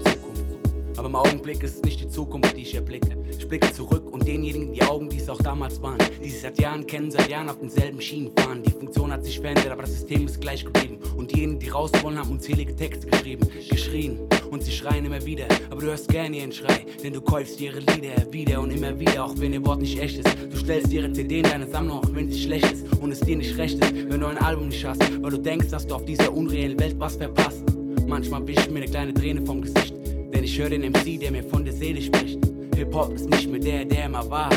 Aber 0.99 1.07
im 1.07 1.15
Augenblick 1.15 1.63
ist 1.63 1.77
es 1.77 1.81
nicht 1.83 2.01
die 2.01 2.09
Zukunft, 2.09 2.57
die 2.57 2.63
ich 2.63 2.75
erblicke. 2.75 3.15
Ich 3.29 3.47
blicke 3.47 3.71
zurück 3.71 4.11
und 4.11 4.27
denjenigen 4.27 4.73
die 4.73 4.81
Augen, 4.83 5.07
die 5.07 5.15
es 5.15 5.29
auch 5.29 5.41
damals 5.41 5.81
waren. 5.81 5.97
Die 6.21 6.29
sich 6.29 6.41
seit 6.41 6.59
Jahren 6.59 6.85
kennen, 6.85 7.09
seit 7.09 7.29
Jahren 7.29 7.47
auf 7.47 7.57
denselben 7.57 8.01
Schienen 8.01 8.33
fahren. 8.35 8.63
Die 8.63 8.71
Funktion 8.71 9.09
hat 9.13 9.23
sich 9.23 9.39
verändert, 9.39 9.69
aber 9.69 9.83
das 9.83 9.93
System 9.93 10.25
ist 10.25 10.41
gleich 10.41 10.65
geblieben. 10.65 10.99
Und 11.15 11.33
diejenigen, 11.33 11.57
die 11.57 11.69
raus 11.69 11.91
wollen, 12.01 12.19
haben 12.19 12.29
unzählige 12.29 12.75
Texte 12.75 13.07
geschrieben, 13.07 13.47
geschrien. 13.69 14.19
Und 14.51 14.61
sie 14.61 14.73
schreien 14.73 15.05
immer 15.05 15.25
wieder, 15.25 15.45
aber 15.69 15.79
du 15.79 15.87
hörst 15.87 16.09
gerne 16.09 16.35
ihren 16.35 16.51
Schrei. 16.51 16.85
Denn 17.01 17.13
du 17.13 17.21
käufst 17.21 17.61
ihre 17.61 17.79
Lieder 17.79 18.33
wieder 18.33 18.59
und 18.59 18.71
immer 18.71 18.99
wieder, 18.99 19.23
auch 19.23 19.35
wenn 19.37 19.53
ihr 19.53 19.65
Wort 19.65 19.79
nicht 19.79 19.97
echt 20.01 20.19
ist. 20.19 20.27
Du 20.51 20.57
stellst 20.57 20.91
ihre 20.91 21.13
CD 21.13 21.37
in 21.37 21.43
deine 21.43 21.67
Sammlung, 21.67 21.99
auch 21.99 22.13
wenn 22.13 22.29
sie 22.29 22.41
schlecht 22.41 22.73
ist 22.73 22.85
und 23.01 23.13
es 23.13 23.21
dir 23.21 23.37
nicht 23.37 23.57
recht 23.57 23.81
ist, 23.81 23.93
wenn 23.93 24.19
du 24.19 24.27
ein 24.27 24.37
Album 24.39 24.67
nicht 24.67 24.83
hast. 24.83 25.01
Weil 25.23 25.31
du 25.31 25.37
denkst, 25.37 25.69
dass 25.69 25.87
du 25.87 25.95
auf 25.95 26.03
dieser 26.03 26.33
unreellen 26.33 26.77
Welt 26.77 26.95
was 26.99 27.15
verpasst. 27.15 27.63
Manchmal 28.05 28.45
wisch 28.45 28.57
ich 28.57 28.69
mir 28.69 28.79
eine 28.79 28.87
kleine 28.87 29.13
Träne 29.13 29.45
vom 29.45 29.61
Gesicht, 29.61 29.93
denn 30.33 30.43
ich 30.43 30.57
höre 30.59 30.69
den 30.69 30.81
MC, 30.81 31.19
der 31.19 31.31
mir 31.31 31.43
von 31.43 31.63
der 31.63 31.73
Seele 31.73 32.01
spricht. 32.01 32.39
Hip-Hop 32.75 33.13
ist 33.13 33.29
nicht 33.29 33.49
mehr 33.49 33.59
der, 33.59 33.85
der 33.85 34.05
immer 34.05 34.29
war. 34.29 34.49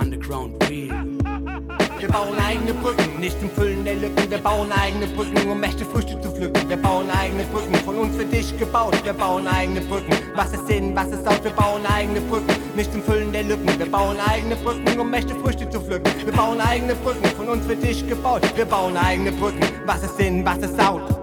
Underground 0.00 0.68
real. 0.68 1.06
Wir 1.98 2.08
bauen 2.08 2.38
eigene 2.38 2.72
Brücken, 2.74 3.20
nicht 3.20 3.36
im 3.42 3.50
Füllen 3.50 3.84
der 3.84 3.96
Lücken. 3.96 4.30
Wir 4.30 4.38
bauen 4.38 4.72
eigene 4.72 5.06
Brücken, 5.08 5.50
um 5.50 5.62
echte 5.62 5.84
Früchte 5.84 6.18
zu 6.20 6.30
pflücken. 6.30 6.68
Wir 6.68 6.78
bauen 6.78 7.10
eigene 7.10 7.44
Brücken, 7.44 7.74
von 7.84 7.96
uns 7.96 8.16
für 8.16 8.24
dich 8.24 8.56
gebaut. 8.58 8.96
Wir 9.04 9.12
bauen 9.12 9.46
eigene 9.46 9.82
Brücken, 9.82 10.14
was 10.34 10.52
ist 10.54 10.66
Sinn, 10.66 10.96
was 10.96 11.08
ist 11.08 11.26
Out. 11.28 11.44
Wir 11.44 11.50
bauen 11.50 11.84
eigene 11.84 12.22
Brücken, 12.22 12.54
nicht 12.74 12.94
im 12.94 13.02
Füllen 13.02 13.32
der 13.32 13.42
Lücken. 13.42 13.68
Wir 13.78 13.90
bauen 13.90 14.16
eigene 14.18 14.56
Brücken, 14.56 14.98
um 14.98 15.12
echte 15.12 15.34
Früchte 15.34 15.68
zu 15.68 15.80
pflücken. 15.80 16.10
Wir 16.24 16.32
bauen 16.32 16.60
eigene 16.60 16.94
Brücken, 16.94 17.24
von 17.36 17.48
uns 17.50 17.66
für 17.66 17.76
dich 17.76 18.08
gebaut. 18.08 18.42
Wir 18.56 18.64
bauen 18.64 18.96
eigene 18.96 19.32
Brücken, 19.32 19.60
was 19.84 20.02
ist 20.02 20.16
Sinn, 20.16 20.44
was 20.46 20.58
ist 20.58 20.80
Out. 20.80 21.19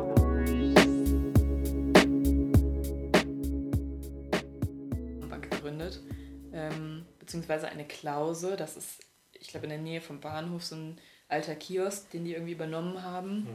Beziehungsweise 7.28 7.67
eine 7.67 7.86
Klause, 7.86 8.55
das 8.55 8.78
ist, 8.78 9.03
ich 9.34 9.49
glaube, 9.49 9.65
in 9.65 9.69
der 9.71 9.80
Nähe 9.80 10.01
vom 10.01 10.21
Bahnhof 10.21 10.63
so 10.63 10.75
ein 10.75 10.97
alter 11.28 11.55
Kiosk, 11.55 12.09
den 12.11 12.23
die 12.23 12.34
irgendwie 12.34 12.53
übernommen 12.53 13.03
haben. 13.03 13.47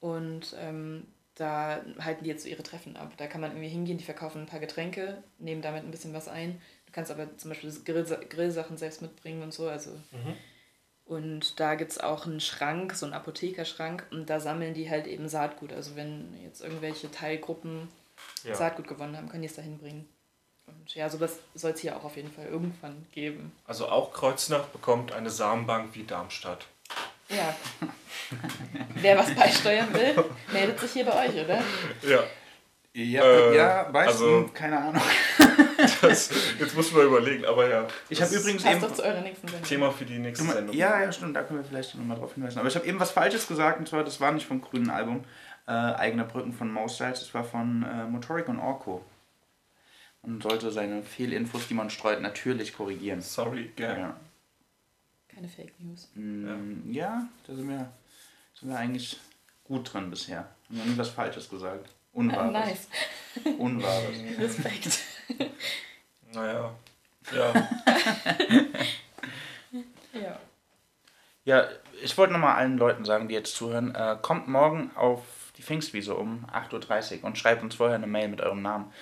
Und 0.00 0.56
ähm, 0.58 1.06
da 1.34 1.82
halten 1.98 2.24
die 2.24 2.30
jetzt 2.30 2.44
so 2.44 2.48
ihre 2.48 2.62
Treffen 2.62 2.96
ab. 2.96 3.12
Da 3.18 3.26
kann 3.26 3.42
man 3.42 3.50
irgendwie 3.50 3.68
hingehen, 3.68 3.98
die 3.98 4.04
verkaufen 4.04 4.40
ein 4.40 4.46
paar 4.46 4.60
Getränke, 4.60 5.22
nehmen 5.38 5.60
damit 5.60 5.84
ein 5.84 5.90
bisschen 5.90 6.14
was 6.14 6.26
ein. 6.26 6.58
Du 6.86 6.92
kannst 6.92 7.10
aber 7.10 7.36
zum 7.36 7.50
Beispiel 7.50 7.70
Grill 7.84 8.04
Grillsachen 8.30 8.78
selbst 8.78 9.02
mitbringen 9.02 9.42
und 9.42 9.52
so. 9.52 9.68
Also 9.68 9.90
und 11.04 11.60
da 11.60 11.74
gibt 11.74 11.92
es 11.92 12.00
auch 12.00 12.26
einen 12.26 12.40
Schrank, 12.40 12.94
so 12.94 13.04
einen 13.04 13.14
Apothekerschrank, 13.14 14.06
und 14.10 14.28
da 14.30 14.40
sammeln 14.40 14.74
die 14.74 14.88
halt 14.90 15.06
eben 15.06 15.28
Saatgut. 15.28 15.72
Also 15.72 15.94
wenn 15.94 16.34
jetzt 16.42 16.62
irgendwelche 16.62 17.10
Teilgruppen 17.10 17.88
Ja. 18.42 18.54
Saatgut 18.54 18.88
gewonnen 18.88 19.16
haben, 19.16 19.28
können 19.28 19.42
die 19.42 19.48
es 19.48 19.54
da 19.54 19.62
hinbringen. 19.62 20.08
Und 20.66 20.94
ja, 20.94 21.08
sowas 21.08 21.38
soll 21.54 21.72
es 21.72 21.80
hier 21.80 21.96
auch 21.96 22.04
auf 22.04 22.16
jeden 22.16 22.32
Fall 22.32 22.46
irgendwann 22.46 23.06
geben. 23.12 23.52
Also 23.66 23.88
auch 23.88 24.12
Kreuznach 24.12 24.64
bekommt 24.66 25.12
eine 25.12 25.30
Samenbank 25.30 25.94
wie 25.94 26.04
Darmstadt. 26.04 26.66
Ja. 27.28 27.54
Wer 28.96 29.18
was 29.18 29.34
beisteuern 29.34 29.92
will, 29.92 30.24
meldet 30.52 30.78
sich 30.80 30.92
hier 30.92 31.04
bei 31.04 31.26
euch, 31.28 31.34
oder? 31.44 31.62
Ja, 32.02 32.22
Ja, 32.94 33.22
Äh, 33.24 33.56
ja 33.56 33.92
weißt 33.92 34.08
also- 34.08 34.42
du, 34.42 34.48
keine 34.48 34.78
Ahnung. 34.78 35.02
das, 36.02 36.30
jetzt 36.58 36.74
muss 36.74 36.92
man 36.92 37.06
überlegen, 37.06 37.44
aber 37.44 37.68
ja. 37.68 37.86
Ich 38.08 38.20
habe 38.22 38.34
übrigens 38.34 38.64
eben. 38.64 38.80
doch 38.80 38.92
zu 38.92 39.02
eurer 39.04 39.20
nächsten 39.20 39.46
Sendung. 39.48 39.68
Thema 39.68 39.90
für 39.92 40.04
die 40.04 40.18
nächste 40.18 40.44
Du, 40.46 40.52
Sendung. 40.52 40.74
ja, 40.76 41.00
ja, 41.00 41.12
stimmt, 41.12 41.36
da 41.36 41.42
können 41.42 41.60
wir 41.60 41.64
vielleicht 41.66 41.94
nochmal 41.96 42.16
drauf 42.16 42.34
hinweisen. 42.34 42.58
Aber 42.58 42.68
ich 42.68 42.74
habe 42.76 42.86
eben 42.86 42.98
was 42.98 43.10
Falsches 43.10 43.46
gesagt, 43.46 43.78
und 43.78 43.88
zwar, 43.88 44.02
das 44.04 44.20
war 44.20 44.32
nicht 44.32 44.46
vom 44.46 44.60
grünen 44.60 44.90
Album, 44.90 45.24
äh, 45.66 45.72
Eigene 45.72 46.24
Brücken 46.24 46.52
von 46.52 46.72
Mo 46.72 46.88
Styles, 46.88 47.20
das 47.20 47.34
war 47.34 47.44
von 47.44 47.82
äh, 47.84 48.04
Motoric 48.08 48.48
und 48.48 48.58
Orko. 48.60 49.04
Man 50.26 50.40
sollte 50.40 50.70
seine 50.70 51.02
Fehlinfos, 51.02 51.68
die 51.68 51.74
man 51.74 51.88
streut, 51.90 52.20
natürlich 52.20 52.72
korrigieren. 52.76 53.20
Sorry, 53.20 53.70
gern. 53.76 53.98
Ja, 54.00 54.16
Keine 55.28 55.48
Fake 55.48 55.72
News. 55.78 56.08
mm, 56.14 56.92
ja 56.92 57.28
da 57.46 57.54
sind 57.54 57.68
wir, 57.68 57.90
sind 58.54 58.68
wir 58.70 58.76
eigentlich 58.78 59.18
gut 59.64 59.92
drin 59.92 60.10
bisher. 60.10 60.48
Wir 60.68 60.82
haben 60.82 60.90
nie 60.92 60.98
was 60.98 61.10
Falsches 61.10 61.48
gesagt. 61.48 61.88
Ah, 61.88 61.92
Unwahres. 62.18 62.52
nice. 62.52 62.88
Unwahres. 63.58 64.16
Respekt. 64.38 64.98
Naja. 66.32 66.70
Ja. 67.34 67.68
ja. 70.12 70.38
Ja, 71.44 71.64
ich 72.02 72.18
wollte 72.18 72.32
nochmal 72.32 72.56
allen 72.56 72.76
Leuten 72.76 73.04
sagen, 73.04 73.28
die 73.28 73.34
jetzt 73.34 73.54
zuhören, 73.54 73.94
äh, 73.94 74.16
kommt 74.20 74.48
morgen 74.48 74.90
auf 74.96 75.22
die 75.56 75.62
Pfingstwiese 75.62 76.14
um 76.14 76.44
8.30 76.52 77.18
Uhr 77.20 77.24
und 77.24 77.38
schreibt 77.38 77.62
uns 77.62 77.76
vorher 77.76 77.94
eine 77.96 78.06
Mail 78.08 78.28
mit 78.28 78.40
eurem 78.40 78.60
Namen. 78.60 78.92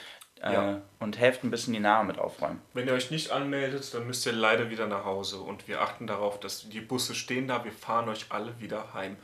Äh, 0.40 0.52
Ja. 0.52 0.82
Und 0.98 1.18
helft 1.18 1.44
ein 1.44 1.50
bisschen 1.50 1.72
die 1.74 1.80
Namen 1.80 2.08
mit 2.08 2.18
aufräumen. 2.18 2.60
Wenn 2.72 2.86
ihr 2.86 2.94
euch 2.94 3.10
nicht 3.10 3.30
anmeldet, 3.30 3.92
dann 3.94 4.06
müsst 4.06 4.26
ihr 4.26 4.32
leider 4.32 4.70
wieder 4.70 4.86
nach 4.86 5.04
Hause. 5.04 5.38
Und 5.40 5.68
wir 5.68 5.80
achten 5.80 6.06
darauf, 6.06 6.40
dass 6.40 6.68
die 6.68 6.80
Busse 6.80 7.14
stehen 7.14 7.46
da. 7.48 7.64
Wir 7.64 7.72
fahren 7.72 8.08
euch 8.08 8.26
alle 8.30 8.58
wieder 8.60 8.94
heim. 8.94 9.16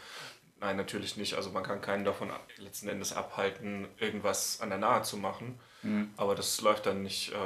Nein, 0.60 0.76
natürlich 0.76 1.16
nicht. 1.16 1.34
Also 1.34 1.50
man 1.50 1.62
kann 1.62 1.80
keinen 1.80 2.04
davon 2.04 2.30
letzten 2.58 2.88
Endes 2.88 3.14
abhalten, 3.14 3.88
irgendwas 3.98 4.60
an 4.60 4.68
der 4.68 4.78
Nahe 4.78 5.02
zu 5.02 5.16
machen. 5.16 5.58
Aber 6.18 6.34
das 6.34 6.60
läuft 6.60 6.84
dann 6.84 7.02
nicht 7.02 7.32
äh, 7.32 7.36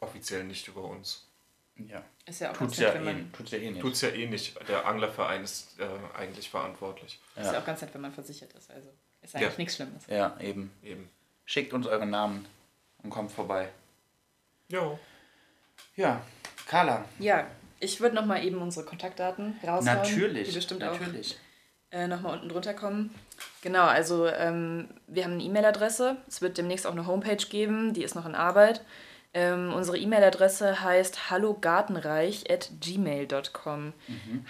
offiziell 0.00 0.42
nicht 0.42 0.66
über 0.66 0.82
uns. 0.82 1.28
Ja. 1.76 2.02
Ist 2.26 2.40
ja 2.40 2.50
auch 2.50 2.56
Tut's 2.56 2.76
ganz 2.76 2.78
ja, 2.78 2.86
nett, 2.94 3.04
wenn 3.06 3.08
eh, 3.08 3.12
man, 3.22 3.32
tut's 3.32 3.50
ja 3.52 3.58
eh 3.58 3.70
nicht. 3.70 3.80
Tut's 3.80 4.00
ja 4.00 4.08
eh 4.08 4.26
nicht. 4.26 4.68
Der 4.68 4.86
Anglerverein 4.86 5.44
ist 5.44 5.78
äh, 5.80 5.86
eigentlich 6.18 6.50
verantwortlich. 6.50 7.20
ist 7.36 7.52
ja 7.52 7.60
auch 7.60 7.64
ganz 7.64 7.80
nett, 7.82 7.94
wenn 7.94 8.00
man 8.00 8.12
versichert 8.12 8.52
ist. 8.54 8.70
Also 8.70 8.90
ist 9.22 9.34
Ja. 9.34 9.40
eigentlich 9.40 9.58
nichts 9.58 9.76
Schlimmes. 9.76 10.06
Ja, 10.08 10.36
eben. 10.40 10.72
Eben. 10.82 11.08
Schickt 11.44 11.72
uns 11.72 11.86
eure 11.86 12.06
Namen 12.06 12.46
und 13.04 13.10
kommt 13.10 13.30
vorbei. 13.30 13.68
Jo. 14.68 14.98
Ja, 15.94 16.22
Carla. 16.66 17.04
Ja, 17.20 17.46
ich 17.78 18.00
würde 18.00 18.16
noch 18.16 18.24
mal 18.24 18.44
eben 18.44 18.58
unsere 18.58 18.84
Kontaktdaten 18.84 19.56
raushauen. 19.62 19.84
Natürlich. 19.84 20.48
Die 20.48 20.54
bestimmt 20.54 20.80
natürlich. 20.80 21.38
auch 21.92 21.98
äh, 21.98 22.08
noch 22.08 22.22
mal 22.22 22.32
unten 22.32 22.48
drunter 22.48 22.74
kommen. 22.74 23.14
Genau, 23.62 23.84
also 23.84 24.26
ähm, 24.26 24.88
wir 25.06 25.22
haben 25.24 25.34
eine 25.34 25.44
E-Mail-Adresse. 25.44 26.16
Es 26.26 26.42
wird 26.42 26.58
demnächst 26.58 26.84
auch 26.86 26.92
eine 26.92 27.06
Homepage 27.06 27.36
geben, 27.36 27.92
die 27.92 28.02
ist 28.02 28.16
noch 28.16 28.26
in 28.26 28.34
Arbeit. 28.34 28.80
Ähm, 29.32 29.72
unsere 29.74 29.96
E-Mail-Adresse 29.98 30.82
heißt 30.82 31.30
hallogartenreich.gmail.com. 31.30 33.92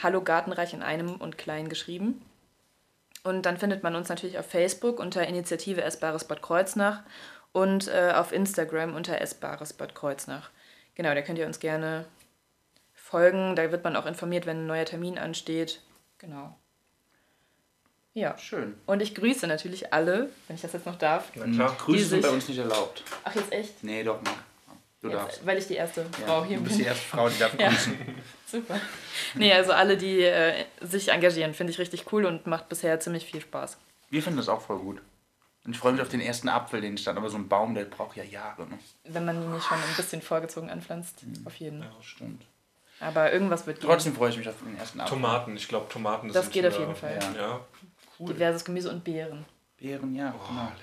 Hallo 0.02 0.22
Gartenreich 0.22 0.72
in 0.74 0.82
einem 0.82 1.14
und 1.16 1.38
klein 1.38 1.68
geschrieben. 1.68 2.22
Und 3.24 3.46
dann 3.46 3.56
findet 3.56 3.82
man 3.82 3.96
uns 3.96 4.10
natürlich 4.10 4.38
auf 4.38 4.46
Facebook 4.46 5.00
unter 5.00 5.26
Initiative 5.26 5.82
Essbares 5.82 6.24
Bad 6.24 6.42
Kreuznach 6.42 7.02
und 7.54 7.88
äh, 7.88 8.12
auf 8.14 8.32
Instagram 8.32 8.94
unter 8.94 9.18
Essbares 9.20 9.72
Bad 9.72 9.94
Kreuznach. 9.94 10.50
Genau, 10.96 11.14
da 11.14 11.22
könnt 11.22 11.38
ihr 11.38 11.46
uns 11.46 11.58
gerne 11.60 12.04
folgen. 12.92 13.56
Da 13.56 13.70
wird 13.72 13.82
man 13.84 13.96
auch 13.96 14.04
informiert, 14.06 14.44
wenn 14.44 14.58
ein 14.58 14.66
neuer 14.66 14.84
Termin 14.84 15.18
ansteht. 15.18 15.80
Genau. 16.18 16.54
Ja. 18.12 18.36
Schön. 18.38 18.74
Und 18.86 19.00
ich 19.02 19.14
grüße 19.14 19.46
natürlich 19.46 19.92
alle, 19.92 20.28
wenn 20.46 20.56
ich 20.56 20.62
das 20.62 20.72
jetzt 20.72 20.86
noch 20.86 20.96
darf. 20.98 21.30
Na 21.34 21.46
klar. 21.46 21.76
Grüße 21.78 22.04
sind 22.06 22.22
bei 22.22 22.28
uns 22.30 22.46
nicht 22.48 22.58
erlaubt. 22.58 23.02
Ach, 23.24 23.34
jetzt 23.34 23.52
echt? 23.52 23.82
Nee, 23.82 24.04
doch, 24.04 24.20
Marc. 24.22 24.36
Du 25.00 25.08
Jetzt, 25.10 25.18
darfst. 25.18 25.46
weil 25.46 25.58
ich 25.58 25.66
die 25.66 25.74
erste 25.74 26.00
Ja, 26.20 26.26
Frau 26.26 26.44
hier 26.44 26.56
du 26.58 26.62
bist 26.64 26.76
bin. 26.76 26.84
die 26.84 26.88
erste 26.88 27.04
Frau, 27.04 27.28
die 27.28 27.38
darf 27.38 27.58
Ja. 27.58 27.68
grüßen. 27.68 27.98
Super. 28.46 28.80
Nee, 29.34 29.52
also 29.52 29.72
alle, 29.72 29.96
die 29.98 30.22
äh, 30.22 30.64
sich 30.80 31.08
engagieren, 31.10 31.52
finde 31.54 31.72
ich 31.72 31.78
richtig 31.78 32.10
cool 32.12 32.24
und 32.24 32.46
macht 32.46 32.68
bisher 32.68 32.98
ziemlich 33.00 33.26
viel 33.26 33.40
Spaß. 33.42 33.76
Wir 34.10 34.22
finden 34.22 34.38
das 34.38 34.48
auch 34.48 34.62
voll 34.62 34.78
gut. 34.78 35.02
Und 35.64 35.72
ich 35.72 35.78
freue 35.78 35.92
mich 35.92 36.02
auf 36.02 36.08
den 36.10 36.20
ersten 36.20 36.48
Apfel, 36.48 36.80
den 36.82 36.98
stand. 36.98 37.16
Aber 37.18 37.30
so 37.30 37.36
ein 37.38 37.48
Baum, 37.48 37.74
der 37.74 37.84
braucht 37.84 38.16
ja 38.16 38.22
Jahre. 38.24 38.66
Ne? 38.66 38.78
Wenn 39.04 39.24
man 39.24 39.42
ihn 39.42 39.52
nicht 39.52 39.64
schon 39.66 39.78
ein 39.78 39.96
bisschen 39.96 40.20
vorgezogen 40.20 40.68
anpflanzt, 40.70 41.24
auf 41.46 41.54
jeden. 41.56 41.80
Ja, 41.82 41.90
stimmt. 42.02 42.44
Aber 43.00 43.32
irgendwas 43.32 43.66
wird 43.66 43.80
gehen. 43.80 43.88
Trotzdem 43.88 44.14
freue 44.14 44.30
ich 44.30 44.36
mich 44.36 44.48
auf 44.48 44.58
den 44.62 44.76
ersten 44.76 45.00
Apfel. 45.00 45.16
Tomaten, 45.16 45.56
ich 45.56 45.66
glaube 45.66 45.88
Tomaten 45.88 46.28
Das 46.32 46.44
sind 46.44 46.52
geht 46.52 46.64
in 46.64 46.70
auf 46.72 46.78
jeden 46.78 46.94
Fall. 46.94 47.18
Ja. 47.34 47.40
Ja. 47.40 47.60
Diverses 48.26 48.64
Gemüse 48.64 48.90
und 48.90 49.02
Beeren. 49.04 49.44
Beeren, 49.78 50.14
ja, 50.14 50.32
Oh, 50.36 50.48
genau. 50.48 50.62
lecker. 50.64 50.78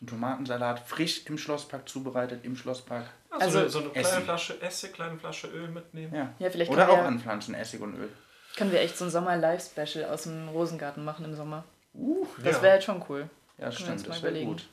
Ein 0.00 0.06
Tomatensalat, 0.06 0.80
frisch 0.88 1.26
im 1.26 1.36
Schlosspark 1.38 1.88
zubereitet, 1.88 2.44
im 2.44 2.56
Schlosspark. 2.56 3.06
Also, 3.30 3.58
Also, 3.60 3.68
so 3.68 3.78
eine, 3.80 3.90
kleine 3.90 4.08
Essig. 4.08 4.24
Flasche 4.24 4.62
Essig, 4.62 4.92
kleine 4.94 5.18
Flasche 5.18 5.48
Öl 5.48 5.68
mitnehmen. 5.68 6.14
Ja. 6.14 6.32
Ja, 6.38 6.50
vielleicht 6.50 6.70
Oder 6.70 6.88
auch 6.90 6.96
wir- 6.96 7.04
anpflanzen, 7.04 7.54
Essig 7.54 7.80
und 7.80 7.94
Öl. 7.96 8.08
Können 8.56 8.72
wir 8.72 8.80
echt 8.80 8.96
so 8.98 9.04
ein 9.04 9.10
Sommer-Live-Special 9.10 10.06
aus 10.06 10.22
dem 10.24 10.48
Rosengarten 10.48 11.04
machen 11.04 11.24
im 11.24 11.34
Sommer. 11.34 11.64
Uh, 11.94 12.26
Das 12.42 12.56
Ja. 12.56 12.62
wäre 12.62 12.72
halt 12.72 12.84
schon 12.84 13.02
cool. 13.08 13.28
Ja, 13.62 13.70
Können 13.70 13.98
stimmt, 13.98 14.08
das 14.08 14.22
wäre 14.22 14.44
gut. 14.44 14.68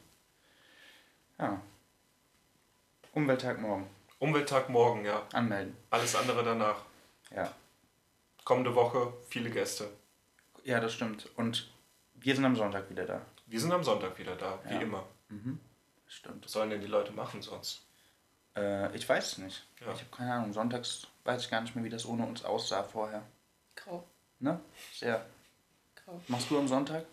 Ja. 1.37 1.61
Umwelttag 3.13 3.59
morgen. 3.59 3.89
Umwelttag 4.19 4.69
morgen, 4.69 5.05
ja. 5.05 5.25
Anmelden. 5.33 5.75
Alles 5.89 6.15
andere 6.15 6.43
danach. 6.43 6.83
Ja. 7.35 7.51
Kommende 8.43 8.73
Woche 8.75 9.13
viele 9.29 9.49
Gäste. 9.49 9.89
Ja, 10.63 10.79
das 10.79 10.93
stimmt. 10.93 11.29
Und 11.37 11.71
wir 12.15 12.35
sind 12.35 12.45
am 12.45 12.55
Sonntag 12.55 12.89
wieder 12.89 13.05
da. 13.05 13.21
Wir 13.45 13.59
sind 13.59 13.71
am 13.71 13.83
Sonntag 13.83 14.17
wieder 14.17 14.35
da, 14.35 14.59
wie 14.65 14.73
Ja. 14.75 14.81
immer. 14.81 15.05
Das 16.05 16.13
stimmt. 16.15 16.45
Was 16.45 16.51
sollen 16.51 16.69
denn 16.71 16.81
die 16.81 16.87
Leute 16.87 17.11
machen 17.11 17.41
sonst? 17.41 17.81
Äh, 18.55 18.93
ich 18.95 19.07
weiß 19.07 19.33
es 19.33 19.37
nicht. 19.37 19.65
Ja. 19.79 19.93
Ich 19.93 19.99
habe 20.01 20.11
keine 20.15 20.33
Ahnung. 20.33 20.53
Sonntags 20.53 21.07
weiß 21.23 21.43
ich 21.43 21.49
gar 21.49 21.61
nicht 21.61 21.75
mehr, 21.75 21.83
wie 21.85 21.89
das 21.89 22.05
ohne 22.05 22.25
uns 22.25 22.43
aussah 22.43 22.83
vorher. 22.83 23.23
Grau. 23.75 24.03
Ne? 24.39 24.59
Sehr. 24.93 25.25
Grau. 26.03 26.19
Machst 26.27 26.49
du 26.49 26.57
am 26.59 26.67
Sonntag? 26.67 27.05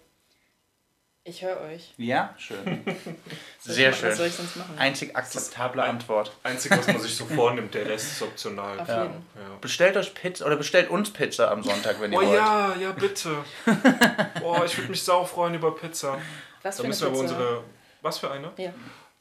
Ich 1.28 1.42
höre 1.42 1.60
euch. 1.62 1.92
Ja? 1.96 2.32
Schön. 2.38 2.84
Sehr 3.58 3.90
ma- 3.90 3.96
Was 3.96 4.00
soll 4.00 4.12
schön. 4.16 4.26
ich 4.28 4.34
sonst 4.34 4.56
machen? 4.56 4.78
Einzig 4.78 5.16
akzeptable 5.16 5.82
ein- 5.82 5.90
Antwort. 5.90 6.30
Einzig, 6.44 6.70
was 6.70 6.86
man 6.86 7.00
sich 7.00 7.16
so 7.16 7.26
vornimmt, 7.26 7.74
der 7.74 7.84
Rest 7.86 8.12
ist 8.12 8.22
optional. 8.22 8.78
Auf 8.78 8.86
Ja. 8.86 9.02
jeden. 9.02 9.26
Ja. 9.34 9.56
Bestellt 9.60 9.96
euch 9.96 10.14
Pizza 10.14 10.46
oder 10.46 10.54
bestellt 10.56 10.88
uns 10.88 11.12
Pizza 11.12 11.50
am 11.50 11.64
Sonntag, 11.64 12.00
wenn 12.00 12.12
ihr 12.12 12.18
Oh 12.18 12.22
wollt. 12.22 12.32
ja, 12.38 12.76
ja, 12.76 12.92
bitte. 12.92 13.36
Boah, 14.40 14.64
ich 14.64 14.76
würde 14.78 14.90
mich 14.90 15.02
sau 15.02 15.24
freuen 15.24 15.54
über 15.54 15.74
Pizza. 15.74 16.16
Was 16.62 16.76
Da 16.76 16.82
für 16.82 16.82
eine 16.82 16.88
müssen 16.90 17.00
wir 17.02 17.08
aber 17.08 17.20
Pizza? 17.22 17.34
unsere. 17.34 17.64
Was 18.02 18.18
für 18.18 18.30
eine? 18.30 18.52
Ja, 18.56 18.72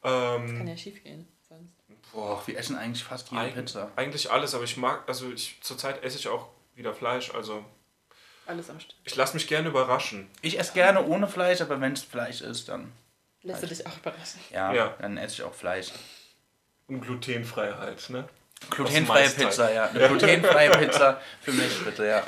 kann 0.02 0.46
Ähm, 0.60 0.68
ja 0.68 0.76
schief 0.76 1.02
gehen. 1.02 1.26
Sonst. 1.48 1.72
boah, 2.12 2.40
Wir 2.46 2.56
essen 2.56 2.76
eigentlich 2.76 3.02
fast 3.02 3.30
jede 3.32 3.42
eig 3.42 3.54
Pizza. 3.56 3.90
eigentlich 3.96 4.30
alles, 4.30 4.54
aber 4.54 4.62
ich 4.62 4.76
mag, 4.76 5.02
also 5.08 5.28
ich 5.32 5.58
zurzeit 5.60 6.04
esse 6.04 6.18
ich 6.18 6.28
auch 6.28 6.46
wieder 6.76 6.94
Fleisch, 6.94 7.34
also 7.34 7.64
Alles 8.46 8.70
am 8.70 8.78
Start. 8.80 8.94
ich 9.04 9.16
lasse 9.16 9.34
mich 9.34 9.48
gerne 9.48 9.68
überraschen. 9.68 10.28
Ich 10.42 10.58
esse 10.58 10.72
gerne 10.72 11.04
ohne 11.04 11.26
Fleisch, 11.28 11.60
aber 11.60 11.80
wenn 11.80 11.92
es 11.94 12.02
Fleisch 12.02 12.40
ist, 12.40 12.68
dann 12.68 12.92
Lässt 13.42 13.62
du 13.62 13.66
dich 13.66 13.86
auch 13.86 13.96
überraschen. 13.96 14.40
ja, 14.50 14.72
Ja. 14.72 14.94
dann 15.00 15.16
esse 15.18 15.34
ich 15.34 15.42
auch 15.42 15.54
Fleisch. 15.54 15.88
Und 16.88 17.00
glutenfrei 17.00 17.72
halt, 17.74 18.08
ne? 18.10 18.28
Glutenfreie. 18.70 19.28
Pizza, 19.28 19.72
ja. 19.72 19.86
Eine 19.86 20.08
glutenfreie 20.08 20.70
Pizza 20.78 21.20
für 21.42 21.52
mich, 21.52 21.84
bitte, 21.84 22.06
ja. 22.06 22.22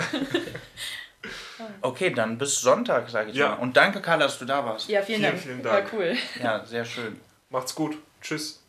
Okay, 1.80 2.10
dann 2.10 2.38
bis 2.38 2.60
Sonntag, 2.60 3.08
sage 3.10 3.30
ich 3.30 3.36
Ja. 3.36 3.50
mal. 3.50 3.54
Und 3.56 3.76
danke, 3.76 4.00
Carla, 4.00 4.24
dass 4.26 4.38
du 4.38 4.44
da 4.44 4.64
warst. 4.64 4.88
Ja, 4.88 5.02
vielen, 5.02 5.20
Vielen, 5.20 5.32
Dank. 5.32 5.42
vielen 5.42 5.62
Dank. 5.62 5.92
War 5.92 5.98
cool. 6.00 6.16
Ja, 6.42 6.64
sehr 6.64 6.84
schön. 6.84 7.20
Macht's 7.50 7.74
gut. 7.74 7.96
Tschüss. 8.20 8.62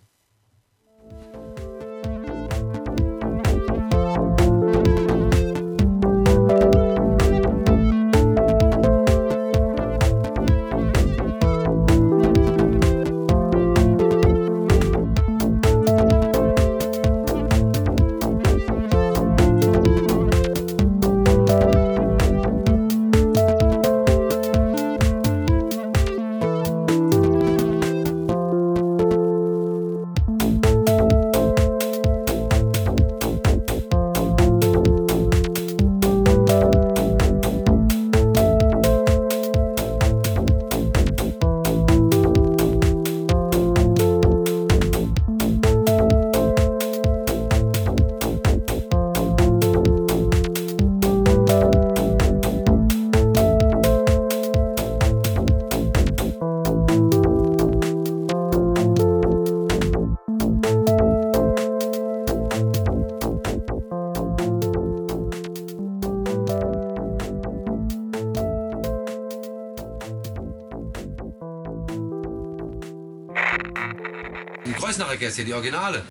Gäste, 75.40 75.46
die 75.46 75.54
Originale. 75.54 76.04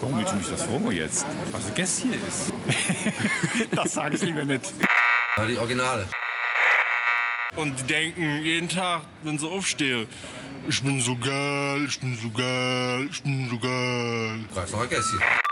Warum 0.00 0.18
willst 0.18 0.32
du 0.32 0.36
mich 0.36 0.48
das 0.48 0.62
fragen 0.62 0.92
jetzt? 0.92 1.26
Was 1.52 1.66
ein 1.66 1.74
Gast 1.74 2.02
hier 2.02 2.14
ist? 2.14 2.52
das 3.74 3.94
sage 3.94 4.16
ich 4.16 4.22
lieber 4.22 4.44
nicht. 4.44 4.72
Die 5.48 5.58
Originale. 5.58 6.06
Und 7.56 7.78
die 7.80 7.84
denken 7.84 8.42
jeden 8.42 8.68
Tag, 8.68 9.02
wenn 9.22 9.38
sie 9.38 9.48
aufstehen, 9.48 10.06
ich 10.68 10.82
bin 10.82 11.00
so 11.00 11.16
geil, 11.16 11.86
ich 11.88 12.00
bin 12.00 12.16
so 12.16 12.30
geil, 12.30 13.08
ich 13.10 13.22
bin 13.22 13.48
so 13.48 13.58
geil. 13.58 14.44
Kreuznacher 14.52 14.86
Gäste. 14.88 15.45